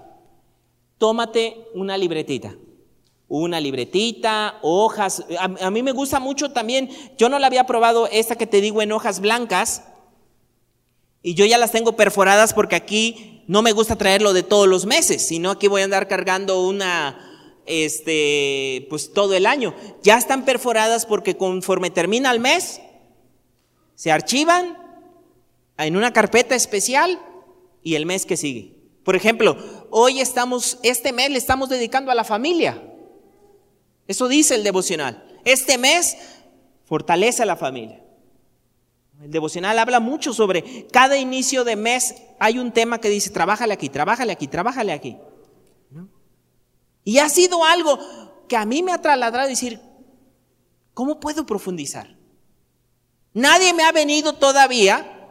Tómate 0.98 1.66
una 1.74 1.96
libretita. 1.96 2.54
Una 3.28 3.60
libretita, 3.60 4.58
hojas. 4.60 5.24
A, 5.40 5.44
a 5.44 5.70
mí 5.70 5.82
me 5.82 5.92
gusta 5.92 6.20
mucho 6.20 6.52
también. 6.52 6.90
Yo 7.16 7.30
no 7.30 7.38
la 7.38 7.46
había 7.46 7.66
probado 7.66 8.06
esta 8.08 8.36
que 8.36 8.46
te 8.46 8.60
digo 8.60 8.82
en 8.82 8.92
hojas 8.92 9.20
blancas. 9.20 9.84
Y 11.22 11.34
yo 11.34 11.46
ya 11.46 11.56
las 11.56 11.72
tengo 11.72 11.96
perforadas 11.96 12.52
porque 12.52 12.76
aquí 12.76 13.44
no 13.46 13.62
me 13.62 13.72
gusta 13.72 13.96
traerlo 13.96 14.34
de 14.34 14.42
todos 14.42 14.68
los 14.68 14.86
meses, 14.86 15.26
sino 15.26 15.50
aquí 15.50 15.68
voy 15.68 15.80
a 15.80 15.84
andar 15.84 16.08
cargando 16.08 16.66
una, 16.66 17.31
este, 17.66 18.86
pues 18.90 19.12
todo 19.12 19.34
el 19.34 19.46
año. 19.46 19.74
Ya 20.02 20.16
están 20.16 20.44
perforadas 20.44 21.06
porque 21.06 21.36
conforme 21.36 21.90
termina 21.90 22.30
el 22.30 22.40
mes, 22.40 22.80
se 23.94 24.10
archivan 24.10 24.78
en 25.78 25.96
una 25.96 26.12
carpeta 26.12 26.54
especial 26.54 27.20
y 27.82 27.94
el 27.94 28.06
mes 28.06 28.26
que 28.26 28.36
sigue. 28.36 28.74
Por 29.04 29.16
ejemplo, 29.16 29.56
hoy 29.90 30.20
estamos, 30.20 30.78
este 30.82 31.12
mes 31.12 31.30
le 31.30 31.38
estamos 31.38 31.68
dedicando 31.68 32.10
a 32.10 32.14
la 32.14 32.24
familia. 32.24 32.82
Eso 34.06 34.28
dice 34.28 34.54
el 34.54 34.64
devocional. 34.64 35.24
Este 35.44 35.78
mes 35.78 36.16
fortalece 36.84 37.42
a 37.42 37.46
la 37.46 37.56
familia. 37.56 38.00
El 39.22 39.30
devocional 39.30 39.78
habla 39.78 40.00
mucho 40.00 40.32
sobre 40.32 40.86
cada 40.90 41.16
inicio 41.16 41.64
de 41.64 41.76
mes 41.76 42.14
hay 42.40 42.58
un 42.58 42.72
tema 42.72 43.00
que 43.00 43.08
dice, 43.08 43.30
trabájale 43.30 43.72
aquí, 43.72 43.88
trabájale 43.88 44.32
aquí, 44.32 44.48
trabájale 44.48 44.92
aquí. 44.92 45.16
Y 47.04 47.18
ha 47.18 47.28
sido 47.28 47.64
algo 47.64 47.98
que 48.48 48.56
a 48.56 48.64
mí 48.64 48.82
me 48.82 48.92
ha 48.92 49.00
trasladado 49.00 49.44
a 49.44 49.48
decir, 49.48 49.80
¿cómo 50.94 51.20
puedo 51.20 51.46
profundizar? 51.46 52.16
Nadie 53.34 53.72
me 53.72 53.82
ha 53.82 53.92
venido 53.92 54.34
todavía, 54.34 55.30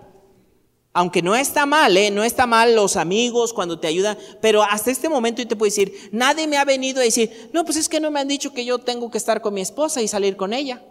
aunque 0.93 1.21
no 1.21 1.35
está 1.35 1.65
mal, 1.65 1.95
¿eh? 1.95 2.11
no 2.11 2.23
está 2.23 2.47
mal 2.47 2.75
los 2.75 2.97
amigos 2.97 3.53
cuando 3.53 3.79
te 3.79 3.87
ayudan, 3.87 4.17
pero 4.41 4.63
hasta 4.63 4.91
este 4.91 5.07
momento 5.07 5.41
yo 5.41 5.47
te 5.47 5.55
puedo 5.55 5.69
decir, 5.69 6.09
nadie 6.11 6.47
me 6.47 6.57
ha 6.57 6.65
venido 6.65 6.99
a 6.99 7.03
decir, 7.03 7.49
no, 7.53 7.63
pues 7.63 7.77
es 7.77 7.87
que 7.87 7.99
no 7.99 8.11
me 8.11 8.19
han 8.19 8.27
dicho 8.27 8.53
que 8.53 8.65
yo 8.65 8.79
tengo 8.79 9.11
que 9.11 9.17
estar 9.17 9.41
con 9.41 9.53
mi 9.53 9.61
esposa 9.61 10.01
y 10.01 10.07
salir 10.07 10.35
con 10.35 10.53
ella. 10.53 10.83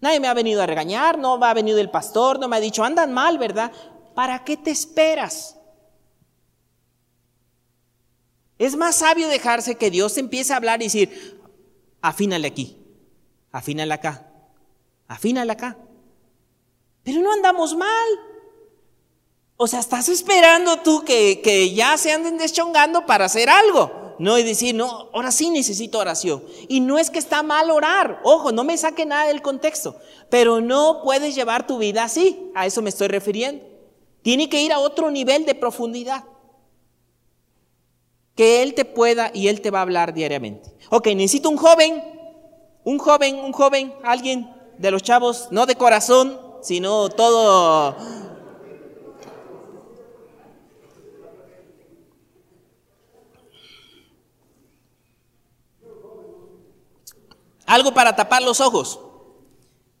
Nadie 0.00 0.20
me 0.20 0.28
ha 0.28 0.34
venido 0.34 0.60
a 0.60 0.66
regañar, 0.66 1.18
no 1.18 1.38
me 1.38 1.46
ha 1.46 1.54
venido 1.54 1.78
el 1.78 1.90
pastor, 1.90 2.38
no 2.38 2.46
me 2.46 2.56
ha 2.56 2.60
dicho, 2.60 2.84
andan 2.84 3.14
mal, 3.14 3.38
¿verdad? 3.38 3.72
¿Para 4.14 4.44
qué 4.44 4.58
te 4.58 4.70
esperas? 4.70 5.56
Es 8.58 8.76
más 8.76 8.96
sabio 8.96 9.28
dejarse 9.28 9.76
que 9.76 9.90
Dios 9.90 10.16
empiece 10.16 10.52
a 10.52 10.56
hablar 10.56 10.80
y 10.80 10.86
decir, 10.86 11.40
afínale 12.00 12.48
aquí, 12.48 12.76
afínale 13.50 13.94
acá, 13.94 14.28
afínale 15.08 15.52
acá. 15.52 15.76
Pero 17.02 17.20
no 17.20 17.32
andamos 17.32 17.76
mal. 17.76 18.08
O 19.56 19.66
sea, 19.66 19.80
estás 19.80 20.08
esperando 20.08 20.78
tú 20.80 21.04
que, 21.04 21.40
que 21.42 21.72
ya 21.74 21.96
se 21.96 22.12
anden 22.12 22.38
deschongando 22.38 23.06
para 23.06 23.26
hacer 23.26 23.48
algo. 23.48 24.04
No, 24.18 24.38
y 24.38 24.44
decir, 24.44 24.74
no, 24.74 25.10
ahora 25.12 25.32
sí 25.32 25.50
necesito 25.50 25.98
oración. 25.98 26.44
Y 26.68 26.80
no 26.80 26.98
es 26.98 27.10
que 27.10 27.18
está 27.18 27.42
mal 27.42 27.70
orar, 27.70 28.20
ojo, 28.22 28.52
no 28.52 28.62
me 28.62 28.78
saque 28.78 29.06
nada 29.06 29.26
del 29.26 29.42
contexto, 29.42 29.96
pero 30.30 30.60
no 30.60 31.00
puedes 31.02 31.34
llevar 31.34 31.66
tu 31.66 31.78
vida 31.78 32.04
así, 32.04 32.50
a 32.54 32.66
eso 32.66 32.80
me 32.80 32.90
estoy 32.90 33.08
refiriendo. 33.08 33.64
Tiene 34.22 34.48
que 34.48 34.62
ir 34.62 34.72
a 34.72 34.78
otro 34.78 35.10
nivel 35.10 35.44
de 35.44 35.54
profundidad. 35.54 36.24
Que 38.34 38.62
Él 38.62 38.74
te 38.74 38.84
pueda 38.84 39.30
y 39.32 39.48
Él 39.48 39.60
te 39.60 39.70
va 39.70 39.78
a 39.78 39.82
hablar 39.82 40.14
diariamente. 40.14 40.70
Ok, 40.90 41.06
necesito 41.08 41.50
un 41.50 41.56
joven, 41.56 42.02
un 42.84 42.98
joven, 42.98 43.36
un 43.36 43.52
joven, 43.52 43.94
alguien 44.02 44.52
de 44.78 44.90
los 44.90 45.02
chavos, 45.02 45.48
no 45.50 45.66
de 45.66 45.76
corazón, 45.76 46.40
sino 46.62 47.08
todo 47.10 47.96
Algo 57.66 57.94
para 57.94 58.14
tapar 58.14 58.42
los 58.42 58.60
ojos. 58.60 59.00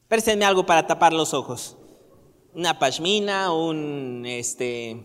Préstenme 0.08 0.44
algo 0.44 0.66
para 0.66 0.86
tapar 0.86 1.12
los 1.12 1.32
ojos. 1.32 1.76
Una 2.54 2.78
pashmina, 2.78 3.52
un, 3.52 4.24
este, 4.26 5.04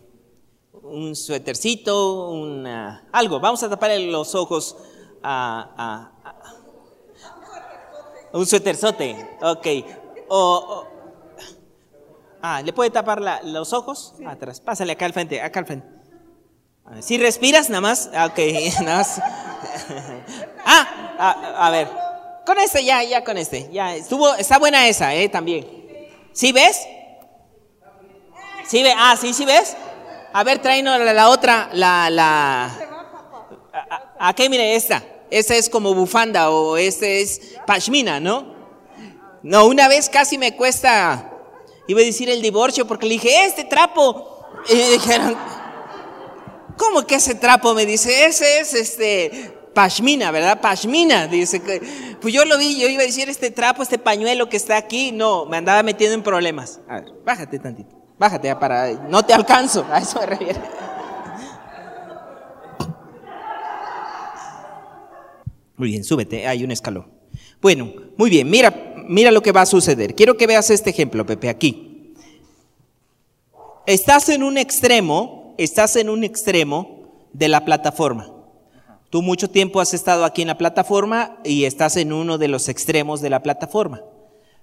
un 0.82 1.14
suétercito, 1.14 2.30
una, 2.30 3.08
algo. 3.12 3.40
Vamos 3.40 3.62
a 3.62 3.68
tapar 3.68 3.90
los 3.98 4.34
ojos 4.34 4.76
a, 5.22 6.10
un 8.32 8.46
suéterzote. 8.46 9.16
Ok. 9.42 9.66
O, 10.28 10.84
ah, 12.42 12.62
¿le 12.62 12.72
puede 12.72 12.90
tapar 12.90 13.20
los 13.44 13.72
ojos? 13.72 14.14
Atrás. 14.26 14.60
Pásale 14.60 14.92
acá 14.92 15.06
al 15.06 15.12
frente, 15.12 15.40
acá 15.40 15.60
al 15.60 15.66
frente. 15.66 15.86
Si 17.00 17.18
respiras, 17.18 17.70
nada 17.70 17.80
más. 17.80 18.08
Ok, 18.08 18.38
nada 18.82 18.98
más. 18.98 19.20
ah, 20.64 21.56
a 21.58 21.70
ver. 21.70 21.88
Con 22.46 22.58
este, 22.58 22.84
ya, 22.84 23.02
ya 23.04 23.22
con 23.22 23.38
este. 23.38 23.70
Ya, 23.72 23.94
estuvo, 23.94 24.34
está 24.34 24.58
buena 24.58 24.88
esa, 24.88 25.14
eh, 25.14 25.28
también. 25.28 25.66
¿Sí 26.32 26.52
ves? 26.52 26.80
¿Sí 28.66 28.82
ve? 28.82 28.92
Ah, 28.96 29.16
sí, 29.20 29.32
sí 29.32 29.44
ves. 29.44 29.76
A 30.32 30.44
ver, 30.44 30.60
tráenos 30.60 30.98
la, 31.00 31.28
otra, 31.28 31.70
la, 31.72 32.08
la. 32.10 32.70
¿A, 34.18 34.34
qué 34.34 34.48
mire 34.48 34.76
esta? 34.76 35.02
Esta 35.30 35.54
es 35.56 35.68
como 35.68 35.94
bufanda 35.94 36.50
o 36.50 36.76
este 36.76 37.22
es 37.22 37.56
pashmina, 37.66 38.20
¿no? 38.20 38.54
No, 39.42 39.66
una 39.66 39.88
vez 39.88 40.08
casi 40.08 40.38
me 40.38 40.54
cuesta, 40.56 41.32
iba 41.88 42.00
a 42.00 42.04
decir 42.04 42.28
el 42.28 42.42
divorcio 42.42 42.86
porque 42.86 43.06
le 43.06 43.14
dije, 43.14 43.46
este 43.46 43.64
trapo. 43.64 44.46
Y 44.68 44.74
me 44.74 44.90
dijeron, 44.90 45.36
¿cómo 46.76 47.06
que 47.06 47.16
ese 47.16 47.34
trapo? 47.34 47.74
Me 47.74 47.86
dice, 47.86 48.26
ese 48.26 48.60
es 48.60 48.74
este 48.74 49.52
pashmina, 49.74 50.30
¿verdad? 50.30 50.60
Pashmina, 50.60 51.26
dice 51.26 51.60
que, 51.60 51.80
pues 52.20 52.34
yo 52.34 52.44
lo 52.44 52.58
vi, 52.58 52.78
yo 52.78 52.88
iba 52.88 53.02
a 53.02 53.06
decir 53.06 53.28
este 53.28 53.50
trapo, 53.50 53.82
este 53.82 53.98
pañuelo 53.98 54.48
que 54.48 54.56
está 54.56 54.76
aquí, 54.76 55.12
no, 55.12 55.46
me 55.46 55.56
andaba 55.56 55.82
metiendo 55.82 56.14
en 56.14 56.22
problemas. 56.22 56.80
A 56.88 57.00
ver, 57.00 57.12
bájate 57.24 57.58
tantito, 57.58 57.99
bájate 58.20 58.54
para, 58.56 58.92
no 59.08 59.22
te 59.24 59.32
alcanzo, 59.32 59.86
a 59.90 59.98
eso 59.98 60.20
me 60.20 60.26
refiero. 60.26 60.60
Muy 65.78 65.88
bien, 65.88 66.04
súbete, 66.04 66.46
hay 66.46 66.62
un 66.62 66.70
escalón. 66.70 67.06
Bueno, 67.62 67.90
muy 68.18 68.28
bien, 68.28 68.50
mira, 68.50 68.94
mira 69.08 69.30
lo 69.30 69.42
que 69.42 69.52
va 69.52 69.62
a 69.62 69.66
suceder. 69.66 70.14
Quiero 70.14 70.36
que 70.36 70.46
veas 70.46 70.68
este 70.68 70.90
ejemplo, 70.90 71.24
Pepe, 71.24 71.48
aquí. 71.48 72.14
Estás 73.86 74.28
en 74.28 74.42
un 74.42 74.58
extremo, 74.58 75.54
estás 75.56 75.96
en 75.96 76.10
un 76.10 76.22
extremo 76.22 77.24
de 77.32 77.48
la 77.48 77.64
plataforma. 77.64 78.30
Tú 79.08 79.22
mucho 79.22 79.48
tiempo 79.48 79.80
has 79.80 79.94
estado 79.94 80.26
aquí 80.26 80.42
en 80.42 80.48
la 80.48 80.58
plataforma 80.58 81.38
y 81.42 81.64
estás 81.64 81.96
en 81.96 82.12
uno 82.12 82.36
de 82.36 82.48
los 82.48 82.68
extremos 82.68 83.22
de 83.22 83.30
la 83.30 83.42
plataforma. 83.42 84.02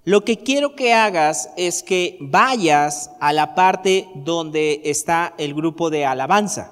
Lo 0.07 0.23
que 0.23 0.37
quiero 0.37 0.73
que 0.73 0.93
hagas 0.93 1.49
es 1.57 1.83
que 1.83 2.15
vayas 2.21 3.11
a 3.19 3.33
la 3.33 3.55
parte 3.55 4.07
donde 4.15 4.79
está 4.85 5.33
el 5.37 5.53
grupo 5.53 5.89
de 5.89 6.05
alabanza 6.05 6.71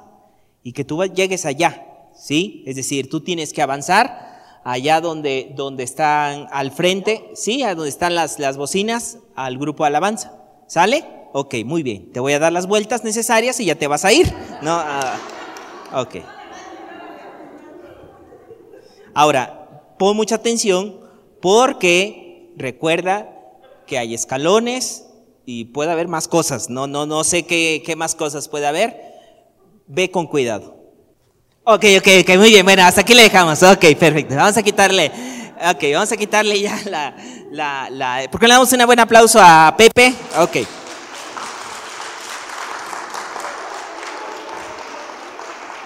y 0.64 0.72
que 0.72 0.86
tú 0.86 1.04
llegues 1.04 1.46
allá, 1.46 1.86
¿sí? 2.16 2.64
Es 2.66 2.78
decir, 2.78 3.10
tú 3.10 3.20
tienes 3.20 3.52
que 3.52 3.62
avanzar 3.62 4.62
allá 4.64 5.02
donde, 5.02 5.52
donde 5.54 5.84
están 5.84 6.48
al 6.50 6.72
frente, 6.72 7.30
¿sí? 7.34 7.62
A 7.64 7.76
donde 7.76 7.90
están 7.90 8.16
las, 8.16 8.40
las 8.40 8.56
bocinas, 8.56 9.18
al 9.36 9.58
grupo 9.58 9.84
de 9.84 9.88
alabanza. 9.88 10.32
¿Sale? 10.68 11.04
Ok, 11.34 11.56
muy 11.66 11.84
bien. 11.84 12.14
Te 12.14 12.22
voy 12.22 12.32
a 12.32 12.40
dar 12.40 12.54
las 12.54 12.68
vueltas 12.68 13.04
necesarias 13.04 13.60
y 13.60 13.66
ya 13.66 13.76
te 13.76 13.88
vas 13.88 14.06
a 14.06 14.14
ir. 14.14 14.34
No, 14.62 14.78
ah, 14.80 15.20
ok. 15.94 16.16
Ahora, 19.14 19.94
pon 20.00 20.16
mucha 20.16 20.36
atención 20.36 21.02
porque 21.42 22.25
recuerda 22.58 23.30
que 23.88 23.98
hay 23.98 24.14
escalones 24.14 25.06
y 25.46 25.66
puede 25.66 25.92
haber 25.92 26.08
más 26.08 26.28
cosas. 26.28 26.70
No, 26.70 26.88
no, 26.88 27.06
no 27.06 27.24
sé 27.24 27.46
qué, 27.46 27.94
más 27.96 28.16
cosas 28.16 28.48
puede 28.48 28.68
haber. 28.68 29.00
Ve 29.88 30.10
con 30.10 30.28
cuidado. 30.28 30.76
Ok, 31.64 31.86
ok, 32.00 32.08
ok, 32.22 32.38
muy 32.38 32.50
bien. 32.50 32.66
Bueno, 32.66 32.84
hasta 32.84 33.02
aquí 33.02 33.14
le 33.14 33.24
dejamos. 33.24 33.62
Ok, 33.64 33.86
perfecto. 34.00 34.36
Vamos 34.36 34.58
a 34.58 34.64
quitarle, 34.64 35.12
ok, 35.60 35.84
vamos 35.94 36.12
a 36.12 36.18
quitarle 36.18 36.60
ya 36.60 36.80
la, 36.86 37.16
la, 37.52 37.90
la, 37.90 38.28
¿por 38.32 38.40
qué 38.40 38.48
le 38.48 38.54
damos 38.54 38.72
un 38.72 38.86
buen 38.86 39.00
aplauso 39.00 39.40
a 39.42 39.74
Pepe? 39.78 40.14
Ok. 40.40 40.85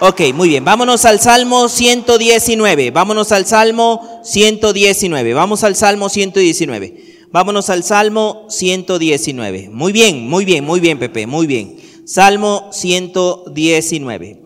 Ok, 0.02 0.22
muy 0.34 0.48
bien. 0.48 0.64
Vámonos 0.64 1.04
al 1.04 1.20
Salmo 1.20 1.68
119. 1.68 2.90
Vámonos 2.90 3.32
al 3.32 3.44
Salmo 3.44 4.00
119. 4.24 5.34
Vamos 5.34 5.62
al 5.62 5.76
Salmo 5.76 6.08
119. 6.08 7.26
Vámonos 7.30 7.68
al 7.68 7.84
Salmo 7.84 8.46
119. 8.48 9.68
Muy 9.68 9.92
bien, 9.92 10.26
muy 10.26 10.46
bien, 10.46 10.64
muy 10.64 10.80
bien, 10.80 10.98
Pepe, 10.98 11.26
muy 11.26 11.46
bien. 11.46 11.76
Salmo 12.06 12.70
119. 12.72 14.40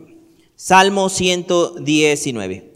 Salmo 0.57 1.09
119. 1.09 2.73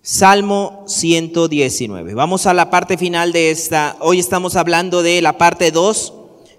Salmo 0.00 0.84
119. 0.86 2.14
Vamos 2.14 2.46
a 2.46 2.54
la 2.54 2.70
parte 2.70 2.96
final 2.96 3.32
de 3.32 3.50
esta. 3.50 3.96
Hoy 3.98 4.20
estamos 4.20 4.54
hablando 4.54 5.02
de 5.02 5.20
la 5.20 5.36
parte 5.36 5.72
2. 5.72 6.12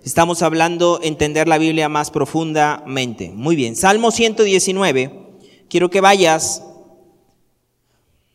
Estamos 0.03 0.41
hablando 0.41 0.99
entender 1.01 1.47
la 1.47 1.57
Biblia 1.57 1.87
más 1.87 2.11
profundamente. 2.11 3.31
Muy 3.33 3.55
bien. 3.55 3.77
Salmo 3.77 4.11
119. 4.11 5.28
Quiero 5.69 5.89
que 5.89 6.01
vayas 6.01 6.63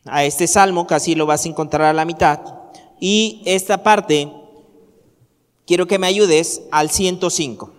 a 0.05 0.24
este 0.24 0.47
salmo, 0.47 0.87
casi 0.87 1.14
lo 1.14 1.26
vas 1.26 1.45
a 1.45 1.49
encontrar 1.49 1.82
a 1.82 1.93
la 1.93 2.05
mitad. 2.05 2.41
Y 3.01 3.43
esta 3.45 3.82
parte, 3.82 4.32
quiero 5.66 5.87
que 5.87 5.99
me 5.99 6.07
ayudes 6.07 6.62
al 6.70 6.91
105. 6.91 7.72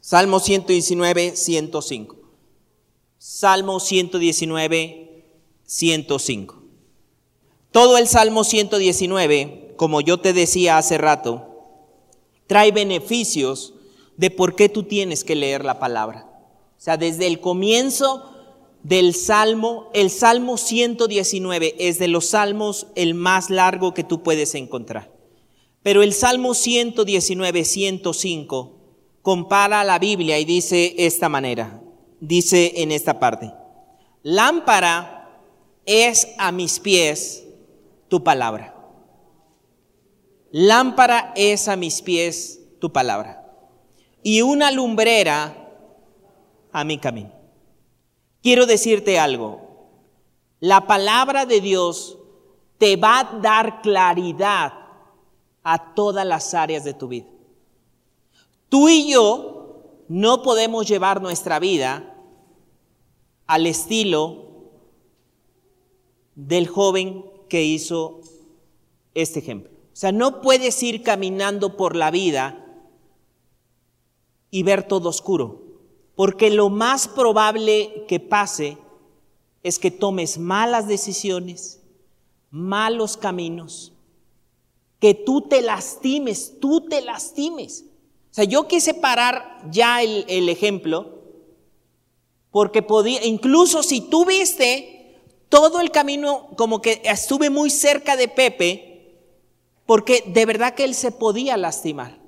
Salmo 0.00 0.40
119, 0.40 1.36
105. 1.36 2.16
Salmo 3.18 3.80
119, 3.80 5.24
105. 5.64 6.62
Todo 7.70 7.96
el 7.96 8.06
Salmo 8.08 8.44
119, 8.44 9.74
como 9.76 10.02
yo 10.02 10.20
te 10.20 10.34
decía 10.34 10.76
hace 10.76 10.98
rato, 10.98 11.48
trae 12.46 12.72
beneficios 12.72 13.72
de 14.18 14.30
por 14.30 14.54
qué 14.54 14.68
tú 14.68 14.82
tienes 14.82 15.24
que 15.24 15.34
leer 15.34 15.64
la 15.64 15.78
palabra. 15.78 16.31
O 16.82 16.84
sea, 16.84 16.96
desde 16.96 17.28
el 17.28 17.38
comienzo 17.38 18.28
del 18.82 19.14
Salmo, 19.14 19.88
el 19.94 20.10
Salmo 20.10 20.56
119 20.56 21.76
es 21.78 22.00
de 22.00 22.08
los 22.08 22.30
salmos 22.30 22.88
el 22.96 23.14
más 23.14 23.50
largo 23.50 23.94
que 23.94 24.02
tú 24.02 24.24
puedes 24.24 24.56
encontrar. 24.56 25.12
Pero 25.84 26.02
el 26.02 26.12
Salmo 26.12 26.54
119, 26.54 27.64
105 27.64 28.80
compara 29.22 29.84
la 29.84 30.00
Biblia 30.00 30.40
y 30.40 30.44
dice 30.44 30.96
esta 30.98 31.28
manera, 31.28 31.80
dice 32.18 32.72
en 32.82 32.90
esta 32.90 33.20
parte, 33.20 33.52
lámpara 34.24 35.40
es 35.86 36.26
a 36.36 36.50
mis 36.50 36.80
pies 36.80 37.44
tu 38.08 38.24
palabra. 38.24 38.74
Lámpara 40.50 41.32
es 41.36 41.68
a 41.68 41.76
mis 41.76 42.02
pies 42.02 42.58
tu 42.80 42.90
palabra. 42.90 43.46
Y 44.24 44.42
una 44.42 44.72
lumbrera 44.72 45.61
a 46.72 46.84
mi 46.84 46.98
camino. 46.98 47.32
Quiero 48.42 48.66
decirte 48.66 49.18
algo. 49.18 49.60
La 50.60 50.86
palabra 50.86 51.46
de 51.46 51.60
Dios 51.60 52.18
te 52.78 52.96
va 52.96 53.20
a 53.20 53.38
dar 53.40 53.82
claridad 53.82 54.72
a 55.62 55.94
todas 55.94 56.26
las 56.26 56.54
áreas 56.54 56.84
de 56.84 56.94
tu 56.94 57.08
vida. 57.08 57.26
Tú 58.68 58.88
y 58.88 59.10
yo 59.10 60.02
no 60.08 60.42
podemos 60.42 60.88
llevar 60.88 61.22
nuestra 61.22 61.58
vida 61.58 62.16
al 63.46 63.66
estilo 63.66 64.70
del 66.34 66.66
joven 66.66 67.24
que 67.48 67.62
hizo 67.62 68.20
este 69.14 69.40
ejemplo. 69.40 69.70
O 69.70 69.96
sea, 69.96 70.10
no 70.10 70.40
puedes 70.40 70.82
ir 70.82 71.02
caminando 71.02 71.76
por 71.76 71.94
la 71.94 72.10
vida 72.10 72.64
y 74.50 74.62
ver 74.62 74.88
todo 74.88 75.10
oscuro. 75.10 75.61
Porque 76.14 76.50
lo 76.50 76.68
más 76.68 77.08
probable 77.08 78.04
que 78.06 78.20
pase 78.20 78.78
es 79.62 79.78
que 79.78 79.90
tomes 79.90 80.38
malas 80.38 80.86
decisiones, 80.88 81.80
malos 82.50 83.16
caminos, 83.16 83.92
que 84.98 85.14
tú 85.14 85.42
te 85.42 85.62
lastimes, 85.62 86.60
tú 86.60 86.86
te 86.88 87.00
lastimes. 87.00 87.84
O 88.30 88.34
sea, 88.34 88.44
yo 88.44 88.68
quise 88.68 88.94
parar 88.94 89.62
ya 89.70 90.02
el, 90.02 90.48
ejemplo, 90.48 91.18
porque 92.50 92.82
podía, 92.82 93.24
incluso 93.24 93.82
si 93.82 94.00
tú 94.00 94.24
viste 94.24 95.20
todo 95.48 95.80
el 95.80 95.90
camino 95.90 96.48
como 96.56 96.80
que 96.80 97.02
estuve 97.04 97.50
muy 97.50 97.68
cerca 97.68 98.16
de 98.16 98.28
Pepe, 98.28 99.18
porque 99.86 100.24
de 100.26 100.46
verdad 100.46 100.74
que 100.74 100.84
él 100.84 100.94
se 100.94 101.12
podía 101.12 101.56
lastimar. 101.56 102.21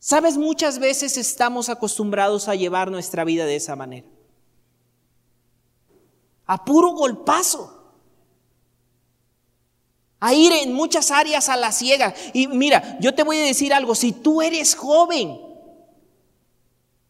Sabes, 0.00 0.36
muchas 0.36 0.78
veces 0.78 1.16
estamos 1.16 1.68
acostumbrados 1.68 2.48
a 2.48 2.54
llevar 2.54 2.90
nuestra 2.90 3.24
vida 3.24 3.46
de 3.46 3.56
esa 3.56 3.74
manera. 3.74 4.06
A 6.46 6.64
puro 6.64 6.90
golpazo. 6.90 7.74
A 10.20 10.34
ir 10.34 10.52
en 10.52 10.72
muchas 10.72 11.10
áreas 11.10 11.48
a 11.48 11.56
la 11.56 11.72
ciega. 11.72 12.14
Y 12.32 12.46
mira, 12.46 12.98
yo 13.00 13.14
te 13.14 13.24
voy 13.24 13.38
a 13.38 13.44
decir 13.44 13.74
algo, 13.74 13.94
si 13.94 14.12
tú 14.12 14.40
eres 14.40 14.74
joven, 14.74 15.40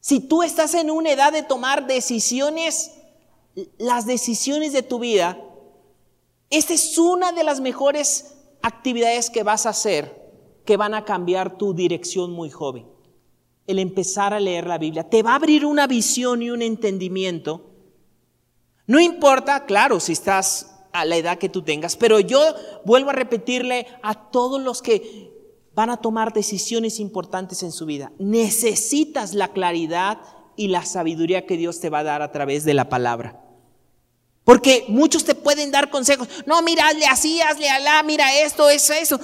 si 0.01 0.21
tú 0.21 0.43
estás 0.43 0.75
en 0.75 0.91
una 0.91 1.11
edad 1.11 1.33
de 1.33 1.43
tomar 1.43 1.87
decisiones, 1.87 2.93
las 3.77 4.07
decisiones 4.07 4.73
de 4.73 4.83
tu 4.83 4.99
vida, 4.99 5.39
esta 6.51 6.73
es 6.73 6.97
una 6.97 7.33
de 7.33 7.45
las 7.45 7.61
mejores 7.61 8.35
actividades 8.63 9.29
que 9.29 9.43
vas 9.43 9.67
a 9.67 9.71
hacer 9.71 10.28
que 10.69 10.77
van 10.77 10.93
a 10.93 11.07
cambiar 11.07 11.57
tu 11.57 11.73
dirección 11.73 12.31
muy 12.31 12.51
joven. 12.51 12.85
El 13.67 13.79
empezar 13.79 14.35
a 14.35 14.39
leer 14.39 14.67
la 14.67 14.77
Biblia 14.77 15.09
te 15.09 15.23
va 15.23 15.33
a 15.33 15.37
abrir 15.37 15.65
una 15.65 15.87
visión 15.87 16.43
y 16.43 16.51
un 16.51 16.61
entendimiento. 16.61 17.71
No 18.87 19.01
importa, 19.01 19.65
claro, 19.65 19.99
si 19.99 20.13
estás 20.13 20.79
a 20.93 21.07
la 21.07 21.17
edad 21.17 21.39
que 21.39 21.49
tú 21.49 21.63
tengas, 21.63 21.97
pero 21.97 22.21
yo 22.21 22.39
vuelvo 22.85 23.09
a 23.09 23.15
repetirle 23.15 23.87
a 24.03 24.29
todos 24.31 24.61
los 24.61 24.83
que 24.83 25.33
van 25.75 25.89
a 25.89 26.03
tomar 26.03 26.35
decisiones 26.35 27.01
importantes 27.01 27.63
en 27.63 27.73
su 27.73 27.87
vida, 27.87 28.13
necesitas 28.19 29.33
la 29.33 29.49
claridad 29.55 30.19
y 30.55 30.69
la 30.69 30.85
sabiduría 30.85 31.47
que 31.47 31.57
Dios 31.57 31.81
te 31.81 31.89
va 31.89 32.01
a 32.01 32.05
dar 32.05 32.21
a 32.21 32.31
través 32.31 32.65
de 32.65 32.75
la 32.75 32.91
palabra. 32.91 33.43
Porque 34.45 34.85
muchos 34.89 35.25
te 35.25 35.35
pueden 35.35 35.71
dar 35.71 35.89
consejos. 35.89 36.29
No, 36.45 36.61
mira, 36.61 36.89
hazle 36.89 37.07
así, 37.07 37.41
hazle 37.41 37.71
alá, 37.71 38.03
mira 38.03 38.39
esto, 38.39 38.69
eso, 38.69 38.93
eso. 38.93 39.19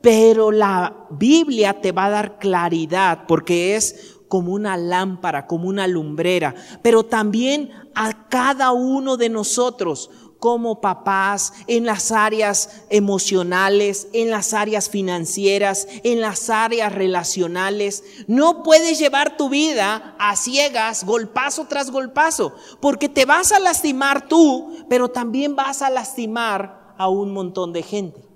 Pero 0.00 0.50
la 0.50 1.06
Biblia 1.10 1.80
te 1.80 1.92
va 1.92 2.06
a 2.06 2.10
dar 2.10 2.38
claridad 2.38 3.26
porque 3.26 3.76
es 3.76 4.18
como 4.28 4.52
una 4.52 4.76
lámpara, 4.76 5.46
como 5.46 5.68
una 5.68 5.86
lumbrera. 5.86 6.54
Pero 6.82 7.04
también 7.04 7.70
a 7.94 8.28
cada 8.28 8.72
uno 8.72 9.16
de 9.16 9.28
nosotros 9.28 10.10
como 10.40 10.80
papás, 10.80 11.52
en 11.66 11.84
las 11.84 12.10
áreas 12.10 12.82
emocionales, 12.88 14.08
en 14.14 14.30
las 14.30 14.54
áreas 14.54 14.88
financieras, 14.88 15.86
en 16.02 16.22
las 16.22 16.48
áreas 16.48 16.92
relacionales. 16.92 18.02
No 18.26 18.62
puedes 18.62 18.98
llevar 18.98 19.36
tu 19.36 19.50
vida 19.50 20.16
a 20.18 20.34
ciegas, 20.36 21.04
golpazo 21.04 21.66
tras 21.68 21.90
golpazo, 21.90 22.54
porque 22.80 23.10
te 23.10 23.26
vas 23.26 23.52
a 23.52 23.60
lastimar 23.60 24.28
tú, 24.28 24.78
pero 24.88 25.10
también 25.10 25.54
vas 25.54 25.82
a 25.82 25.90
lastimar 25.90 26.94
a 26.96 27.08
un 27.08 27.32
montón 27.32 27.74
de 27.74 27.82
gente. 27.82 28.29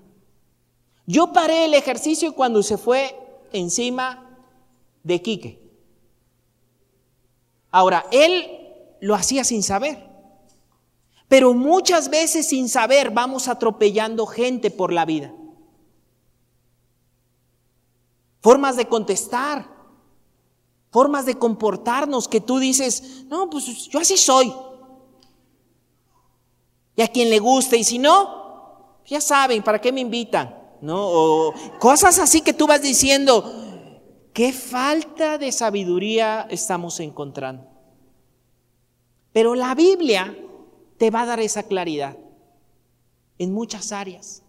Yo 1.07 1.33
paré 1.33 1.67
el 1.67 1.75
ejercicio 1.75 2.35
cuando 2.35 2.63
se 2.63 2.79
fue 2.79 3.15
encima 3.53 4.39
de 5.03 5.21
Quique. 5.21 5.61
Ahora, 7.71 8.07
él 8.11 8.47
lo 9.01 9.15
hacía 9.15 9.45
sin 9.45 9.63
saber. 9.63 10.11
Pero 11.29 11.53
muchas 11.53 12.09
veces 12.09 12.49
sin 12.49 12.69
saber 12.69 13.11
vamos 13.11 13.49
atropellando 13.49 14.27
gente 14.27 14.71
por 14.71 14.93
la 14.93 15.05
vida. 15.05 15.35
Formas 18.41 18.77
de 18.77 18.87
contestar, 18.87 19.69
formas 20.91 21.27
de 21.27 21.37
comportarnos 21.37 22.29
que 22.29 22.41
tú 22.41 22.59
dices, 22.59 23.25
no, 23.27 23.51
pues 23.51 23.89
yo 23.89 23.99
así 23.99 24.17
soy. 24.17 24.55
Y 26.97 27.03
a 27.03 27.09
quien 27.09 27.31
le 27.31 27.39
guste, 27.41 27.77
y 27.77 27.85
si 27.85 27.99
no, 27.99 29.01
ya 29.07 29.21
saben, 29.21 29.63
¿para 29.63 29.81
qué 29.81 29.91
me 29.91 30.01
invitan? 30.01 30.64
¿No? 30.85 31.09
O 31.09 31.55
cosas 31.81 32.19
así 32.19 32.43
que 32.43 32.53
tú 32.53 32.67
vas 32.67 32.83
diciendo, 32.83 33.53
qué 34.33 34.53
falta 34.53 35.39
de 35.39 35.51
sabiduría 35.51 36.47
estamos 36.51 37.01
encontrando. 37.01 37.67
Pero 39.33 39.55
la 39.55 39.75
Biblia 39.75 40.37
te 40.99 41.11
va 41.11 41.23
a 41.23 41.27
dar 41.27 41.41
esa 41.41 41.65
claridad 41.65 42.17
en 43.39 43.53
muchas 43.53 43.91
áreas. 43.91 44.43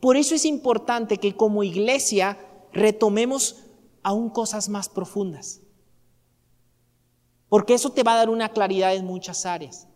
Por 0.00 0.16
eso 0.16 0.34
es 0.34 0.44
importante 0.44 1.18
que 1.18 1.36
como 1.36 1.62
iglesia 1.62 2.38
retomemos 2.72 3.64
aún 4.02 4.30
cosas 4.30 4.68
más 4.68 4.88
profundas. 4.88 5.60
Porque 7.48 7.74
eso 7.74 7.90
te 7.90 8.02
va 8.02 8.14
a 8.14 8.16
dar 8.16 8.30
una 8.30 8.48
claridad 8.48 8.94
en 8.94 9.04
muchas 9.04 9.44
áreas. 9.44 9.86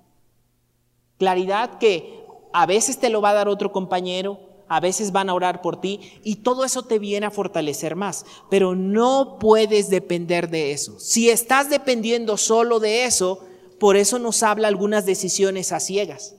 Claridad 1.19 1.79
que 1.79 2.27
a 2.53 2.67
veces 2.67 2.99
te 2.99 3.09
lo 3.09 3.23
va 3.23 3.31
a 3.31 3.35
dar 3.35 3.49
otro 3.49 3.73
compañero, 3.73 4.46
a 4.69 4.81
veces 4.81 5.13
van 5.13 5.29
a 5.29 5.35
orar 5.35 5.63
por 5.63 5.81
ti 5.81 6.21
y 6.23 6.37
todo 6.37 6.65
eso 6.65 6.83
te 6.83 6.99
viene 6.99 7.27
a 7.27 7.31
fortalecer 7.31 7.97
más, 7.97 8.25
pero 8.51 8.75
no 8.75 9.39
puedes 9.39 9.91
depender 9.91 10.51
de 10.51 10.73
eso. 10.73 10.99
Si 10.99 11.31
estás 11.31 11.71
dependiendo 11.71 12.37
solo 12.37 12.81
de 12.81 13.05
eso, 13.05 13.47
por 13.79 13.97
eso 13.97 14.19
nos 14.19 14.43
habla 14.43 14.69
algunas 14.69 15.07
decisiones 15.07 15.73
a 15.73 15.81
ciegas. 15.81 16.35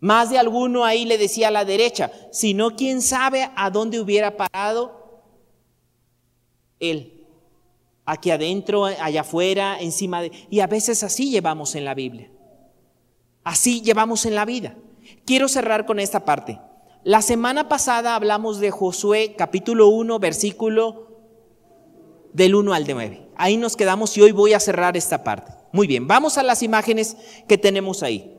Más 0.00 0.30
de 0.30 0.38
alguno 0.38 0.84
ahí 0.84 1.04
le 1.04 1.18
decía 1.18 1.48
a 1.48 1.50
la 1.52 1.64
derecha, 1.64 2.12
si 2.30 2.54
no, 2.54 2.76
quién 2.76 3.02
sabe 3.02 3.50
a 3.56 3.70
dónde 3.70 4.00
hubiera 4.00 4.36
parado 4.36 5.22
él. 6.78 7.26
aquí 8.04 8.30
adentro, 8.30 8.84
allá 8.84 9.22
afuera, 9.22 9.76
encima 9.80 10.22
de... 10.22 10.32
Y 10.48 10.60
a 10.60 10.66
veces 10.66 11.02
así 11.02 11.30
llevamos 11.30 11.74
en 11.74 11.84
la 11.84 11.94
Biblia. 11.94 12.30
Así 13.44 13.82
llevamos 13.82 14.24
en 14.24 14.34
la 14.34 14.44
vida. 14.44 14.76
Quiero 15.28 15.46
cerrar 15.46 15.84
con 15.84 16.00
esta 16.00 16.24
parte. 16.24 16.58
La 17.04 17.20
semana 17.20 17.68
pasada 17.68 18.14
hablamos 18.14 18.60
de 18.60 18.70
Josué 18.70 19.34
capítulo 19.36 19.88
1, 19.88 20.18
versículo 20.18 21.18
del 22.32 22.54
1 22.54 22.72
al 22.72 22.86
9. 22.88 23.28
Ahí 23.36 23.58
nos 23.58 23.76
quedamos 23.76 24.16
y 24.16 24.22
hoy 24.22 24.32
voy 24.32 24.54
a 24.54 24.58
cerrar 24.58 24.96
esta 24.96 25.24
parte. 25.24 25.52
Muy 25.70 25.86
bien, 25.86 26.06
vamos 26.06 26.38
a 26.38 26.42
las 26.42 26.62
imágenes 26.62 27.18
que 27.46 27.58
tenemos 27.58 28.02
ahí. 28.02 28.38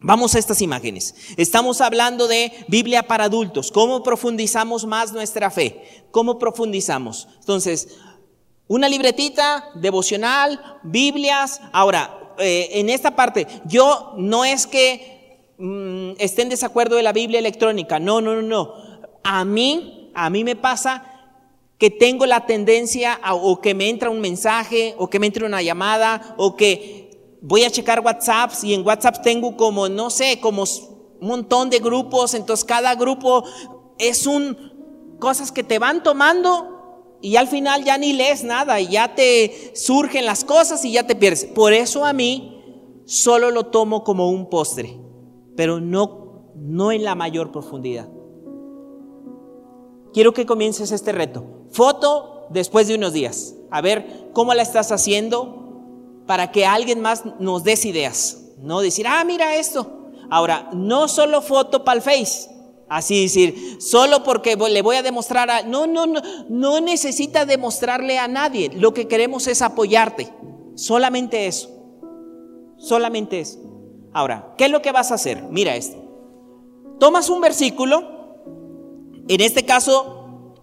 Vamos 0.00 0.34
a 0.34 0.38
estas 0.38 0.62
imágenes. 0.62 1.14
Estamos 1.36 1.82
hablando 1.82 2.28
de 2.28 2.50
Biblia 2.66 3.02
para 3.02 3.24
adultos. 3.24 3.70
¿Cómo 3.70 4.02
profundizamos 4.02 4.86
más 4.86 5.12
nuestra 5.12 5.50
fe? 5.50 6.06
¿Cómo 6.12 6.38
profundizamos? 6.38 7.28
Entonces, 7.40 7.98
una 8.68 8.88
libretita 8.88 9.68
devocional, 9.74 10.78
Biblias. 10.82 11.60
Ahora, 11.74 12.34
eh, 12.38 12.70
en 12.72 12.88
esta 12.88 13.14
parte, 13.14 13.46
yo 13.66 14.14
no 14.16 14.46
es 14.46 14.66
que 14.66 15.15
mm, 15.58 16.12
esté 16.18 16.42
en 16.42 16.48
desacuerdo 16.48 16.96
de 16.96 17.02
la 17.02 17.12
Biblia 17.12 17.38
electrónica. 17.38 17.98
No, 17.98 18.20
no, 18.20 18.34
no, 18.34 18.42
no. 18.42 18.74
A 19.22 19.44
mí, 19.44 20.10
a 20.14 20.30
mí 20.30 20.44
me 20.44 20.56
pasa 20.56 21.12
que 21.78 21.90
tengo 21.90 22.24
la 22.26 22.46
tendencia 22.46 23.20
o 23.32 23.60
que 23.60 23.74
me 23.74 23.88
entra 23.88 24.10
un 24.10 24.20
mensaje 24.20 24.94
o 24.98 25.08
que 25.10 25.18
me 25.18 25.26
entra 25.26 25.46
una 25.46 25.62
llamada 25.62 26.34
o 26.38 26.56
que 26.56 27.36
voy 27.42 27.64
a 27.64 27.70
checar 27.70 28.00
WhatsApp 28.00 28.52
y 28.62 28.74
en 28.74 28.86
WhatsApp 28.86 29.22
tengo 29.22 29.56
como, 29.56 29.88
no 29.88 30.10
sé, 30.10 30.40
como 30.40 30.62
un 31.20 31.28
montón 31.28 31.70
de 31.70 31.78
grupos, 31.78 32.34
entonces 32.34 32.64
cada 32.64 32.94
grupo 32.94 33.44
es 33.98 34.26
un, 34.26 35.16
cosas 35.20 35.52
que 35.52 35.62
te 35.62 35.78
van 35.78 36.02
tomando 36.02 37.18
y 37.20 37.36
al 37.36 37.48
final 37.48 37.84
ya 37.84 37.98
ni 37.98 38.12
lees 38.12 38.44
nada 38.44 38.80
y 38.80 38.88
ya 38.88 39.14
te 39.14 39.72
surgen 39.74 40.26
las 40.26 40.44
cosas 40.44 40.84
y 40.84 40.92
ya 40.92 41.06
te 41.06 41.14
pierdes. 41.14 41.44
Por 41.44 41.72
eso 41.72 42.04
a 42.04 42.12
mí 42.12 43.02
solo 43.04 43.50
lo 43.50 43.66
tomo 43.66 44.02
como 44.02 44.30
un 44.30 44.48
postre, 44.48 44.98
pero 45.56 45.80
no, 45.80 46.52
no 46.54 46.92
en 46.92 47.04
la 47.04 47.14
mayor 47.14 47.50
profundidad 47.52 48.08
quiero 50.16 50.32
que 50.32 50.46
comiences 50.46 50.92
este 50.92 51.12
reto. 51.12 51.44
Foto 51.70 52.46
después 52.48 52.88
de 52.88 52.94
unos 52.94 53.12
días. 53.12 53.54
A 53.70 53.82
ver 53.82 54.30
cómo 54.32 54.54
la 54.54 54.62
estás 54.62 54.90
haciendo 54.90 56.22
para 56.26 56.50
que 56.52 56.64
alguien 56.64 57.02
más 57.02 57.24
nos 57.38 57.64
des 57.64 57.84
ideas. 57.84 58.54
No 58.56 58.80
decir, 58.80 59.06
ah, 59.06 59.22
mira 59.26 59.56
esto. 59.56 60.08
Ahora, 60.30 60.70
no 60.72 61.08
solo 61.08 61.42
foto 61.42 61.84
para 61.84 61.98
el 61.98 62.02
Face. 62.02 62.48
Así 62.88 63.24
decir, 63.24 63.76
solo 63.78 64.22
porque 64.22 64.56
le 64.56 64.80
voy 64.80 64.96
a 64.96 65.02
demostrar 65.02 65.50
a... 65.50 65.62
No, 65.64 65.86
no, 65.86 66.06
no, 66.06 66.22
no 66.48 66.80
necesita 66.80 67.44
demostrarle 67.44 68.18
a 68.18 68.26
nadie. 68.26 68.70
Lo 68.74 68.94
que 68.94 69.08
queremos 69.08 69.46
es 69.48 69.60
apoyarte. 69.60 70.32
Solamente 70.76 71.46
eso. 71.46 71.68
Solamente 72.78 73.40
eso. 73.40 73.58
Ahora, 74.16 74.54
¿qué 74.56 74.64
es 74.64 74.70
lo 74.70 74.80
que 74.80 74.92
vas 74.92 75.12
a 75.12 75.16
hacer? 75.16 75.42
Mira 75.50 75.76
esto. 75.76 75.98
Tomas 76.98 77.28
un 77.28 77.42
versículo 77.42 78.16
en 79.28 79.40
este 79.40 79.64
caso, 79.64 80.54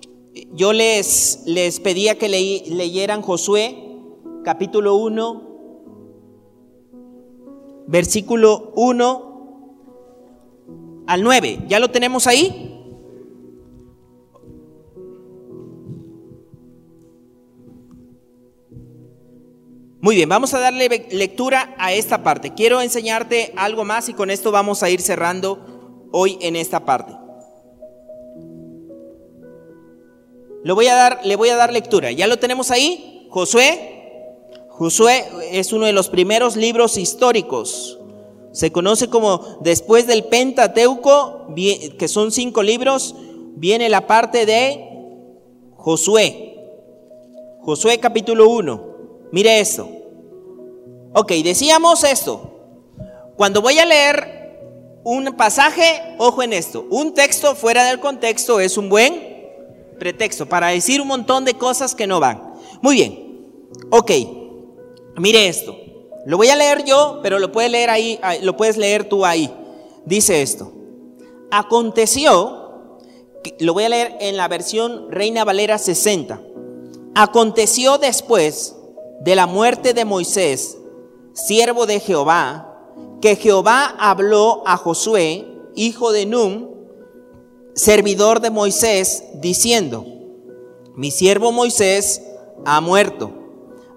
yo 0.53 0.71
les, 0.71 1.43
les 1.45 1.81
pedía 1.81 2.17
que 2.17 2.29
leyeran 2.29 3.21
Josué, 3.21 3.99
capítulo 4.43 4.95
1, 4.95 5.41
versículo 7.85 8.71
1 8.75 9.75
al 11.05 11.23
9. 11.23 11.65
¿Ya 11.67 11.79
lo 11.79 11.91
tenemos 11.91 12.25
ahí? 12.25 12.72
Muy 20.03 20.17
bien, 20.17 20.27
vamos 20.27 20.53
a 20.53 20.59
darle 20.59 21.07
lectura 21.11 21.73
a 21.77 21.93
esta 21.93 22.23
parte. 22.23 22.53
Quiero 22.53 22.81
enseñarte 22.81 23.53
algo 23.55 23.85
más 23.85 24.09
y 24.09 24.13
con 24.13 24.31
esto 24.31 24.51
vamos 24.51 24.83
a 24.83 24.89
ir 24.89 24.99
cerrando 24.99 26.09
hoy 26.11 26.37
en 26.41 26.57
esta 26.57 26.83
parte. 26.83 27.13
Le 30.61 30.73
voy 30.73 30.87
a 30.87 30.95
dar, 30.95 31.21
le 31.23 31.37
voy 31.37 31.47
a 31.47 31.55
dar 31.55 31.71
lectura. 31.71 32.11
¿Ya 32.11 32.27
lo 32.27 32.37
tenemos 32.37 32.69
ahí? 32.69 33.27
Josué. 33.29 34.27
Josué 34.67 35.23
es 35.53 35.71
uno 35.71 35.85
de 35.85 35.93
los 35.93 36.09
primeros 36.09 36.57
libros 36.57 36.97
históricos. 36.97 37.97
Se 38.51 38.73
conoce 38.73 39.07
como 39.07 39.57
después 39.61 40.05
del 40.05 40.25
Pentateuco, 40.25 41.47
que 41.55 42.07
son 42.09 42.33
cinco 42.33 42.61
libros, 42.61 43.15
viene 43.55 43.87
la 43.87 44.05
parte 44.05 44.45
de 44.45 44.85
Josué. 45.77 46.57
Josué 47.61 47.99
capítulo 47.99 48.49
1. 48.49 48.92
Mire 49.33 49.59
esto. 49.59 49.89
Ok, 51.15 51.31
decíamos 51.43 52.03
esto. 52.03 52.51
Cuando 53.35 53.63
voy 53.63 53.79
a 53.79 53.85
leer 53.85 54.59
un 55.03 55.33
pasaje, 55.35 56.15
ojo 56.19 56.43
en 56.43 56.53
esto. 56.53 56.85
Un 56.91 57.15
texto 57.15 57.55
fuera 57.55 57.83
del 57.85 57.99
contexto 57.99 58.59
es 58.59 58.77
un 58.77 58.89
buen 58.89 59.33
pretexto 59.97 60.47
para 60.47 60.67
decir 60.67 61.01
un 61.01 61.07
montón 61.07 61.45
de 61.45 61.55
cosas 61.55 61.95
que 61.95 62.05
no 62.05 62.19
van. 62.19 62.53
Muy 62.83 62.93
bien, 62.93 63.47
ok, 63.89 64.11
mire 65.17 65.47
esto. 65.47 65.75
Lo 66.27 66.37
voy 66.37 66.49
a 66.49 66.55
leer 66.55 66.85
yo, 66.85 67.19
pero 67.23 67.39
lo 67.39 67.51
puedes 67.51 67.71
leer 67.71 67.89
ahí, 67.89 68.19
lo 68.43 68.55
puedes 68.55 68.77
leer 68.77 69.09
tú 69.09 69.25
ahí. 69.25 69.51
Dice 70.05 70.43
esto. 70.43 70.71
Aconteció, 71.49 72.99
lo 73.59 73.73
voy 73.73 73.85
a 73.85 73.89
leer 73.89 74.15
en 74.19 74.37
la 74.37 74.47
versión 74.47 75.07
Reina 75.09 75.43
Valera 75.43 75.79
60. 75.79 76.39
Aconteció 77.15 77.97
después 77.97 78.75
de 79.23 79.35
la 79.37 79.47
muerte 79.47 79.93
de 79.93 80.03
Moisés, 80.03 80.77
siervo 81.31 81.85
de 81.85 82.01
Jehová, 82.01 82.77
que 83.21 83.37
Jehová 83.37 83.95
habló 83.97 84.63
a 84.65 84.75
Josué, 84.75 85.47
hijo 85.75 86.11
de 86.11 86.25
Num, 86.25 86.67
servidor 87.73 88.41
de 88.41 88.49
Moisés, 88.49 89.23
diciendo, 89.35 90.05
mi 90.95 91.09
siervo 91.09 91.53
Moisés 91.53 92.21
ha 92.65 92.81
muerto. 92.81 93.31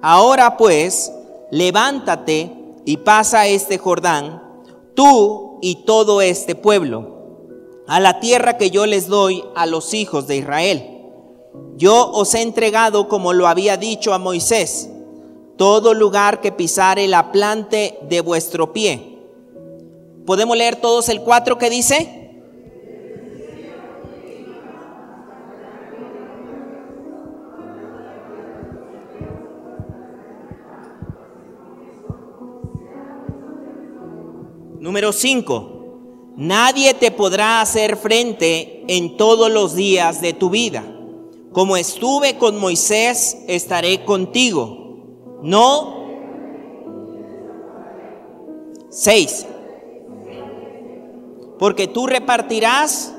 Ahora 0.01 0.57
pues, 0.57 1.13
levántate 1.51 2.53
y 2.85 2.99
pasa 2.99 3.49
este 3.49 3.79
Jordán, 3.79 4.63
tú 4.95 5.59
y 5.61 5.85
todo 5.87 6.23
este 6.23 6.55
pueblo, 6.55 7.17
a 7.89 7.99
la 7.99 8.21
tierra 8.21 8.59
que 8.59 8.71
yo 8.71 8.87
les 8.87 9.09
doy 9.09 9.43
a 9.57 9.67
los 9.67 9.93
hijos 9.93 10.29
de 10.29 10.37
Israel. 10.37 10.89
Yo 11.77 12.13
os 12.13 12.33
he 12.37 12.43
entregado, 12.43 13.09
como 13.09 13.33
lo 13.33 13.49
había 13.49 13.77
dicho 13.77 14.15
a 14.15 14.19
Moisés, 14.19 14.91
todo 15.57 15.95
lugar 15.95 16.41
que 16.41 16.53
pisare 16.53 17.09
la 17.09 17.33
plante 17.33 17.99
de 18.09 18.21
vuestro 18.21 18.73
pie. 18.73 19.19
¿Podemos 20.27 20.57
leer 20.57 20.77
todos 20.77 21.09
el 21.09 21.21
4 21.23 21.57
que 21.59 21.71
dice? 21.71 22.27
Número 34.81 35.13
5. 35.13 36.35
Nadie 36.37 36.95
te 36.95 37.11
podrá 37.11 37.61
hacer 37.61 37.97
frente 37.97 38.85
en 38.89 39.17
todos 39.17 39.51
los 39.51 39.75
días 39.75 40.21
de 40.21 40.33
tu 40.33 40.51
vida. 40.51 40.85
Como 41.51 41.77
estuve 41.77 42.37
con 42.37 42.59
Moisés, 42.59 43.39
estaré 43.49 44.05
contigo. 44.05 44.86
No. 45.43 46.07
6. 48.91 49.47
Porque 51.59 51.87
tú 51.87 52.07
repartirás 52.07 53.17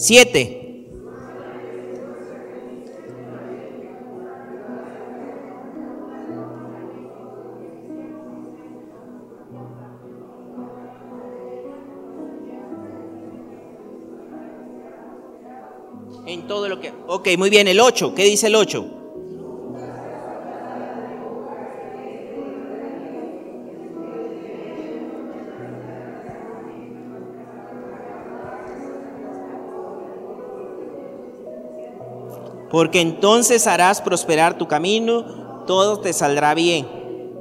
Siete. 0.00 0.59
Ok, 17.20 17.28
muy 17.36 17.50
bien, 17.50 17.68
el 17.68 17.80
8, 17.80 18.14
¿qué 18.14 18.24
dice 18.24 18.46
el 18.46 18.54
8? 18.54 18.82
Porque 32.70 33.02
entonces 33.02 33.66
harás 33.66 34.00
prosperar 34.00 34.56
tu 34.56 34.66
camino, 34.66 35.64
todo 35.66 36.00
te 36.00 36.14
saldrá 36.14 36.54
bien. 36.54 36.88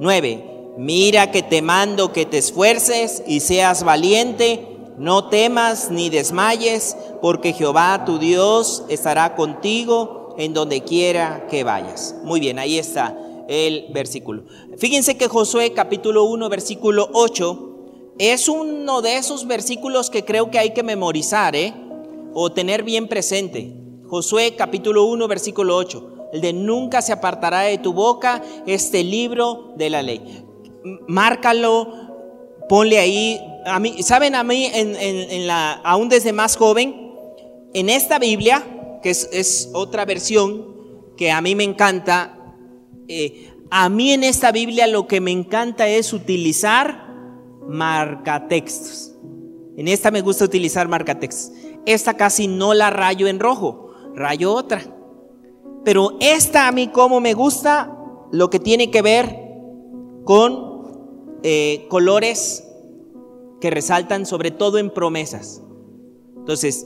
9. 0.01 0.73
Mira 0.75 1.32
que 1.32 1.41
te 1.41 1.61
mando 1.61 2.11
que 2.11 2.25
te 2.25 2.38
esfuerces 2.38 3.23
y 3.25 3.39
seas 3.39 3.86
valiente 3.86 4.65
No 4.97 5.30
temas 5.30 5.89
ni 5.89 6.09
desmayes, 6.09 6.97
porque 7.22 7.53
Jehová 7.53 8.03
tu 8.05 8.20
Dios 8.20 8.84
estará 8.89 9.36
contigo 9.36 10.36
en 10.38 10.53
donde 10.53 10.82
quiera 10.82 11.47
que 11.49 11.63
vayas. 11.63 12.15
Muy 12.24 12.39
bien, 12.39 12.59
ahí 12.59 12.78
está 12.78 13.17
el 13.49 13.88
versículo. 13.91 14.43
Fíjense 14.78 15.17
que 15.17 15.28
Josué 15.28 15.74
capítulo 15.74 16.24
1, 16.26 16.49
versículo 16.49 17.09
8, 17.13 17.65
es 18.20 18.47
uno 18.47 19.01
de 19.01 19.17
esos 19.17 19.47
versículos 19.47 20.09
que 20.09 20.24
creo 20.24 20.51
que 20.51 20.59
hay 20.59 20.72
que 20.72 20.84
memorizar, 20.84 21.55
¿eh? 21.55 21.74
O 22.34 22.51
tener 22.51 22.84
bien 22.84 23.07
presente. 23.07 23.76
Josué 24.07 24.55
capítulo 24.55 25.05
1, 25.05 25.28
versículo 25.28 25.76
8. 25.76 26.30
El 26.34 26.41
de 26.41 26.53
nunca 26.53 27.01
se 27.01 27.11
apartará 27.11 27.61
de 27.61 27.80
tu 27.80 27.93
boca 27.93 28.41
este 28.67 29.03
libro 29.03 29.74
de 29.78 29.89
la 29.89 30.03
ley. 30.03 30.45
Márcalo, 31.07 31.88
ponle 32.70 32.99
ahí. 32.99 33.41
A 33.65 33.80
mí, 33.80 34.03
Saben, 34.03 34.36
a 34.36 34.43
mí, 34.43 34.72
aún 35.84 36.09
desde 36.09 36.34
más 36.34 36.55
joven, 36.55 37.09
en 37.74 37.89
esta 37.89 38.20
Biblia, 38.20 38.99
que 39.01 39.09
es, 39.09 39.70
otra 39.74 40.05
versión 40.05 40.65
que 41.17 41.32
a 41.32 41.41
mí 41.41 41.55
me 41.55 41.63
encanta, 41.63 42.55
eh, 43.07 43.51
a 43.70 43.89
mí 43.89 44.11
en 44.11 44.24
esta 44.24 44.51
Biblia 44.51 44.88
lo 44.88 45.07
que 45.07 45.22
me 45.22 45.32
encanta 45.32 45.88
es 45.88 46.13
utilizar 46.13 47.07
marcatextos. 47.67 49.15
En 49.78 49.88
esta 49.88 50.11
me 50.11 50.22
gusta 50.22 50.45
utilizar 50.45 50.88
marcatextos. 50.88 51.51
Esta 51.86 52.15
casi 52.15 52.47
no 52.47 52.74
la 52.74 52.89
rayo 52.89 53.28
en 53.28 53.39
rojo, 53.39 53.91
rayo 54.15 54.53
otra. 54.53 54.82
Pero 55.86 56.17
esta 56.20 56.67
a 56.67 56.72
mí 56.72 56.88
como 56.88 57.22
me 57.22 57.34
gusta 57.34 57.95
lo 58.32 58.49
que 58.49 58.59
tiene 58.59 58.91
que 58.91 59.01
ver 59.01 59.36
con 60.26 61.39
eh, 61.43 61.86
colores 61.89 62.65
que 63.61 63.70
resaltan 63.70 64.26
sobre 64.26 64.51
todo 64.51 64.78
en 64.78 64.89
promesas. 64.89 65.61
Entonces, 66.36 66.86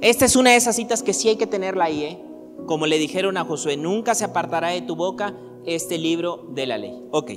esta 0.00 0.24
es 0.24 0.36
una 0.36 0.50
de 0.50 0.56
esas 0.56 0.76
citas 0.76 1.02
que 1.02 1.14
sí 1.14 1.28
hay 1.28 1.36
que 1.36 1.46
tenerla 1.46 1.84
ahí, 1.84 2.04
¿eh? 2.04 2.22
Como 2.66 2.86
le 2.86 2.98
dijeron 2.98 3.36
a 3.36 3.44
Josué, 3.44 3.76
nunca 3.76 4.14
se 4.14 4.24
apartará 4.24 4.68
de 4.68 4.82
tu 4.82 4.96
boca 4.96 5.34
este 5.66 5.98
libro 5.98 6.46
de 6.50 6.66
la 6.66 6.78
ley. 6.78 7.02
Ok, 7.10 7.32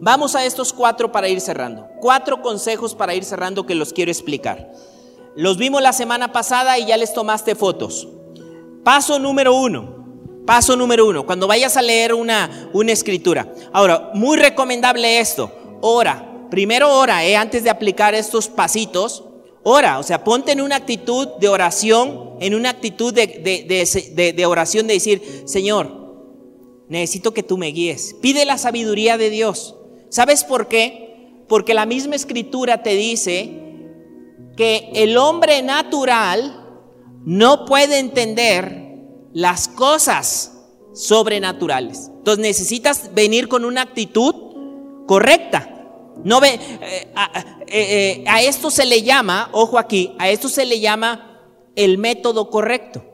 vamos 0.00 0.34
a 0.34 0.44
estos 0.44 0.72
cuatro 0.72 1.12
para 1.12 1.28
ir 1.28 1.40
cerrando. 1.40 1.86
Cuatro 2.00 2.42
consejos 2.42 2.94
para 2.94 3.14
ir 3.14 3.24
cerrando 3.24 3.66
que 3.66 3.74
los 3.74 3.92
quiero 3.92 4.10
explicar. 4.10 4.72
Los 5.34 5.56
vimos 5.56 5.82
la 5.82 5.92
semana 5.92 6.32
pasada 6.32 6.78
y 6.78 6.86
ya 6.86 6.96
les 6.96 7.14
tomaste 7.14 7.54
fotos. 7.54 8.08
Paso 8.84 9.18
número 9.18 9.54
uno. 9.54 10.02
Paso 10.46 10.76
número 10.76 11.06
uno, 11.06 11.24
cuando 11.24 11.46
vayas 11.46 11.76
a 11.76 11.82
leer 11.82 12.14
una, 12.14 12.68
una 12.72 12.90
escritura. 12.90 13.54
Ahora, 13.72 14.10
muy 14.14 14.36
recomendable 14.36 15.20
esto. 15.20 15.52
Ora. 15.80 16.28
Primero 16.50 16.94
ora, 16.98 17.24
eh, 17.24 17.34
antes 17.34 17.64
de 17.64 17.70
aplicar 17.70 18.14
estos 18.14 18.48
pasitos. 18.48 19.24
Ora, 19.64 19.98
o 19.98 20.02
sea, 20.02 20.24
ponte 20.24 20.52
en 20.52 20.60
una 20.60 20.76
actitud 20.76 21.28
de 21.38 21.48
oración, 21.48 22.32
en 22.40 22.54
una 22.54 22.70
actitud 22.70 23.14
de, 23.14 23.26
de, 23.26 24.32
de 24.32 24.46
oración 24.46 24.86
de 24.86 24.94
decir, 24.94 25.42
Señor, 25.46 26.02
necesito 26.88 27.32
que 27.32 27.42
tú 27.42 27.56
me 27.56 27.68
guíes. 27.68 28.16
Pide 28.20 28.44
la 28.44 28.58
sabiduría 28.58 29.18
de 29.18 29.30
Dios. 29.30 29.76
¿Sabes 30.08 30.44
por 30.44 30.68
qué? 30.68 31.44
Porque 31.48 31.74
la 31.74 31.86
misma 31.86 32.16
escritura 32.16 32.82
te 32.82 32.94
dice 32.94 33.62
que 34.56 34.90
el 34.94 35.16
hombre 35.16 35.62
natural 35.62 36.58
no 37.24 37.64
puede 37.64 37.98
entender 37.98 38.82
las 39.32 39.68
cosas 39.68 40.52
sobrenaturales. 40.92 42.10
Entonces 42.18 42.42
necesitas 42.42 43.14
venir 43.14 43.48
con 43.48 43.64
una 43.64 43.82
actitud 43.82 44.34
correcta. 45.06 45.81
No 46.24 46.40
ve, 46.40 46.54
eh, 46.54 47.08
eh, 47.16 47.64
eh, 47.68 48.24
a 48.28 48.42
esto 48.42 48.70
se 48.70 48.84
le 48.84 49.02
llama, 49.02 49.48
ojo 49.52 49.78
aquí, 49.78 50.14
a 50.18 50.30
esto 50.30 50.48
se 50.48 50.64
le 50.64 50.80
llama 50.80 51.40
el 51.74 51.98
método 51.98 52.50
correcto. 52.50 53.04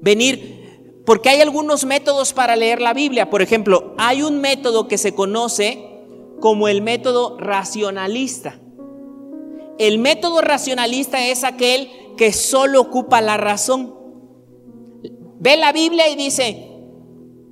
Venir 0.00 0.64
porque 1.04 1.28
hay 1.28 1.40
algunos 1.40 1.84
métodos 1.84 2.32
para 2.32 2.56
leer 2.56 2.80
la 2.80 2.94
Biblia. 2.94 3.28
Por 3.28 3.42
ejemplo, 3.42 3.94
hay 3.98 4.22
un 4.22 4.40
método 4.40 4.88
que 4.88 4.98
se 4.98 5.14
conoce 5.14 5.84
como 6.40 6.68
el 6.68 6.82
método 6.82 7.36
racionalista. 7.38 8.58
El 9.78 9.98
método 9.98 10.40
racionalista 10.40 11.26
es 11.26 11.44
aquel 11.44 11.90
que 12.16 12.32
solo 12.32 12.80
ocupa 12.80 13.20
la 13.20 13.36
razón. 13.36 13.94
Ve 15.40 15.56
la 15.56 15.72
Biblia 15.72 16.08
y 16.08 16.16
dice, 16.16 16.70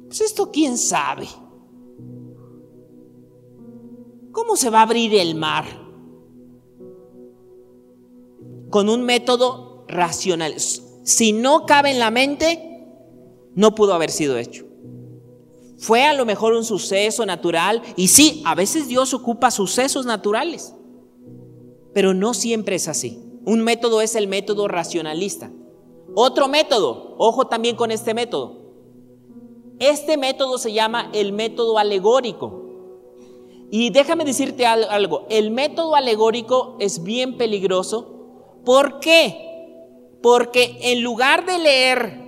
pues 0.07 0.23
esto 0.23 0.51
quién 0.51 0.79
sabe. 0.79 1.29
¿Cómo 4.33 4.57
se 4.57 4.70
va 4.70 4.80
a 4.80 4.83
abrir 4.83 5.14
el 5.14 5.35
mar? 5.35 5.64
Con 8.70 8.89
un 8.89 9.03
método 9.03 9.85
racional. 9.89 10.55
Si 10.59 11.33
no 11.33 11.66
cabe 11.66 11.91
en 11.91 11.99
la 11.99 12.11
mente, 12.11 12.87
no 13.55 13.74
pudo 13.74 13.95
haber 13.95 14.11
sido 14.11 14.39
hecho. 14.39 14.66
Fue 15.78 16.05
a 16.05 16.14
lo 16.14 16.24
mejor 16.24 16.55
un 16.55 16.64
suceso 16.64 17.26
natural 17.26 17.83
y 17.97 18.09
sí, 18.09 18.43
a 18.47 18.55
veces 18.55 18.89
Dios 18.89 19.12
ocupa 19.14 19.51
sucesos 19.51 20.07
naturales, 20.07 20.74
pero 21.93 22.14
no 22.14 22.35
siempre 22.35 22.76
es 22.76 22.89
así. 22.89 23.20
Un 23.45 23.62
método 23.62 24.01
es 24.01 24.14
el 24.14 24.28
método 24.28 24.68
racionalista. 24.68 25.51
Otro 26.14 26.47
método, 26.47 27.16
ojo 27.18 27.49
también 27.49 27.74
con 27.74 27.91
este 27.91 28.14
método. 28.14 28.62
Este 29.80 30.16
método 30.16 30.59
se 30.59 30.72
llama 30.72 31.11
el 31.12 31.33
método 31.33 31.78
alegórico. 31.78 32.62
Y 33.75 33.89
déjame 33.89 34.27
decirte 34.27 34.66
algo, 34.66 35.27
el 35.31 35.51
método 35.51 35.97
alegórico 35.97 36.77
es 36.79 37.03
bien 37.03 37.39
peligroso. 37.39 38.61
¿Por 38.66 39.01
qué? 39.01 39.49
Porque 40.23 40.77
en 40.83 41.03
lugar 41.03 41.47
de 41.47 41.59
leer 41.59 42.18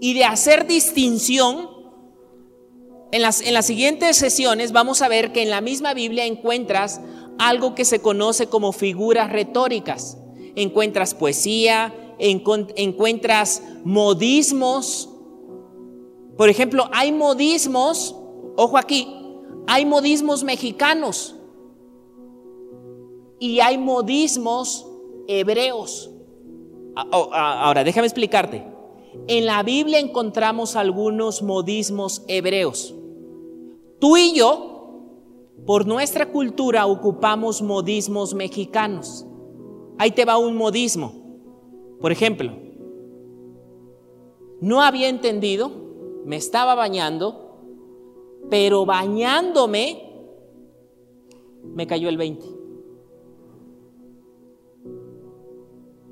y 0.00 0.14
de 0.14 0.24
hacer 0.24 0.66
distinción, 0.66 1.70
en 3.12 3.22
las, 3.22 3.40
en 3.40 3.54
las 3.54 3.66
siguientes 3.66 4.16
sesiones 4.16 4.72
vamos 4.72 5.02
a 5.02 5.08
ver 5.08 5.32
que 5.32 5.42
en 5.42 5.50
la 5.50 5.60
misma 5.60 5.94
Biblia 5.94 6.24
encuentras 6.24 7.00
algo 7.38 7.76
que 7.76 7.84
se 7.84 8.00
conoce 8.00 8.48
como 8.48 8.72
figuras 8.72 9.30
retóricas. 9.30 10.18
Encuentras 10.56 11.14
poesía, 11.14 11.94
encuentras 12.18 13.62
modismos. 13.84 15.10
Por 16.36 16.48
ejemplo, 16.48 16.90
hay 16.92 17.12
modismos, 17.12 18.16
ojo 18.56 18.78
aquí, 18.78 19.14
hay 19.70 19.84
modismos 19.84 20.44
mexicanos 20.44 21.36
y 23.38 23.60
hay 23.60 23.76
modismos 23.76 24.88
hebreos. 25.26 26.10
Ahora, 26.96 27.84
déjame 27.84 28.06
explicarte. 28.06 28.64
En 29.26 29.44
la 29.44 29.62
Biblia 29.62 29.98
encontramos 29.98 30.74
algunos 30.74 31.42
modismos 31.42 32.24
hebreos. 32.28 32.94
Tú 34.00 34.16
y 34.16 34.32
yo, 34.32 35.02
por 35.66 35.86
nuestra 35.86 36.32
cultura, 36.32 36.86
ocupamos 36.86 37.60
modismos 37.60 38.32
mexicanos. 38.32 39.26
Ahí 39.98 40.12
te 40.12 40.24
va 40.24 40.38
un 40.38 40.56
modismo. 40.56 41.12
Por 42.00 42.10
ejemplo, 42.10 42.52
no 44.62 44.80
había 44.80 45.08
entendido, 45.08 45.70
me 46.24 46.36
estaba 46.36 46.74
bañando, 46.74 47.47
pero 48.50 48.86
bañándome 48.86 50.04
me 51.64 51.86
cayó 51.86 52.08
el 52.08 52.16
20. 52.16 52.46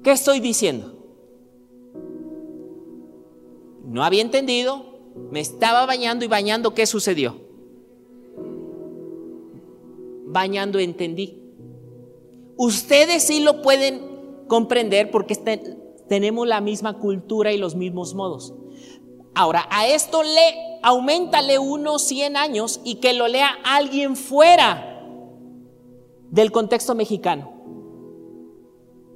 ¿Qué 0.03 0.13
estoy 0.13 0.41
diciendo? 0.41 0.97
no 3.87 4.05
había 4.05 4.21
entendido, 4.21 4.85
me 5.31 5.41
estaba 5.41 5.87
bañando 5.87 6.25
y 6.25 6.29
bañando, 6.29 6.75
¿qué 6.75 6.87
sucedió? 6.87 7.37
Bañando 10.27 10.79
entendí. 10.79 11.41
Ustedes 12.57 13.23
sí 13.23 13.41
lo 13.41 13.63
pueden 13.63 14.03
comprender 14.49 15.11
porque 15.11 15.35
este, 15.35 15.79
tenemos 16.09 16.47
la 16.47 16.61
misma 16.61 16.99
cultura 16.99 17.53
y 17.53 17.59
los 17.59 17.75
mismos 17.75 18.15
modos. 18.15 18.55
Ahora, 19.35 19.67
a 19.71 19.87
esto 19.87 20.23
le 20.23 20.66
aumentale 20.83 21.59
unos 21.59 22.03
100 22.03 22.37
años 22.37 22.81
y 22.85 22.97
que 22.97 23.13
lo 23.13 23.29
lea 23.29 23.51
alguien 23.65 24.17
fuera 24.17 25.03
del 26.31 26.53
contexto 26.53 26.95
mexicano. 26.95 27.53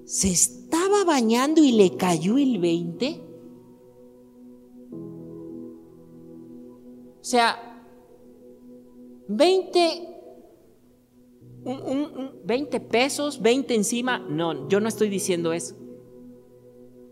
¿Se 0.05 0.28
estaba 0.31 1.05
bañando 1.05 1.62
y 1.62 1.73
le 1.73 1.97
cayó 1.97 2.39
el 2.39 2.59
20? 2.59 3.20
O 7.20 7.24
sea, 7.24 7.70
20, 9.28 10.09
20 12.45 12.81
pesos, 12.81 13.41
20 13.41 13.74
encima. 13.74 14.19
No, 14.19 14.69
yo 14.69 14.81
no 14.81 14.89
estoy 14.89 15.09
diciendo 15.09 15.53
eso. 15.53 15.77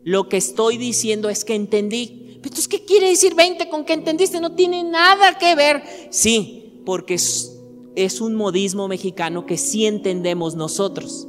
Lo 0.02 0.28
que 0.28 0.38
estoy 0.38 0.78
diciendo 0.78 1.28
es 1.28 1.44
que 1.44 1.54
entendí. 1.54 2.27
Entonces, 2.42 2.68
¿qué 2.68 2.84
quiere 2.84 3.08
decir 3.08 3.34
20 3.34 3.68
con 3.68 3.84
que 3.84 3.92
entendiste? 3.92 4.40
No 4.40 4.54
tiene 4.54 4.84
nada 4.84 5.38
que 5.38 5.54
ver. 5.54 5.82
Sí, 6.10 6.82
porque 6.86 7.14
es, 7.14 8.20
un 8.20 8.34
modismo 8.36 8.88
mexicano 8.88 9.44
que 9.44 9.56
sí 9.56 9.86
entendemos 9.86 10.54
nosotros. 10.54 11.26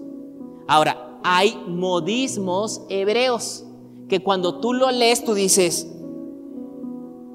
Ahora, 0.68 1.20
hay 1.24 1.58
modismos 1.68 2.84
hebreos 2.90 3.66
que 4.08 4.22
cuando 4.22 4.60
tú 4.60 4.74
lo 4.74 4.92
lees 4.92 5.24
tú 5.26 5.34
dices, 5.34 5.88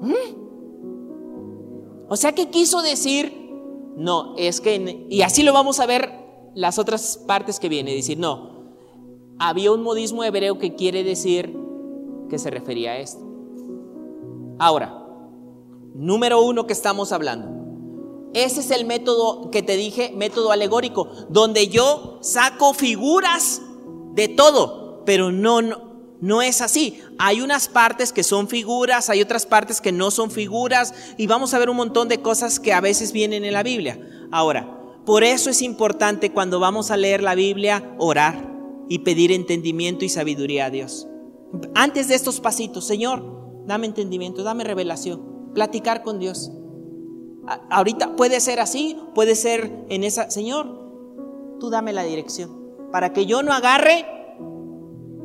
¿Mm? 0.01 0.13
o 2.09 2.15
sea, 2.15 2.33
¿qué 2.33 2.49
quiso 2.49 2.81
decir? 2.81 3.33
No, 3.95 4.35
es 4.37 4.61
que, 4.61 5.05
y 5.09 5.21
así 5.21 5.43
lo 5.43 5.53
vamos 5.53 5.79
a 5.79 5.85
ver 5.85 6.11
las 6.53 6.79
otras 6.79 7.17
partes 7.27 7.59
que 7.59 7.69
viene, 7.69 7.93
decir, 7.93 8.17
no, 8.17 8.73
había 9.39 9.71
un 9.71 9.83
modismo 9.83 10.23
hebreo 10.23 10.57
que 10.57 10.75
quiere 10.75 11.03
decir 11.03 11.55
que 12.29 12.39
se 12.39 12.49
refería 12.49 12.91
a 12.91 12.97
esto. 12.99 13.24
Ahora, 14.59 15.05
número 15.93 16.41
uno 16.41 16.67
que 16.67 16.73
estamos 16.73 17.11
hablando. 17.11 17.65
Ese 18.33 18.59
es 18.59 18.71
el 18.71 18.85
método 18.85 19.49
que 19.49 19.61
te 19.63 19.77
dije, 19.77 20.11
método 20.15 20.51
alegórico, 20.51 21.07
donde 21.29 21.69
yo 21.69 22.19
saco 22.21 22.73
figuras 22.73 23.61
de 24.13 24.27
todo, 24.27 25.03
pero 25.05 25.31
no, 25.31 25.61
no, 25.61 26.17
no 26.19 26.41
es 26.41 26.59
así. 26.61 26.99
Hay 27.17 27.39
unas 27.39 27.69
partes 27.69 28.11
que 28.11 28.23
son 28.23 28.49
figuras, 28.49 29.09
hay 29.09 29.21
otras 29.21 29.45
partes 29.45 29.79
que 29.79 29.93
no 29.93 30.11
son 30.11 30.31
figuras, 30.31 30.93
y 31.17 31.27
vamos 31.27 31.53
a 31.53 31.59
ver 31.59 31.69
un 31.69 31.77
montón 31.77 32.09
de 32.09 32.21
cosas 32.21 32.59
que 32.59 32.73
a 32.73 32.81
veces 32.81 33.13
vienen 33.13 33.45
en 33.45 33.53
la 33.53 33.63
Biblia. 33.63 33.99
Ahora, 34.31 34.69
por 35.05 35.23
eso 35.23 35.49
es 35.49 35.61
importante 35.61 36.31
cuando 36.31 36.59
vamos 36.59 36.91
a 36.91 36.97
leer 36.97 37.23
la 37.23 37.35
Biblia 37.35 37.95
orar 37.99 38.51
y 38.89 38.99
pedir 38.99 39.31
entendimiento 39.31 40.03
y 40.03 40.09
sabiduría 40.09 40.65
a 40.65 40.69
Dios. 40.71 41.07
Antes 41.73 42.07
de 42.07 42.15
estos 42.15 42.41
pasitos, 42.41 42.85
Señor, 42.85 43.44
dame 43.65 43.87
entendimiento, 43.87 44.43
dame 44.43 44.63
revelación, 44.63 45.51
platicar 45.53 46.03
con 46.03 46.19
Dios. 46.19 46.51
Ahorita 47.69 48.15
puede 48.15 48.39
ser 48.39 48.59
así, 48.59 48.97
puede 49.13 49.35
ser 49.35 49.85
en 49.89 50.03
esa, 50.03 50.31
Señor, 50.31 50.67
tú 51.59 51.69
dame 51.69 51.93
la 51.93 52.03
dirección 52.03 52.65
para 52.91 53.11
que 53.11 53.25
yo 53.25 53.43
no 53.43 53.51
agarre 53.51 54.05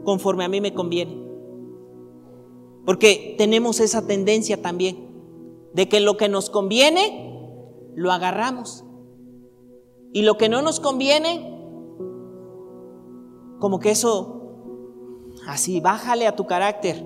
conforme 0.04 0.44
a 0.44 0.48
mí 0.48 0.60
me 0.60 0.74
conviene. 0.74 1.22
Porque 2.84 3.34
tenemos 3.38 3.80
esa 3.80 4.06
tendencia 4.06 4.60
también 4.60 5.08
de 5.72 5.88
que 5.88 6.00
lo 6.00 6.16
que 6.16 6.28
nos 6.28 6.50
conviene, 6.50 7.32
lo 7.94 8.10
agarramos. 8.10 8.84
Y 10.12 10.22
lo 10.22 10.36
que 10.36 10.48
no 10.48 10.62
nos 10.62 10.80
conviene, 10.80 11.56
como 13.60 13.78
que 13.78 13.92
eso, 13.92 15.30
así, 15.46 15.80
bájale 15.80 16.26
a 16.26 16.34
tu 16.34 16.46
carácter. 16.46 17.04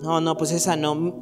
No, 0.00 0.20
no, 0.20 0.36
pues 0.36 0.52
esa 0.52 0.76
no. 0.76 1.14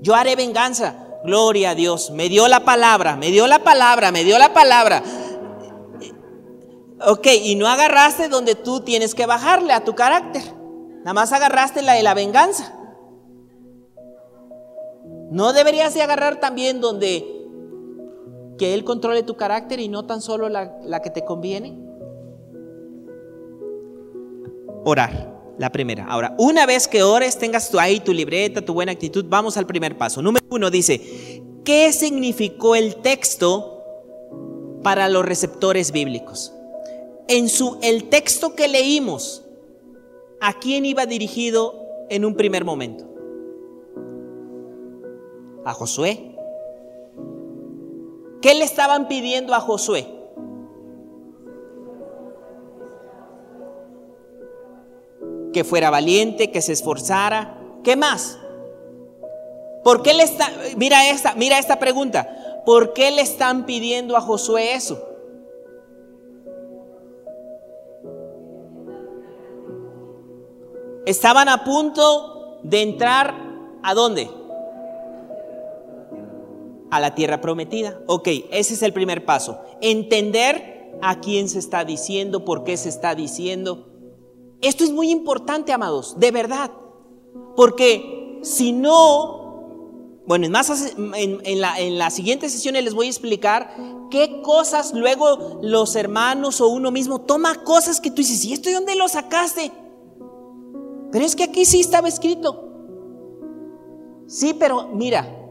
Yo 0.00 0.14
haré 0.14 0.36
venganza. 0.36 1.04
Gloria 1.24 1.70
a 1.70 1.74
Dios. 1.74 2.10
Me 2.10 2.28
dio 2.28 2.48
la 2.48 2.64
palabra, 2.64 3.16
me 3.16 3.30
dio 3.30 3.46
la 3.46 3.60
palabra, 3.60 4.12
me 4.12 4.24
dio 4.24 4.38
la 4.38 4.52
palabra. 4.52 5.02
Ok, 7.06 7.26
y 7.42 7.54
no 7.56 7.66
agarraste 7.66 8.28
donde 8.28 8.54
tú 8.54 8.80
tienes 8.80 9.14
que 9.14 9.26
bajarle 9.26 9.72
a 9.72 9.84
tu 9.84 9.94
carácter. 9.94 10.42
Nada 10.98 11.14
más 11.14 11.32
agarraste 11.32 11.82
la 11.82 11.94
de 11.94 12.02
la 12.02 12.14
venganza. 12.14 12.74
No 15.30 15.52
deberías 15.52 15.94
de 15.94 16.02
agarrar 16.02 16.40
también 16.40 16.80
donde 16.80 17.26
que 18.58 18.74
Él 18.74 18.84
controle 18.84 19.22
tu 19.22 19.36
carácter 19.36 19.80
y 19.80 19.88
no 19.88 20.06
tan 20.06 20.20
solo 20.20 20.48
la, 20.48 20.78
la 20.82 21.00
que 21.00 21.10
te 21.10 21.24
conviene. 21.24 21.78
Orar. 24.84 25.33
La 25.58 25.70
primera. 25.70 26.06
Ahora, 26.08 26.34
una 26.38 26.66
vez 26.66 26.88
que 26.88 27.02
ores, 27.02 27.38
tengas 27.38 27.70
tú 27.70 27.78
ahí 27.78 28.00
tu 28.00 28.12
libreta, 28.12 28.64
tu 28.64 28.74
buena 28.74 28.92
actitud, 28.92 29.24
vamos 29.28 29.56
al 29.56 29.66
primer 29.66 29.96
paso. 29.96 30.20
Número 30.20 30.44
uno 30.50 30.70
dice, 30.70 31.42
¿qué 31.64 31.92
significó 31.92 32.74
el 32.74 32.96
texto 32.96 33.82
para 34.82 35.08
los 35.08 35.24
receptores 35.24 35.92
bíblicos? 35.92 36.52
En 37.28 37.48
su, 37.48 37.78
el 37.82 38.08
texto 38.08 38.54
que 38.54 38.66
leímos, 38.66 39.44
¿a 40.40 40.58
quién 40.58 40.84
iba 40.84 41.06
dirigido 41.06 41.86
en 42.10 42.24
un 42.24 42.34
primer 42.34 42.64
momento? 42.64 43.04
A 45.64 45.72
Josué. 45.72 46.34
¿Qué 48.42 48.54
le 48.54 48.64
estaban 48.64 49.06
pidiendo 49.08 49.54
a 49.54 49.60
Josué? 49.60 50.23
Que 55.54 55.64
fuera 55.64 55.88
valiente, 55.88 56.50
que 56.50 56.60
se 56.60 56.74
esforzara. 56.74 57.58
¿Qué 57.82 57.96
más? 57.96 58.38
¿Por 59.82 60.02
qué 60.02 60.12
le 60.12 60.24
está, 60.24 60.50
mira 60.76 61.08
esta, 61.08 61.34
mira 61.34 61.58
esta 61.58 61.78
pregunta, 61.78 62.62
¿por 62.66 62.92
qué 62.92 63.10
le 63.10 63.22
están 63.22 63.64
pidiendo 63.64 64.16
a 64.16 64.20
Josué 64.20 64.74
eso? 64.74 65.02
Estaban 71.06 71.48
a 71.48 71.64
punto 71.64 72.60
de 72.62 72.80
entrar 72.82 73.34
a 73.82 73.94
dónde? 73.94 74.30
A 76.90 76.98
la 76.98 77.14
tierra 77.14 77.42
prometida. 77.42 78.00
Ok, 78.06 78.28
ese 78.50 78.74
es 78.74 78.82
el 78.82 78.94
primer 78.94 79.26
paso. 79.26 79.60
Entender 79.82 80.96
a 81.02 81.20
quién 81.20 81.50
se 81.50 81.58
está 81.58 81.84
diciendo, 81.84 82.46
por 82.46 82.64
qué 82.64 82.78
se 82.78 82.88
está 82.88 83.14
diciendo. 83.14 83.93
Esto 84.64 84.82
es 84.82 84.90
muy 84.90 85.10
importante, 85.10 85.72
amados, 85.72 86.18
de 86.18 86.30
verdad. 86.30 86.70
Porque 87.54 88.40
si 88.42 88.72
no, 88.72 90.22
bueno, 90.26 90.46
en, 90.46 90.52
más, 90.52 90.94
en, 90.96 91.60
la, 91.60 91.78
en 91.78 91.98
las 91.98 92.14
siguientes 92.14 92.52
sesiones 92.52 92.82
les 92.82 92.94
voy 92.94 93.06
a 93.06 93.10
explicar 93.10 93.76
qué 94.10 94.40
cosas 94.42 94.94
luego 94.94 95.60
los 95.62 95.96
hermanos 95.96 96.62
o 96.62 96.68
uno 96.68 96.90
mismo 96.90 97.20
toma 97.20 97.62
cosas 97.62 98.00
que 98.00 98.10
tú 98.10 98.16
dices, 98.16 98.44
¿y 98.44 98.54
esto 98.54 98.70
de 98.70 98.76
dónde 98.76 98.94
lo 98.94 99.06
sacaste? 99.06 99.70
Pero 101.12 101.24
es 101.24 101.36
que 101.36 101.44
aquí 101.44 101.66
sí 101.66 101.80
estaba 101.80 102.08
escrito. 102.08 102.70
Sí, 104.26 104.54
pero 104.58 104.88
mira, 104.88 105.44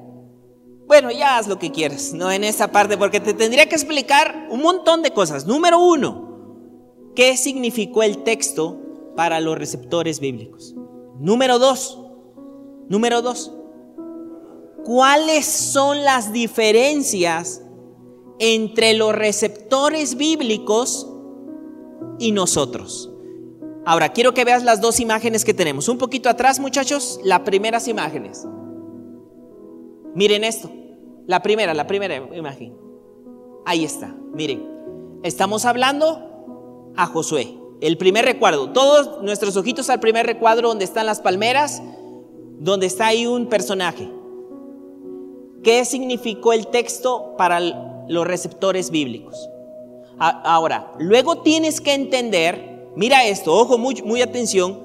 bueno, 0.87 1.11
ya 1.11 1.37
haz 1.37 1.47
lo 1.47 1.59
que 1.59 1.71
quieras, 1.71 2.13
no 2.13 2.31
en 2.31 2.43
esa 2.43 2.71
parte, 2.71 2.97
porque 2.97 3.19
te 3.19 3.33
tendría 3.33 3.69
que 3.69 3.75
explicar 3.75 4.47
un 4.49 4.61
montón 4.61 5.03
de 5.03 5.11
cosas. 5.11 5.45
Número 5.45 5.79
uno, 5.79 7.11
¿qué 7.15 7.37
significó 7.37 8.01
el 8.01 8.23
texto 8.23 8.79
para 9.15 9.39
los 9.39 9.57
receptores 9.57 10.19
bíblicos. 10.19 10.75
Número 11.19 11.59
dos, 11.59 11.99
número 12.89 13.21
dos, 13.21 13.53
¿cuáles 14.83 15.45
son 15.45 16.03
las 16.03 16.33
diferencias 16.33 17.61
entre 18.39 18.93
los 18.93 19.13
receptores 19.13 20.15
bíblicos 20.15 21.09
y 22.19 22.31
nosotros? 22.31 23.11
Ahora, 23.85 24.09
quiero 24.13 24.33
que 24.33 24.45
veas 24.45 24.63
las 24.63 24.79
dos 24.79 24.99
imágenes 24.99 25.43
que 25.43 25.53
tenemos. 25.53 25.89
Un 25.89 25.97
poquito 25.97 26.29
atrás, 26.29 26.59
muchachos, 26.59 27.19
las 27.23 27.41
primeras 27.41 27.87
imágenes. 27.87 28.47
Miren 30.15 30.43
esto. 30.43 30.71
La 31.27 31.41
primera, 31.41 31.73
la 31.73 31.87
primera 31.87 32.15
imagen. 32.33 32.75
Ahí 33.65 33.83
está. 33.83 34.15
Miren. 34.33 34.71
Estamos 35.23 35.65
hablando 35.65 36.93
a 36.95 37.05
Josué. 37.07 37.62
El 37.83 37.97
primer 37.97 38.23
recuadro, 38.23 38.69
todos 38.69 39.21
nuestros 39.23 39.57
ojitos 39.57 39.89
al 39.89 39.99
primer 39.99 40.25
recuadro 40.25 40.69
donde 40.69 40.85
están 40.85 41.05
las 41.05 41.19
palmeras, 41.19 41.81
donde 42.57 42.85
está 42.85 43.07
ahí 43.07 43.27
un 43.27 43.47
personaje. 43.47 44.09
¿Qué 45.65 45.83
significó 45.83 46.53
el 46.53 46.67
texto 46.67 47.35
para 47.37 47.59
los 48.07 48.25
receptores 48.25 48.89
bíblicos? 48.89 49.49
Ahora, 50.17 50.93
luego 50.97 51.39
tienes 51.39 51.81
que 51.81 51.93
entender, 51.93 52.87
mira 52.95 53.25
esto, 53.25 53.53
ojo, 53.53 53.77
muy, 53.77 54.01
muy 54.01 54.21
atención, 54.21 54.79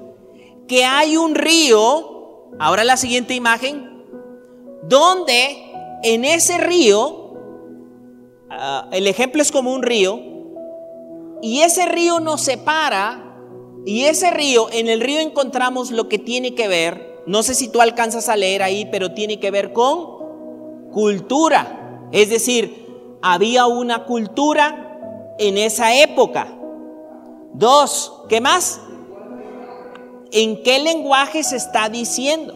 que 0.67 0.83
hay 0.83 1.15
un 1.15 1.35
río, 1.35 2.49
ahora 2.59 2.83
la 2.83 2.97
siguiente 2.97 3.33
imagen, 3.33 4.03
donde 4.83 5.71
en 6.03 6.25
ese 6.25 6.57
río, 6.57 7.33
ah, 8.49 8.89
el 8.91 9.07
ejemplo 9.07 9.41
es 9.41 9.53
como 9.53 9.71
un 9.71 9.83
río, 9.83 10.28
y 11.41 11.61
ese 11.61 11.85
río 11.85 12.19
nos 12.19 12.41
separa, 12.41 13.25
y 13.85 14.05
ese 14.05 14.31
río, 14.31 14.67
en 14.71 14.87
el 14.89 15.01
río 15.01 15.19
encontramos 15.19 15.91
lo 15.91 16.09
que 16.09 16.19
tiene 16.19 16.53
que 16.53 16.67
ver, 16.67 17.09
no 17.25 17.43
sé 17.43 17.55
si 17.55 17.67
tú 17.67 17.81
alcanzas 17.81 18.29
a 18.29 18.35
leer 18.35 18.63
ahí, 18.63 18.87
pero 18.91 19.13
tiene 19.13 19.39
que 19.39 19.51
ver 19.51 19.71
con 19.73 20.19
cultura. 20.91 22.07
Es 22.11 22.29
decir, 22.29 22.87
había 23.21 23.67
una 23.67 24.05
cultura 24.05 25.35
en 25.37 25.57
esa 25.57 25.95
época. 25.95 26.47
Dos, 27.53 28.23
¿qué 28.29 28.41
más? 28.41 28.81
¿En 30.31 30.63
qué 30.63 30.79
lenguaje 30.79 31.43
se 31.43 31.55
está 31.55 31.89
diciendo? 31.89 32.55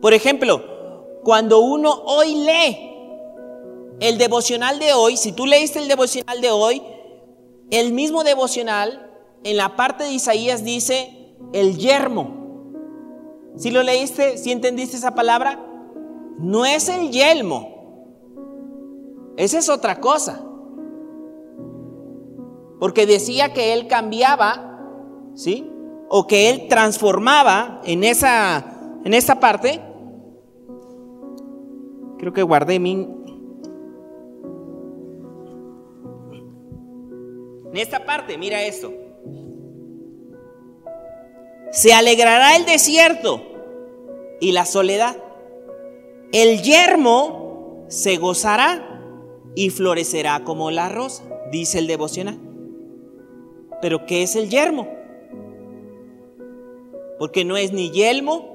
Por 0.00 0.14
ejemplo, 0.14 0.62
cuando 1.22 1.60
uno 1.60 2.02
hoy 2.06 2.34
lee 2.34 2.90
el 4.00 4.18
devocional 4.18 4.78
de 4.78 4.92
hoy, 4.92 5.16
si 5.16 5.32
tú 5.32 5.46
leíste 5.46 5.78
el 5.78 5.88
devocional 5.88 6.40
de 6.40 6.50
hoy, 6.50 6.82
el 7.72 7.92
mismo 7.92 8.22
devocional, 8.22 9.10
en 9.44 9.56
la 9.56 9.74
parte 9.74 10.04
de 10.04 10.12
Isaías 10.12 10.62
dice 10.62 11.34
el 11.52 11.78
yermo. 11.78 12.42
Si 13.56 13.70
lo 13.70 13.82
leíste, 13.82 14.38
si 14.38 14.52
entendiste 14.52 14.96
esa 14.96 15.14
palabra, 15.14 15.58
no 16.38 16.64
es 16.64 16.88
el 16.88 17.10
yelmo. 17.10 17.72
Esa 19.36 19.58
es 19.58 19.68
otra 19.68 20.00
cosa. 20.00 20.44
porque 22.78 23.06
decía 23.06 23.52
que 23.52 23.74
él 23.74 23.86
cambiaba, 23.86 24.80
¿sí? 25.36 25.70
O 26.08 26.26
que 26.26 26.50
él 26.50 26.66
transformaba 26.68 27.80
en 27.84 28.02
esa, 28.02 28.98
en 29.04 29.14
esa 29.14 29.38
parte. 29.38 29.80
Creo 32.18 32.32
que 32.32 32.42
guardé 32.42 32.80
mi... 32.80 33.08
En 37.72 37.78
esta 37.78 38.04
parte, 38.04 38.36
mira 38.36 38.62
esto. 38.62 38.92
Se 41.70 41.94
alegrará 41.94 42.54
el 42.56 42.66
desierto 42.66 43.42
y 44.40 44.52
la 44.52 44.66
soledad. 44.66 45.16
El 46.32 46.60
yermo 46.62 47.86
se 47.88 48.18
gozará 48.18 49.00
y 49.54 49.70
florecerá 49.70 50.44
como 50.44 50.70
la 50.70 50.90
rosa, 50.90 51.24
dice 51.50 51.78
el 51.78 51.86
devocional. 51.86 52.38
Pero 53.80 54.04
¿qué 54.04 54.22
es 54.22 54.36
el 54.36 54.50
yermo? 54.50 54.88
Porque 57.18 57.44
no 57.44 57.56
es 57.56 57.72
ni 57.72 57.90
yelmo 57.90 58.52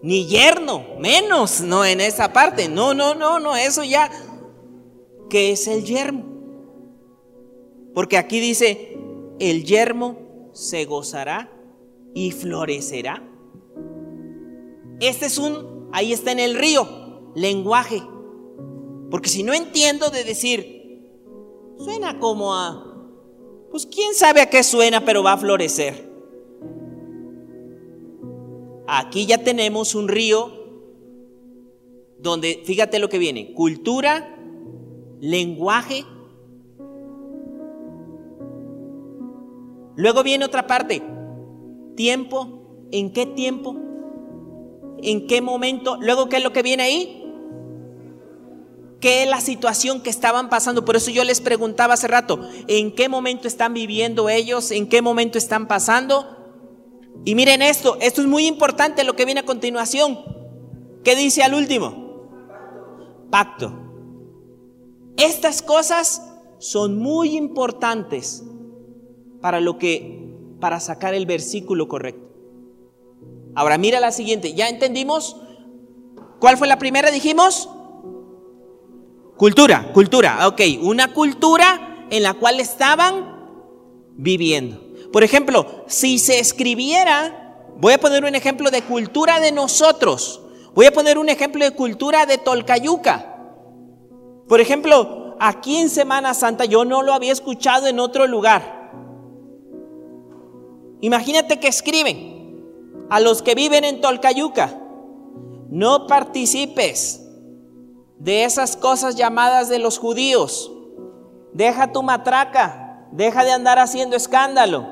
ni 0.00 0.26
yerno, 0.26 0.84
menos, 0.98 1.60
no 1.60 1.84
en 1.84 2.00
esa 2.00 2.32
parte. 2.32 2.68
No, 2.68 2.94
no, 2.94 3.14
no, 3.14 3.40
no, 3.40 3.56
eso 3.56 3.84
ya. 3.84 4.10
¿Qué 5.28 5.52
es 5.52 5.66
el 5.68 5.84
yermo? 5.84 6.37
Porque 7.98 8.16
aquí 8.16 8.38
dice, 8.38 8.96
el 9.40 9.64
yermo 9.64 10.50
se 10.52 10.84
gozará 10.84 11.50
y 12.14 12.30
florecerá. 12.30 13.28
Este 15.00 15.26
es 15.26 15.36
un, 15.36 15.88
ahí 15.92 16.12
está 16.12 16.30
en 16.30 16.38
el 16.38 16.54
río, 16.54 17.32
lenguaje. 17.34 18.00
Porque 19.10 19.28
si 19.28 19.42
no 19.42 19.52
entiendo 19.52 20.10
de 20.10 20.22
decir, 20.22 21.10
suena 21.76 22.20
como 22.20 22.54
a, 22.54 22.86
pues 23.72 23.84
quién 23.84 24.14
sabe 24.14 24.42
a 24.42 24.48
qué 24.48 24.62
suena, 24.62 25.04
pero 25.04 25.24
va 25.24 25.32
a 25.32 25.38
florecer. 25.38 26.08
Aquí 28.86 29.26
ya 29.26 29.42
tenemos 29.42 29.96
un 29.96 30.06
río 30.06 30.52
donde, 32.16 32.62
fíjate 32.64 33.00
lo 33.00 33.08
que 33.08 33.18
viene, 33.18 33.54
cultura, 33.54 34.38
lenguaje. 35.18 36.04
Luego 39.98 40.22
viene 40.22 40.44
otra 40.44 40.68
parte, 40.68 41.02
tiempo, 41.96 42.86
¿en 42.92 43.12
qué 43.12 43.26
tiempo? 43.26 43.74
¿En 45.02 45.26
qué 45.26 45.42
momento? 45.42 45.98
Luego, 46.00 46.28
¿qué 46.28 46.36
es 46.36 46.44
lo 46.44 46.52
que 46.52 46.62
viene 46.62 46.84
ahí? 46.84 47.24
¿Qué 49.00 49.24
es 49.24 49.28
la 49.28 49.40
situación 49.40 50.00
que 50.00 50.08
estaban 50.08 50.50
pasando? 50.50 50.84
Por 50.84 50.94
eso 50.94 51.10
yo 51.10 51.24
les 51.24 51.40
preguntaba 51.40 51.94
hace 51.94 52.06
rato, 52.06 52.38
¿en 52.68 52.94
qué 52.94 53.08
momento 53.08 53.48
están 53.48 53.74
viviendo 53.74 54.28
ellos? 54.28 54.70
¿En 54.70 54.88
qué 54.88 55.02
momento 55.02 55.36
están 55.36 55.66
pasando? 55.66 56.28
Y 57.24 57.34
miren 57.34 57.60
esto, 57.60 57.96
esto 58.00 58.20
es 58.20 58.28
muy 58.28 58.46
importante 58.46 59.02
lo 59.02 59.16
que 59.16 59.24
viene 59.24 59.40
a 59.40 59.46
continuación. 59.46 60.16
¿Qué 61.02 61.16
dice 61.16 61.42
al 61.42 61.54
último? 61.54 62.28
Pacto. 63.32 63.72
Estas 65.16 65.60
cosas 65.60 66.22
son 66.60 67.00
muy 67.00 67.36
importantes 67.36 68.44
para 69.40 69.60
lo 69.60 69.78
que 69.78 70.28
para 70.60 70.80
sacar 70.80 71.14
el 71.14 71.26
versículo 71.26 71.88
correcto. 71.88 72.28
Ahora 73.54 73.78
mira 73.78 74.00
la 74.00 74.12
siguiente, 74.12 74.54
¿ya 74.54 74.68
entendimos? 74.68 75.36
¿Cuál 76.40 76.56
fue 76.56 76.68
la 76.68 76.78
primera? 76.78 77.10
Dijimos. 77.10 77.68
Cultura, 79.36 79.92
cultura, 79.92 80.48
ok, 80.48 80.60
una 80.82 81.12
cultura 81.12 82.06
en 82.10 82.22
la 82.22 82.34
cual 82.34 82.60
estaban 82.60 83.36
viviendo. 84.16 84.80
Por 85.12 85.22
ejemplo, 85.22 85.84
si 85.86 86.18
se 86.18 86.40
escribiera, 86.40 87.64
voy 87.78 87.92
a 87.92 88.00
poner 88.00 88.24
un 88.24 88.34
ejemplo 88.34 88.70
de 88.70 88.82
cultura 88.82 89.40
de 89.40 89.52
nosotros, 89.52 90.40
voy 90.74 90.86
a 90.86 90.92
poner 90.92 91.18
un 91.18 91.28
ejemplo 91.28 91.64
de 91.64 91.70
cultura 91.70 92.26
de 92.26 92.38
Tolcayuca. 92.38 93.36
Por 94.48 94.60
ejemplo, 94.60 95.36
aquí 95.40 95.76
en 95.76 95.88
Semana 95.88 96.34
Santa 96.34 96.64
yo 96.64 96.84
no 96.84 97.02
lo 97.02 97.12
había 97.12 97.32
escuchado 97.32 97.86
en 97.86 98.00
otro 98.00 98.26
lugar. 98.26 98.77
Imagínate 101.00 101.60
que 101.60 101.68
escriben 101.68 102.64
a 103.10 103.20
los 103.20 103.42
que 103.42 103.54
viven 103.54 103.84
en 103.84 104.00
Tolcayuca, 104.00 104.80
no 105.70 106.06
participes 106.06 107.24
de 108.18 108.44
esas 108.44 108.76
cosas 108.76 109.16
llamadas 109.16 109.68
de 109.68 109.78
los 109.78 109.98
judíos. 109.98 110.72
Deja 111.52 111.92
tu 111.92 112.02
matraca, 112.02 113.06
deja 113.12 113.44
de 113.44 113.52
andar 113.52 113.78
haciendo 113.78 114.16
escándalo, 114.16 114.86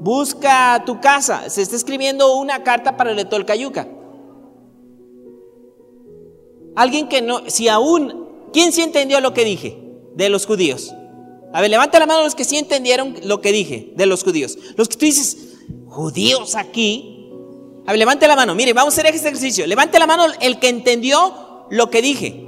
busca 0.00 0.82
tu 0.84 1.00
casa. 1.00 1.48
Se 1.48 1.62
está 1.62 1.76
escribiendo 1.76 2.36
una 2.36 2.62
carta 2.62 2.96
para 2.96 3.10
el 3.10 3.16
de 3.16 3.24
Tolcayuca. 3.24 3.88
Alguien 6.74 7.08
que 7.08 7.22
no, 7.22 7.42
si 7.48 7.68
aún, 7.68 8.28
¿quién 8.52 8.72
sí 8.72 8.82
entendió 8.82 9.20
lo 9.20 9.34
que 9.34 9.44
dije 9.44 9.78
de 10.14 10.28
los 10.28 10.46
judíos? 10.46 10.94
A 11.52 11.60
ver, 11.60 11.70
levanta 11.70 11.98
la 11.98 12.06
mano 12.06 12.22
los 12.22 12.34
que 12.34 12.44
sí 12.44 12.56
entendieron 12.56 13.14
lo 13.24 13.42
que 13.42 13.52
dije 13.52 13.92
de 13.94 14.06
los 14.06 14.24
judíos. 14.24 14.56
Los 14.76 14.88
que 14.88 14.96
tú 14.96 15.04
dices, 15.04 15.51
judíos 15.92 16.56
aquí. 16.56 17.30
A 17.86 17.92
ver, 17.92 17.98
levante 17.98 18.26
la 18.26 18.36
mano. 18.36 18.54
Mire, 18.54 18.72
vamos 18.72 18.94
a 18.94 19.00
hacer 19.00 19.14
este 19.14 19.28
ejercicio. 19.28 19.66
Levante 19.66 19.98
la 19.98 20.06
mano 20.06 20.26
el 20.40 20.58
que 20.58 20.68
entendió 20.68 21.66
lo 21.70 21.90
que 21.90 22.02
dije. 22.02 22.46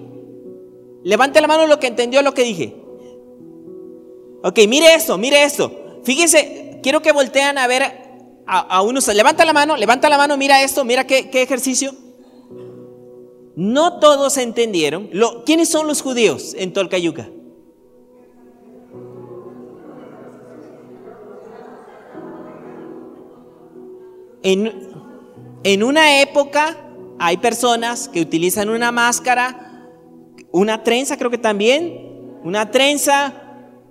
Levante 1.05 1.41
la 1.41 1.47
mano 1.47 1.67
lo 1.67 1.79
que 1.79 1.87
entendió 1.87 2.23
lo 2.23 2.35
que 2.35 2.43
dije. 2.43 2.77
Ok, 4.43 4.61
mire 4.69 4.95
esto, 4.95 5.19
mire 5.19 5.43
esto. 5.43 6.01
Fíjese, 6.05 6.81
quiero 6.83 7.03
que 7.03 7.13
voltean 7.13 7.59
a 7.59 7.67
ver 7.67 7.83
a, 8.47 8.83
unos. 8.83 9.07
Levanta 9.09 9.45
la 9.45 9.53
mano, 9.53 9.77
levanta 9.77 10.09
la 10.09 10.19
mano, 10.19 10.37
mira 10.37 10.63
esto, 10.63 10.85
mira 10.85 11.07
qué, 11.07 11.31
qué 11.31 11.43
ejercicio. 11.43 11.95
No 13.57 13.99
todos 14.01 14.37
entendieron. 14.37 15.09
Lo, 15.13 15.45
¿Quiénes 15.45 15.69
son 15.69 15.87
los 15.87 16.03
judíos 16.03 16.55
en 16.59 16.73
Tolcayuca? 16.73 17.29
En, 24.45 25.83
una 25.83 26.21
época 26.21 26.77
hay 27.19 27.39
personas 27.39 28.09
que 28.09 28.21
utilizan 28.21 28.69
una 28.69 28.93
máscara, 28.93 29.89
una 30.53 30.85
trenza 30.85 31.17
creo 31.17 31.31
que 31.31 31.39
también, 31.39 32.39
una 32.45 32.71
trenza, 32.71 33.41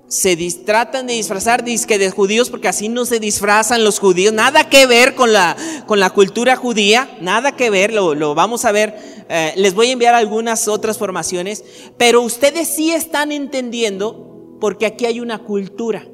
se 0.07 0.38
tratan 0.63 1.07
de 1.07 1.13
disfrazar 1.13 1.63
disque 1.63 1.97
de 1.97 2.11
judíos 2.11 2.51
porque 2.51 2.67
así 2.67 2.88
no 2.88 3.03
se 3.05 3.19
disfrazan 3.19 3.84
los 3.84 3.97
judíos, 3.97 4.31
nada 4.31 4.69
que 4.69 4.85
ver 4.85 5.15
con 5.15 5.34
la, 5.34 5.57
con 5.88 5.99
la 5.99 6.11
cultura 6.11 6.55
judía, 6.55 7.09
nada 7.19 7.55
que 7.55 7.71
ver, 7.71 7.91
lo, 7.91 8.35
vamos 8.35 8.63
a 8.65 8.71
ver, 8.71 8.95
eh, 9.30 9.53
les 9.55 9.73
voy 9.73 9.89
a 9.89 9.93
enviar 9.93 10.13
algunas 10.13 10.67
otras 10.67 10.99
formaciones, 10.99 11.63
pero 11.97 12.21
ustedes 12.21 12.67
sí 12.67 12.91
están 12.91 13.31
entendiendo 13.31 14.57
porque 14.61 14.85
aquí 14.85 15.07
hay 15.07 15.19
una 15.19 15.39
cultura. 15.39 16.07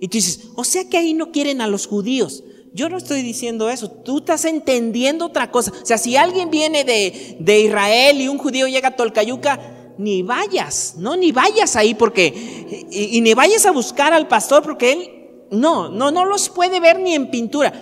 Y 0.00 0.08
tú 0.08 0.18
dices, 0.18 0.48
o 0.56 0.64
sea 0.64 0.88
que 0.88 0.98
ahí 0.98 1.14
no 1.14 1.30
quieren 1.30 1.60
a 1.60 1.68
los 1.68 1.86
judíos. 1.86 2.42
Yo 2.78 2.88
no 2.88 2.96
estoy 2.96 3.22
diciendo 3.22 3.68
eso, 3.68 3.90
tú 3.90 4.18
estás 4.18 4.44
entendiendo 4.44 5.26
otra 5.26 5.50
cosa. 5.50 5.72
O 5.82 5.84
sea, 5.84 5.98
si 5.98 6.16
alguien 6.16 6.48
viene 6.48 6.84
de, 6.84 7.60
Israel 7.60 8.20
y 8.20 8.28
un 8.28 8.38
judío 8.38 8.68
llega 8.68 8.90
a 8.90 8.94
Tolcayuca, 8.94 9.58
ni 9.98 10.22
vayas, 10.22 10.94
no, 10.96 11.16
ni 11.16 11.32
vayas 11.32 11.74
ahí 11.74 11.94
porque, 11.94 12.86
y, 12.92 13.20
ni 13.20 13.34
vayas 13.34 13.66
a 13.66 13.72
buscar 13.72 14.12
al 14.12 14.28
pastor 14.28 14.62
porque 14.62 14.92
él, 14.92 15.10
no, 15.50 15.88
no, 15.88 16.12
no 16.12 16.24
los 16.24 16.50
puede 16.50 16.78
ver 16.78 17.00
ni 17.00 17.14
en 17.14 17.32
pintura. 17.32 17.72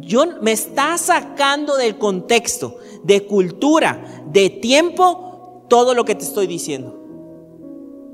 Yo 0.00 0.24
me 0.42 0.50
está 0.50 0.98
sacando 0.98 1.76
del 1.76 1.96
contexto, 1.96 2.76
de 3.04 3.24
cultura, 3.26 4.24
de 4.32 4.50
tiempo, 4.50 5.64
todo 5.68 5.94
lo 5.94 6.04
que 6.04 6.16
te 6.16 6.24
estoy 6.24 6.48
diciendo. 6.48 6.98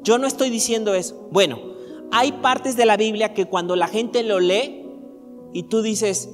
Yo 0.03 0.19
no 0.19 0.27
estoy 0.27 0.51
diciendo 0.51 0.93
eso. 0.93 1.31
Bueno, 1.31 1.59
hay 2.13 2.33
partes 2.33 2.77
de 2.77 2.85
la 2.85 2.99
Biblia 2.99 3.33
que 3.33 3.47
cuando 3.47 3.75
la 3.75 3.89
gente 3.89 4.23
lo 4.23 4.39
lee, 4.39 4.83
y 5.53 5.65
tú 5.65 5.83
dices, 5.83 6.29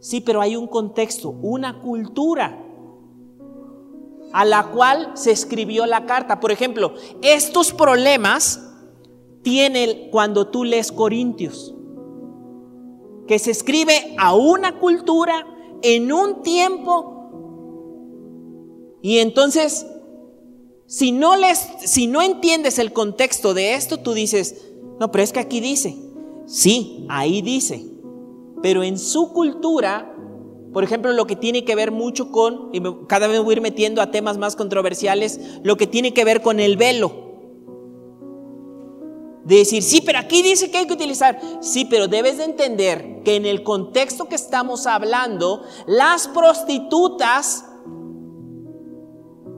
sí, 0.00 0.20
pero 0.20 0.40
hay 0.40 0.56
un 0.56 0.66
contexto, 0.66 1.30
una 1.30 1.80
cultura 1.80 2.62
a 4.32 4.44
la 4.44 4.70
cual 4.70 5.12
se 5.14 5.30
escribió 5.30 5.86
la 5.86 6.06
carta. 6.06 6.40
Por 6.40 6.52
ejemplo, 6.52 6.94
estos 7.22 7.72
problemas 7.72 8.60
tiene 9.42 10.08
cuando 10.10 10.48
tú 10.48 10.64
lees 10.64 10.90
Corintios, 10.90 11.74
que 13.26 13.38
se 13.38 13.50
escribe 13.50 14.14
a 14.18 14.34
una 14.34 14.78
cultura 14.78 15.46
en 15.82 16.12
un 16.12 16.42
tiempo. 16.42 17.18
Y 19.02 19.18
entonces, 19.18 19.86
si 20.86 21.12
no, 21.12 21.36
les, 21.36 21.58
si 21.84 22.06
no 22.06 22.22
entiendes 22.22 22.78
el 22.78 22.92
contexto 22.92 23.52
de 23.54 23.74
esto, 23.74 23.98
tú 23.98 24.14
dices, 24.14 24.72
no, 25.00 25.10
pero 25.10 25.24
es 25.24 25.32
que 25.32 25.40
aquí 25.40 25.60
dice, 25.60 25.96
sí, 26.46 27.06
ahí 27.08 27.42
dice. 27.42 27.91
Pero 28.62 28.82
en 28.82 28.98
su 28.98 29.32
cultura, 29.32 30.14
por 30.72 30.84
ejemplo, 30.84 31.12
lo 31.12 31.26
que 31.26 31.36
tiene 31.36 31.64
que 31.64 31.74
ver 31.74 31.90
mucho 31.90 32.30
con, 32.30 32.70
y 32.72 32.80
cada 33.06 33.26
vez 33.26 33.38
me 33.38 33.44
voy 33.44 33.54
a 33.54 33.56
ir 33.56 33.62
metiendo 33.62 34.00
a 34.00 34.10
temas 34.10 34.38
más 34.38 34.56
controversiales, 34.56 35.60
lo 35.62 35.76
que 35.76 35.86
tiene 35.86 36.14
que 36.14 36.24
ver 36.24 36.42
con 36.42 36.60
el 36.60 36.76
velo. 36.76 37.30
de 39.44 39.56
decir, 39.56 39.82
sí, 39.82 40.00
pero 40.00 40.20
aquí 40.20 40.40
dice 40.40 40.70
que 40.70 40.78
hay 40.78 40.86
que 40.86 40.94
utilizar. 40.94 41.40
Sí, 41.60 41.84
pero 41.84 42.06
debes 42.06 42.38
de 42.38 42.44
entender 42.44 43.22
que 43.24 43.34
en 43.36 43.44
el 43.44 43.64
contexto 43.64 44.28
que 44.28 44.36
estamos 44.36 44.86
hablando, 44.86 45.62
las 45.86 46.28
prostitutas 46.28 47.64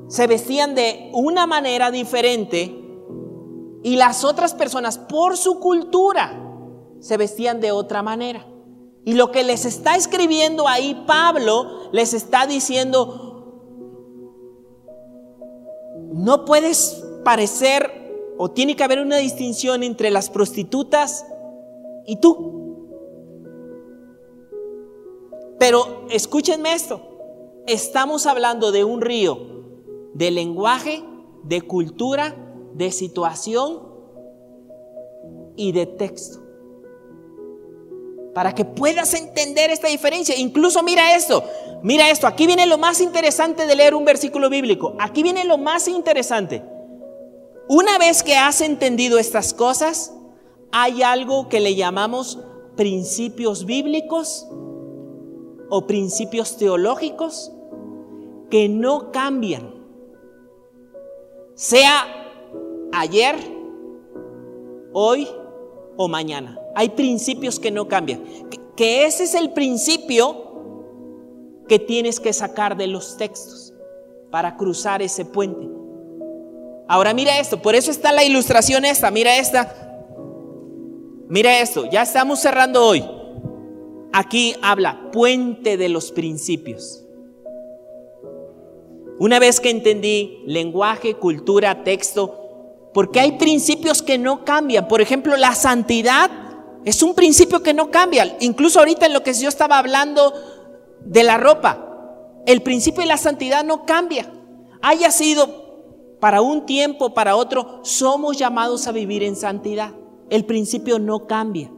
se 0.08 0.26
vestían 0.26 0.74
de 0.74 1.10
una 1.12 1.46
manera 1.46 1.90
diferente 1.90 2.80
y 3.82 3.96
las 3.96 4.24
otras 4.24 4.54
personas, 4.54 4.96
por 4.96 5.36
su 5.36 5.60
cultura, 5.60 6.40
se 7.00 7.16
vestían 7.18 7.60
de 7.60 7.70
otra 7.70 8.02
manera. 8.02 8.46
Y 9.04 9.14
lo 9.14 9.30
que 9.30 9.42
les 9.42 9.64
está 9.64 9.96
escribiendo 9.96 10.66
ahí 10.66 11.04
Pablo, 11.06 11.90
les 11.92 12.14
está 12.14 12.46
diciendo, 12.46 13.34
no 16.12 16.44
puedes 16.44 17.04
parecer 17.24 18.04
o 18.38 18.50
tiene 18.50 18.76
que 18.76 18.84
haber 18.84 19.00
una 19.00 19.18
distinción 19.18 19.82
entre 19.82 20.10
las 20.10 20.30
prostitutas 20.30 21.26
y 22.06 22.16
tú. 22.16 22.88
Pero 25.58 26.06
escúchenme 26.10 26.72
esto, 26.72 27.00
estamos 27.66 28.26
hablando 28.26 28.72
de 28.72 28.84
un 28.84 29.00
río 29.00 29.54
de 30.14 30.30
lenguaje, 30.30 31.04
de 31.42 31.62
cultura, 31.62 32.34
de 32.74 32.90
situación 32.90 33.82
y 35.56 35.72
de 35.72 35.86
texto. 35.86 36.43
Para 38.34 38.54
que 38.54 38.64
puedas 38.64 39.14
entender 39.14 39.70
esta 39.70 39.88
diferencia. 39.88 40.36
Incluso 40.36 40.82
mira 40.82 41.14
esto, 41.14 41.44
mira 41.82 42.10
esto, 42.10 42.26
aquí 42.26 42.46
viene 42.46 42.66
lo 42.66 42.78
más 42.78 43.00
interesante 43.00 43.66
de 43.66 43.76
leer 43.76 43.94
un 43.94 44.04
versículo 44.04 44.50
bíblico. 44.50 44.96
Aquí 44.98 45.22
viene 45.22 45.44
lo 45.44 45.56
más 45.56 45.86
interesante. 45.88 46.62
Una 47.68 47.96
vez 47.98 48.22
que 48.22 48.36
has 48.36 48.60
entendido 48.60 49.18
estas 49.18 49.54
cosas, 49.54 50.12
hay 50.72 51.02
algo 51.02 51.48
que 51.48 51.60
le 51.60 51.76
llamamos 51.76 52.38
principios 52.76 53.64
bíblicos 53.64 54.48
o 55.70 55.86
principios 55.86 56.56
teológicos 56.56 57.52
que 58.50 58.68
no 58.68 59.12
cambian. 59.12 59.72
Sea 61.54 62.04
ayer, 62.92 63.36
hoy 64.92 65.28
o 65.96 66.08
mañana. 66.08 66.58
Hay 66.74 66.90
principios 66.90 67.58
que 67.58 67.70
no 67.70 67.88
cambian. 67.88 68.22
Que, 68.76 69.06
ese 69.06 69.24
es 69.24 69.34
el 69.34 69.52
principio 69.52 70.52
que 71.68 71.78
tienes 71.78 72.20
que 72.20 72.32
sacar 72.32 72.76
de 72.76 72.86
los 72.86 73.16
textos 73.16 73.72
para 74.30 74.56
cruzar 74.56 75.02
ese 75.02 75.24
puente. 75.24 75.68
Ahora 76.88 77.14
mira 77.14 77.38
esto, 77.38 77.62
por 77.62 77.74
eso 77.74 77.90
está 77.90 78.12
la 78.12 78.24
ilustración 78.24 78.84
esta, 78.84 79.10
mira 79.10 79.38
esta. 79.38 79.80
Mira 81.28 81.60
esto, 81.60 81.86
ya 81.86 82.02
estamos 82.02 82.40
cerrando 82.40 82.84
hoy. 82.84 83.04
Aquí 84.12 84.54
habla 84.62 85.10
puente 85.10 85.76
de 85.76 85.88
los 85.88 86.12
principios. 86.12 87.04
Una 89.18 89.38
vez 89.38 89.60
que 89.60 89.70
entendí 89.70 90.42
lenguaje, 90.46 91.14
cultura, 91.14 91.84
texto, 91.84 92.43
porque 92.94 93.20
hay 93.20 93.32
principios 93.32 94.02
que 94.02 94.16
no 94.16 94.44
cambian. 94.44 94.86
Por 94.88 95.00
ejemplo, 95.02 95.36
la 95.36 95.54
santidad 95.54 96.30
es 96.84 97.02
un 97.02 97.14
principio 97.14 97.62
que 97.62 97.74
no 97.74 97.90
cambia. 97.90 98.36
Incluso 98.40 98.78
ahorita 98.78 99.06
en 99.06 99.12
lo 99.12 99.22
que 99.24 99.34
yo 99.34 99.48
estaba 99.48 99.78
hablando 99.78 100.32
de 101.00 101.24
la 101.24 101.36
ropa, 101.36 102.42
el 102.46 102.62
principio 102.62 103.00
de 103.00 103.08
la 103.08 103.18
santidad 103.18 103.64
no 103.64 103.84
cambia. 103.84 104.32
Haya 104.80 105.10
sido 105.10 106.16
para 106.20 106.40
un 106.40 106.66
tiempo, 106.66 107.12
para 107.12 107.34
otro, 107.34 107.80
somos 107.82 108.38
llamados 108.38 108.86
a 108.86 108.92
vivir 108.92 109.24
en 109.24 109.34
santidad. 109.34 109.92
El 110.30 110.44
principio 110.44 111.00
no 111.00 111.26
cambia. 111.26 111.73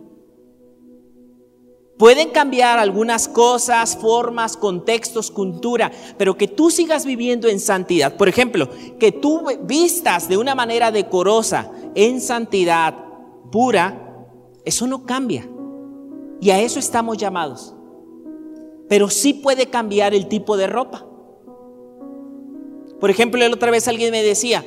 Pueden 1.98 2.30
cambiar 2.30 2.78
algunas 2.78 3.26
cosas, 3.26 3.96
formas, 3.96 4.56
contextos, 4.56 5.30
cultura, 5.30 5.90
pero 6.18 6.36
que 6.36 6.46
tú 6.46 6.70
sigas 6.70 7.06
viviendo 7.06 7.48
en 7.48 7.58
santidad. 7.58 8.16
Por 8.16 8.28
ejemplo, 8.28 8.68
que 8.98 9.12
tú 9.12 9.44
vistas 9.62 10.28
de 10.28 10.36
una 10.36 10.54
manera 10.54 10.92
decorosa, 10.92 11.70
en 11.94 12.20
santidad 12.20 12.94
pura, 13.50 14.26
eso 14.64 14.86
no 14.86 15.06
cambia. 15.06 15.48
Y 16.40 16.50
a 16.50 16.60
eso 16.60 16.78
estamos 16.78 17.16
llamados. 17.16 17.74
Pero 18.88 19.08
sí 19.08 19.32
puede 19.32 19.66
cambiar 19.66 20.14
el 20.14 20.28
tipo 20.28 20.56
de 20.56 20.66
ropa. 20.66 21.06
Por 23.00 23.10
ejemplo, 23.10 23.40
la 23.40 23.54
otra 23.54 23.70
vez 23.70 23.88
alguien 23.88 24.10
me 24.10 24.22
decía, 24.22 24.64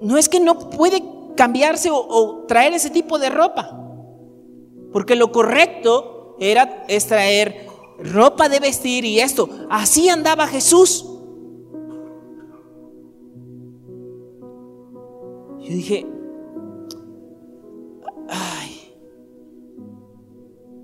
no 0.00 0.16
es 0.16 0.28
que 0.28 0.40
no 0.40 0.70
puede 0.70 1.02
cambiarse 1.36 1.90
o, 1.92 2.44
traer 2.48 2.72
ese 2.72 2.90
tipo 2.90 3.18
de 3.18 3.30
ropa, 3.30 3.85
porque 4.96 5.14
lo 5.14 5.30
correcto 5.30 6.36
era 6.40 6.86
es 6.88 7.06
traer 7.06 7.66
ropa 7.98 8.48
de 8.48 8.60
vestir 8.60 9.04
y 9.04 9.20
esto. 9.20 9.46
Así 9.68 10.08
andaba 10.08 10.46
Jesús. 10.46 11.04
Yo 15.60 15.68
dije, 15.68 16.06
ay, 18.30 18.94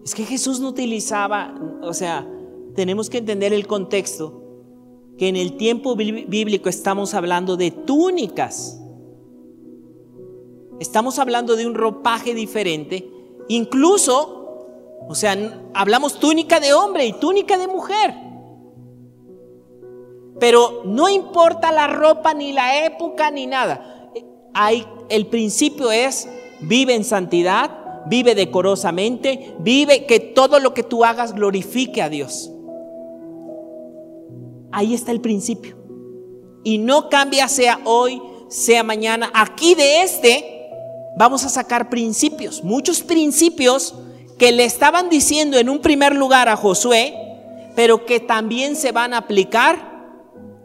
es 0.05 0.15
que 0.15 0.25
Jesús 0.25 0.61
no 0.61 0.69
utilizaba, 0.69 1.59
o 1.81 1.95
sea, 1.95 2.31
tenemos 2.75 3.09
que 3.09 3.17
entender 3.17 3.55
el 3.55 3.67
contexto 3.67 4.43
que 5.17 5.29
en 5.29 5.37
el 5.37 5.57
tiempo 5.57 5.97
bíblico 5.97 6.69
estamos 6.69 7.15
hablando 7.15 7.57
de 7.57 7.71
túnicas. 7.71 8.79
Estamos 10.81 11.19
hablando 11.19 11.57
de 11.57 11.67
un 11.67 11.75
ropaje 11.75 12.35
diferente. 12.35 13.12
Incluso, 13.49 14.67
o 15.09 15.15
sea, 15.15 15.37
hablamos 15.75 16.19
túnica 16.19 16.61
de 16.61 16.73
hombre 16.73 17.07
y 17.07 17.13
túnica 17.15 17.59
de 17.59 17.69
mujer. 17.69 18.15
Pero 20.39 20.83
no 20.85 21.09
importa 21.09 21.71
la 21.73 21.87
ropa, 21.87 22.35
ni 22.35 22.53
la 22.53 22.85
época, 22.85 23.31
ni 23.31 23.47
nada. 23.47 24.11
Hay, 24.55 24.87
el 25.09 25.27
principio 25.27 25.93
es, 25.93 26.29
vive 26.61 26.95
en 26.95 27.05
santidad, 27.05 28.05
vive 28.07 28.35
decorosamente, 28.35 29.55
vive 29.61 30.07
que 30.07 30.21
todo 30.21 30.59
lo 30.59 30.75
que 30.75 30.83
tú 30.83 31.05
hagas 31.05 31.35
glorifique 31.35 32.03
a 32.03 32.09
Dios. 32.09 32.51
Ahí 34.73 34.95
está 34.95 35.13
el 35.13 35.21
principio. 35.21 35.77
Y 36.65 36.79
no 36.79 37.09
cambia 37.09 37.49
sea 37.49 37.81
hoy, 37.85 38.21
sea 38.49 38.83
mañana. 38.83 39.31
Aquí 39.35 39.75
de 39.75 40.03
este 40.03 40.52
vamos 41.17 41.45
a 41.45 41.49
sacar 41.49 41.89
principios, 41.89 42.63
muchos 42.65 43.03
principios 43.03 43.95
que 44.39 44.53
le 44.53 44.65
estaban 44.65 45.09
diciendo 45.09 45.59
en 45.59 45.69
un 45.69 45.81
primer 45.81 46.15
lugar 46.15 46.49
a 46.49 46.57
Josué, 46.57 47.15
pero 47.75 48.07
que 48.07 48.21
también 48.21 48.77
se 48.77 48.93
van 48.93 49.15
a 49.15 49.19
aplicar 49.19 49.93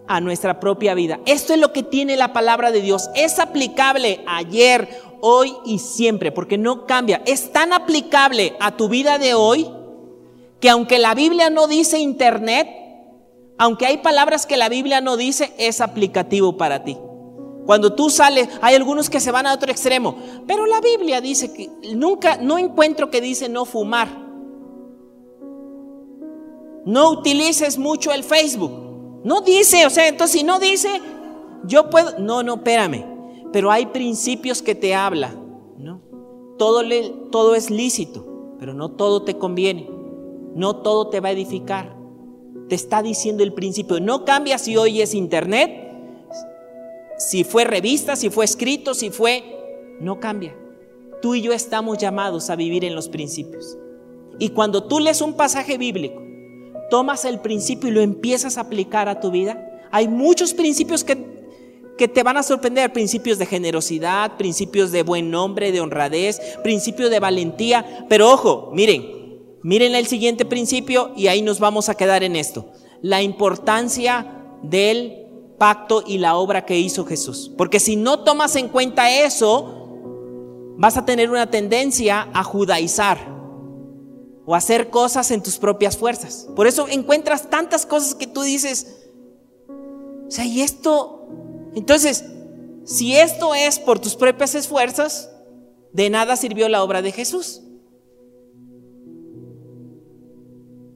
a 0.08 0.22
nuestra 0.22 0.60
propia 0.60 0.94
vida. 0.94 1.20
Esto 1.26 1.54
es 1.54 1.60
lo 1.60 1.74
que 1.74 1.84
tiene 1.84 2.16
la 2.18 2.34
palabra 2.34 2.72
de 2.72 2.82
Dios. 2.82 3.10
Es 3.14 3.40
aplicable 3.40 4.24
ayer, 4.26 4.90
hoy 5.22 5.54
y 5.66 5.80
siempre, 5.80 6.32
porque 6.32 6.58
no 6.58 6.86
cambia. 6.86 7.22
Es 7.26 7.52
tan 7.52 7.74
aplicable 7.74 8.56
a 8.60 8.76
tu 8.76 8.90
vida 8.90 9.18
de 9.18 9.34
hoy 9.34 9.70
que 10.60 10.70
aunque 10.70 10.98
la 10.98 11.14
Biblia 11.14 11.50
no 11.50 11.68
dice 11.68 12.00
internet, 12.00 12.68
aunque 13.58 13.86
hay 13.86 13.98
palabras 13.98 14.46
que 14.46 14.58
la 14.58 14.70
Biblia 14.70 15.02
no 15.02 15.18
dice, 15.18 15.54
es 15.58 15.82
aplicativo 15.82 16.58
para 16.58 16.84
ti. 16.84 16.98
Cuando 17.68 17.94
tú 17.94 18.10
sales, 18.10 18.50
hay 18.62 18.74
algunos 18.74 19.10
que 19.10 19.20
se 19.20 19.30
van 19.30 19.46
a 19.46 19.54
otro 19.54 19.72
extremo, 19.72 20.16
pero 20.48 20.66
la 20.66 20.82
Biblia 20.82 21.22
dice 21.22 21.54
que 21.54 21.70
nunca, 21.94 22.38
no 22.38 22.58
encuentro 22.58 23.12
que 23.12 23.22
dice 23.22 23.50
no 23.50 23.66
fumar. 23.66 24.08
No 26.86 27.12
utilices 27.12 27.78
mucho 27.78 28.12
el 28.12 28.24
Facebook. 28.24 29.22
No 29.24 29.42
dice, 29.42 29.86
o 29.86 29.90
sea, 29.90 30.08
entonces 30.08 30.40
si 30.40 30.46
no 30.46 30.58
dice, 30.58 30.90
yo 31.66 31.90
puedo, 31.90 32.18
no, 32.18 32.42
no, 32.42 32.56
espérame. 32.56 33.06
Pero 33.52 33.70
hay 33.70 33.88
principios 33.88 34.62
que 34.62 34.74
te 34.74 34.96
habla, 34.96 35.36
¿no? 35.78 36.02
Todo, 36.58 36.82
le, 36.82 37.10
todo 37.32 37.54
es 37.54 37.70
lícito, 37.70 38.56
pero 38.58 38.74
no 38.74 38.90
todo 38.90 39.24
te 39.24 39.38
conviene. 39.38 39.90
No 40.56 40.78
todo 40.78 41.10
te 41.10 41.20
va 41.20 41.28
a 41.30 41.34
edificar 41.34 41.98
te 42.68 42.76
está 42.76 43.02
diciendo 43.02 43.44
el 43.44 43.54
principio. 43.54 44.00
No 44.00 44.26
cambia 44.26 44.58
si 44.58 44.78
hoy 44.78 45.02
es 45.02 45.14
internet, 45.14 45.87
si 47.18 47.44
fue 47.44 47.64
revista, 47.64 48.16
si 48.16 48.30
fue 48.30 48.46
escrito, 48.46 48.94
si 48.94 49.10
fue... 49.10 49.44
No 50.00 50.20
cambia. 50.20 50.56
Tú 51.22 51.36
y 51.36 51.42
yo 51.42 51.54
estamos 51.54 51.98
llamados 51.98 52.50
a 52.50 52.56
vivir 52.56 52.86
en 52.86 52.96
los 52.96 53.10
principios. 53.10 53.78
Y 54.40 54.50
cuando 54.50 54.84
tú 54.84 55.00
lees 55.00 55.22
un 55.22 55.34
pasaje 55.34 55.78
bíblico, 55.78 56.22
tomas 56.92 57.26
el 57.26 57.40
principio 57.40 57.90
y 57.90 57.94
lo 57.94 58.02
empiezas 58.02 58.58
a 58.58 58.62
aplicar 58.62 59.10
a 59.10 59.20
tu 59.20 59.32
vida, 59.32 59.88
hay 59.92 60.08
muchos 60.08 60.54
principios 60.54 61.04
que, 61.04 61.18
que 61.98 62.08
te 62.08 62.22
van 62.22 62.38
a 62.38 62.44
sorprender. 62.44 62.94
Principios 62.94 63.40
de 63.40 63.48
generosidad, 63.48 64.38
principios 64.38 64.92
de 64.92 65.02
buen 65.02 65.32
nombre, 65.32 65.72
de 65.72 65.82
honradez, 65.82 66.40
principios 66.62 67.10
de 67.10 67.20
valentía. 67.20 68.06
Pero 68.08 68.32
ojo, 68.32 68.70
miren, 68.74 69.18
Miren 69.68 69.96
el 69.96 70.08
siguiente 70.08 70.46
principio 70.46 71.12
y 71.18 71.28
ahí 71.28 71.42
nos 71.42 71.60
vamos 71.60 71.90
a 71.90 71.96
quedar 71.96 72.24
en 72.24 72.38
esto. 72.38 72.72
La 73.02 73.22
importancia 73.22 74.46
del 74.64 75.27
pacto 75.58 76.04
y 76.06 76.18
la 76.18 76.36
obra 76.36 76.66
que 76.66 76.78
hizo 76.78 77.06
Jesús. 77.06 77.52
Porque 77.58 77.80
si 77.80 77.96
no 77.96 78.24
tomas 78.24 78.56
en 78.56 78.70
cuenta 78.70 79.10
eso, 79.12 79.78
vas 80.78 80.98
a 80.98 81.06
tener 81.06 81.30
una 81.30 81.50
tendencia 81.50 82.30
a 82.34 82.44
judaizar 82.44 83.18
o 84.46 84.56
hacer 84.56 84.90
cosas 84.90 85.32
en 85.32 85.44
tus 85.44 85.58
propias 85.58 85.98
fuerzas. 85.98 86.48
Por 86.56 86.68
eso 86.68 86.88
encuentras 86.88 87.50
tantas 87.50 87.86
cosas 87.86 88.16
que 88.16 88.28
tú 88.28 88.44
dices, 88.44 89.10
o 90.28 90.32
sea, 90.32 90.46
y 90.46 90.62
esto, 90.62 91.28
entonces, 91.76 92.24
si 92.86 93.16
esto 93.16 93.56
es 93.56 93.80
por 93.80 94.00
tus 94.00 94.16
propias 94.16 94.56
esfuerzos, 94.56 95.30
de 95.92 96.10
nada 96.10 96.38
sirvió 96.38 96.70
la 96.70 96.84
obra 96.84 97.02
de 97.02 97.12
Jesús. 97.12 97.62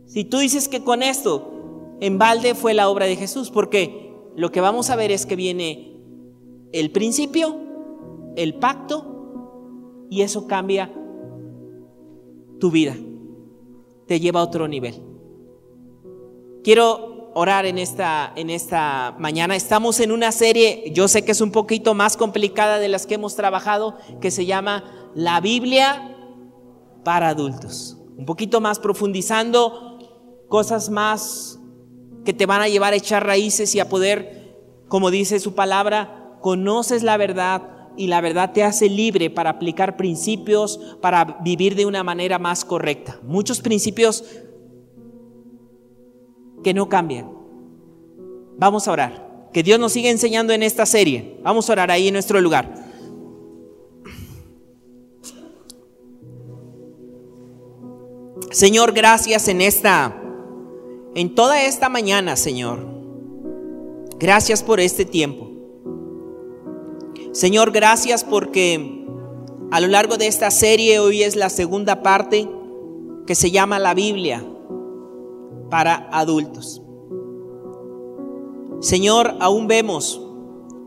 Si 0.05 0.23
tú 0.25 0.39
dices 0.39 0.67
que 0.67 0.83
con 0.83 1.03
esto 1.03 1.97
en 1.99 2.17
balde 2.17 2.55
fue 2.55 2.73
la 2.73 2.89
obra 2.89 3.05
de 3.05 3.15
Jesús, 3.15 3.49
porque 3.49 4.10
lo 4.35 4.51
que 4.51 4.61
vamos 4.61 4.89
a 4.89 4.95
ver 4.95 5.11
es 5.11 5.25
que 5.25 5.35
viene 5.35 5.97
el 6.71 6.91
principio, 6.91 7.57
el 8.35 8.55
pacto, 8.55 10.07
y 10.09 10.21
eso 10.21 10.47
cambia 10.47 10.91
tu 12.59 12.71
vida, 12.71 12.95
te 14.07 14.19
lleva 14.19 14.41
a 14.41 14.43
otro 14.43 14.67
nivel. 14.67 15.01
Quiero 16.63 17.31
orar 17.33 17.65
en 17.65 17.77
esta, 17.77 18.33
en 18.35 18.49
esta 18.49 19.15
mañana. 19.17 19.55
Estamos 19.55 19.99
en 19.99 20.11
una 20.11 20.31
serie, 20.31 20.91
yo 20.93 21.07
sé 21.07 21.23
que 21.23 21.31
es 21.31 21.41
un 21.41 21.51
poquito 21.51 21.93
más 21.93 22.17
complicada 22.17 22.77
de 22.79 22.89
las 22.89 23.07
que 23.07 23.15
hemos 23.15 23.35
trabajado, 23.35 23.97
que 24.19 24.31
se 24.31 24.45
llama 24.45 24.83
La 25.15 25.39
Biblia 25.39 26.15
para 27.03 27.29
adultos. 27.29 27.97
Un 28.17 28.25
poquito 28.25 28.61
más 28.61 28.79
profundizando 28.79 29.97
cosas 30.49 30.89
más 30.89 31.50
que 32.25 32.33
te 32.33 32.45
van 32.45 32.61
a 32.61 32.67
llevar 32.67 32.93
a 32.93 32.97
echar 32.97 33.25
raíces 33.25 33.73
y 33.75 33.79
a 33.79 33.89
poder, 33.89 34.55
como 34.87 35.11
dice 35.11 35.39
su 35.39 35.55
palabra, 35.55 36.37
conoces 36.41 37.03
la 37.03 37.17
verdad 37.17 37.71
y 37.97 38.07
la 38.07 38.21
verdad 38.21 38.51
te 38.53 38.63
hace 38.63 38.89
libre 38.89 39.29
para 39.29 39.51
aplicar 39.51 39.97
principios, 39.97 40.79
para 41.01 41.39
vivir 41.43 41.75
de 41.75 41.85
una 41.85 42.03
manera 42.03 42.39
más 42.39 42.63
correcta. 42.65 43.19
Muchos 43.23 43.61
principios 43.61 44.23
que 46.63 46.73
no 46.73 46.89
cambian. 46.89 47.31
Vamos 48.57 48.87
a 48.87 48.91
orar. 48.91 49.49
Que 49.53 49.63
Dios 49.63 49.79
nos 49.79 49.91
siga 49.91 50.09
enseñando 50.09 50.53
en 50.53 50.63
esta 50.63 50.85
serie. 50.85 51.37
Vamos 51.43 51.69
a 51.69 51.73
orar 51.73 51.91
ahí 51.91 52.07
en 52.07 52.13
nuestro 52.13 52.39
lugar. 52.39 52.73
Señor, 58.51 58.93
gracias 58.93 59.47
en 59.47 59.61
esta 59.61 60.20
en 61.15 61.35
toda 61.35 61.63
esta 61.63 61.89
mañana, 61.89 62.35
Señor. 62.35 62.79
Gracias 64.17 64.63
por 64.63 64.79
este 64.79 65.03
tiempo. 65.05 65.49
Señor, 67.33 67.71
gracias 67.71 68.23
porque 68.23 69.05
a 69.71 69.79
lo 69.79 69.87
largo 69.87 70.17
de 70.17 70.27
esta 70.27 70.51
serie 70.51 70.99
hoy 70.99 71.23
es 71.23 71.35
la 71.35 71.49
segunda 71.49 72.01
parte 72.01 72.47
que 73.25 73.35
se 73.35 73.51
llama 73.51 73.79
la 73.79 73.93
Biblia 73.93 74.45
para 75.69 76.09
adultos. 76.11 76.81
Señor, 78.79 79.35
aún 79.39 79.67
vemos 79.67 80.21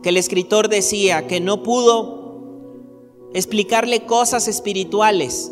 que 0.03 0.09
el 0.09 0.17
escritor 0.17 0.69
decía 0.69 1.27
que 1.27 1.39
no 1.39 1.63
pudo 1.63 3.29
explicarle 3.33 4.05
cosas 4.05 4.47
espirituales 4.47 5.51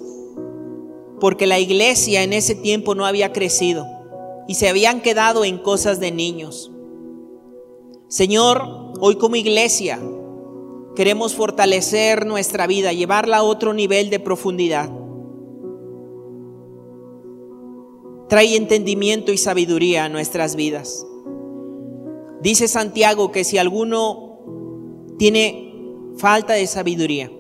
porque 1.20 1.48
la 1.48 1.60
iglesia 1.60 2.24
en 2.24 2.34
ese 2.34 2.56
tiempo 2.56 2.96
no 2.96 3.06
había 3.06 3.34
crecido 3.34 3.93
y 4.48 4.56
se 4.56 4.70
habían 4.70 5.02
quedado 5.02 5.46
en 5.46 5.58
cosas 5.58 6.00
de 6.00 6.12
niños. 6.12 6.72
Señor, 8.08 8.94
hoy 9.00 9.16
como 9.16 9.36
iglesia 9.36 10.00
queremos 10.96 11.36
fortalecer 11.36 12.26
nuestra 12.26 12.68
vida, 12.68 12.94
llevarla 12.94 13.38
a 13.38 13.44
otro 13.44 13.74
nivel 13.74 14.10
de 14.10 14.20
profundidad. 14.20 14.92
Trae 18.30 18.56
entendimiento 18.56 19.32
y 19.32 19.38
sabiduría 19.38 20.06
a 20.06 20.10
nuestras 20.10 20.56
vidas. 20.56 21.06
Dice 22.42 22.68
Santiago 22.68 23.32
que 23.32 23.44
si 23.44 23.58
alguno 23.58 24.40
tiene 25.18 25.74
falta 26.18 26.54
de 26.54 26.68
sabiduría, 26.68 27.32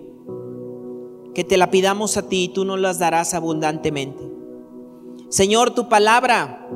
que 1.33 1.43
te 1.43 1.57
la 1.57 1.71
pidamos 1.71 2.15
a 2.17 2.29
ti 2.29 2.45
y 2.45 2.49
tú 2.49 2.63
nos 2.63 2.79
las 2.79 2.99
darás 2.99 3.33
abundantemente. 3.33 4.23
Señor, 5.29 5.71
tu 5.71 5.89
palabra 5.89 6.69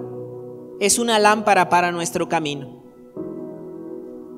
es 0.79 0.99
una 0.99 1.19
lámpara 1.19 1.69
para 1.69 1.91
nuestro 1.91 2.29
camino. 2.29 2.83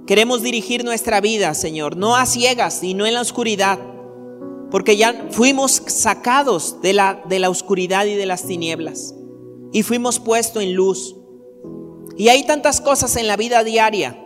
Queremos 0.07 0.41
dirigir 0.41 0.83
nuestra 0.83 1.21
vida, 1.21 1.53
Señor, 1.53 1.95
no 1.95 2.15
a 2.15 2.25
ciegas 2.25 2.83
y 2.83 2.93
no 2.93 3.05
en 3.05 3.13
la 3.13 3.21
oscuridad, 3.21 3.77
porque 4.71 4.97
ya 4.97 5.27
fuimos 5.31 5.83
sacados 5.87 6.81
de 6.81 6.93
la, 6.93 7.21
de 7.27 7.39
la 7.39 7.49
oscuridad 7.49 8.05
y 8.05 8.15
de 8.15 8.25
las 8.25 8.45
tinieblas 8.45 9.13
y 9.71 9.83
fuimos 9.83 10.19
puestos 10.19 10.63
en 10.63 10.73
luz. 10.73 11.15
Y 12.17 12.29
hay 12.29 12.45
tantas 12.45 12.81
cosas 12.81 13.15
en 13.15 13.27
la 13.27 13.37
vida 13.37 13.63
diaria 13.63 14.19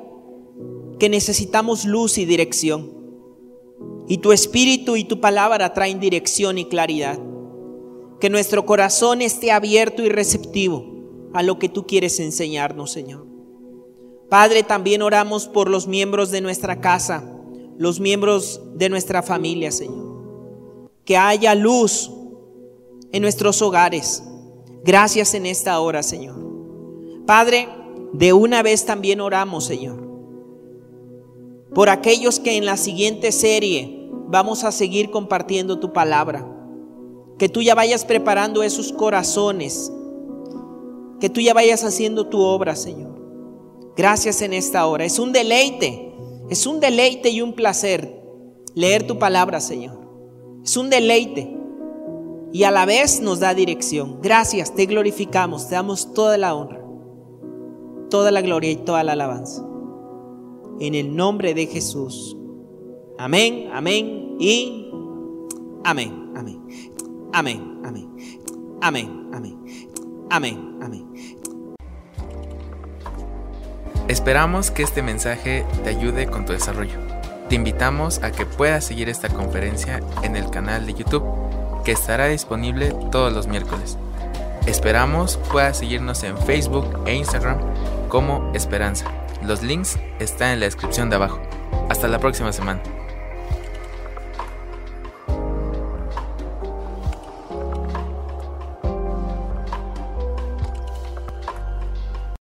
que 1.00 1.10
necesitamos 1.10 1.86
luz 1.86 2.18
y 2.18 2.26
dirección. 2.26 2.94
Y 4.08 4.18
tu 4.18 4.32
espíritu 4.32 4.96
y 4.96 5.04
tu 5.04 5.20
palabra 5.20 5.74
traen 5.74 6.00
dirección 6.00 6.58
y 6.58 6.66
claridad. 6.66 7.20
Que 8.20 8.30
nuestro 8.30 8.66
corazón 8.66 9.22
esté 9.22 9.52
abierto 9.52 10.02
y 10.02 10.10
receptivo 10.10 10.93
a 11.34 11.44
lo 11.44 11.60
que 11.60 11.70
tú 11.70 11.86
quieres 11.86 12.20
enseñarnos, 12.20 12.92
Señor. 12.92 13.26
Padre, 14.30 14.64
también 14.64 15.02
oramos 15.02 15.48
por 15.48 15.70
los 15.70 15.88
miembros 15.88 16.32
de 16.32 16.42
nuestra 16.42 16.82
casa, 16.82 17.24
los 17.78 18.00
miembros 18.00 18.62
de 18.76 18.90
nuestra 18.90 19.22
familia, 19.22 19.72
Señor. 19.72 20.92
Que 21.06 21.18
haya 21.18 21.56
luz 21.56 22.12
en 23.12 23.22
nuestros 23.22 23.62
hogares. 23.62 24.24
Gracias 24.84 25.34
en 25.34 25.46
esta 25.46 25.80
hora, 25.80 26.04
Señor. 26.04 26.36
Padre, 27.26 27.70
de 28.14 28.34
una 28.34 28.64
vez 28.64 28.86
también 28.86 29.22
oramos, 29.22 29.66
Señor, 29.66 30.02
por 31.74 31.90
aquellos 31.90 32.40
que 32.40 32.58
en 32.58 32.66
la 32.66 32.78
siguiente 32.78 33.32
serie 33.32 34.10
vamos 34.28 34.64
a 34.64 34.72
seguir 34.72 35.10
compartiendo 35.10 35.80
tu 35.80 35.94
palabra. 35.94 36.48
Que 37.38 37.50
tú 37.50 37.62
ya 37.62 37.76
vayas 37.76 38.06
preparando 38.06 38.62
esos 38.62 38.94
corazones 38.94 39.92
que 41.24 41.30
tú 41.30 41.40
ya 41.40 41.54
vayas 41.54 41.86
haciendo 41.86 42.28
tu 42.28 42.42
obra, 42.42 42.76
Señor. 42.76 43.18
Gracias 43.96 44.42
en 44.42 44.52
esta 44.52 44.86
hora. 44.88 45.06
Es 45.06 45.20
un 45.20 45.32
deleite, 45.32 46.14
es 46.50 46.68
un 46.68 46.82
deleite 46.82 47.30
y 47.30 47.40
un 47.40 47.54
placer 47.54 48.22
leer 48.76 49.08
tu 49.08 49.18
palabra, 49.18 49.62
Señor. 49.62 49.98
Es 50.66 50.76
un 50.76 50.90
deleite 50.90 51.56
y 52.52 52.64
a 52.64 52.72
la 52.72 52.86
vez 52.86 53.22
nos 53.22 53.40
da 53.40 53.54
dirección. 53.54 54.20
Gracias, 54.22 54.76
te 54.76 54.86
glorificamos, 54.86 55.70
te 55.70 55.76
damos 55.76 56.14
toda 56.14 56.38
la 56.38 56.56
honra, 56.56 56.84
toda 58.10 58.30
la 58.30 58.42
gloria 58.42 58.72
y 58.72 58.76
toda 58.76 59.02
la 59.06 59.14
alabanza. 59.14 59.66
En 60.82 60.94
el 60.94 61.16
nombre 61.16 61.54
de 61.54 61.68
Jesús. 61.68 62.36
Amén, 63.18 63.70
amén 63.72 64.36
y 64.42 64.92
amén, 65.86 66.34
amén, 66.36 66.60
amén, 67.32 67.80
amén, 67.82 68.12
amén, 68.82 69.30
amén, 69.32 69.58
amén, 70.30 70.78
amén. 70.82 71.13
Esperamos 74.08 74.70
que 74.70 74.84
este 74.84 75.02
mensaje 75.02 75.66
te 75.84 75.90
ayude 75.90 76.28
con 76.28 76.46
tu 76.46 76.52
desarrollo. 76.52 77.00
Te 77.48 77.56
invitamos 77.56 78.22
a 78.22 78.32
que 78.32 78.46
puedas 78.46 78.84
seguir 78.84 79.08
esta 79.08 79.30
conferencia 79.30 80.02
en 80.24 80.36
el 80.36 80.50
canal 80.50 80.86
de 80.86 80.94
YouTube 80.94 81.24
que 81.86 81.94
estará 81.94 82.28
disponible 82.28 82.94
todos 83.12 83.32
los 83.32 83.48
miércoles. 83.48 83.98
Esperamos 84.66 85.38
puedas 85.52 85.78
seguirnos 85.78 86.24
en 86.24 86.38
Facebook 86.38 86.86
e 87.06 87.16
Instagram 87.16 87.60
como 88.10 88.52
Esperanza. 88.54 89.06
Los 89.42 89.62
links 89.62 89.98
están 90.20 90.52
en 90.52 90.60
la 90.60 90.66
descripción 90.66 91.10
de 91.10 91.16
abajo. 91.16 91.42
Hasta 91.90 92.08
la 92.08 92.20
próxima 92.20 92.52
semana. 92.52 92.82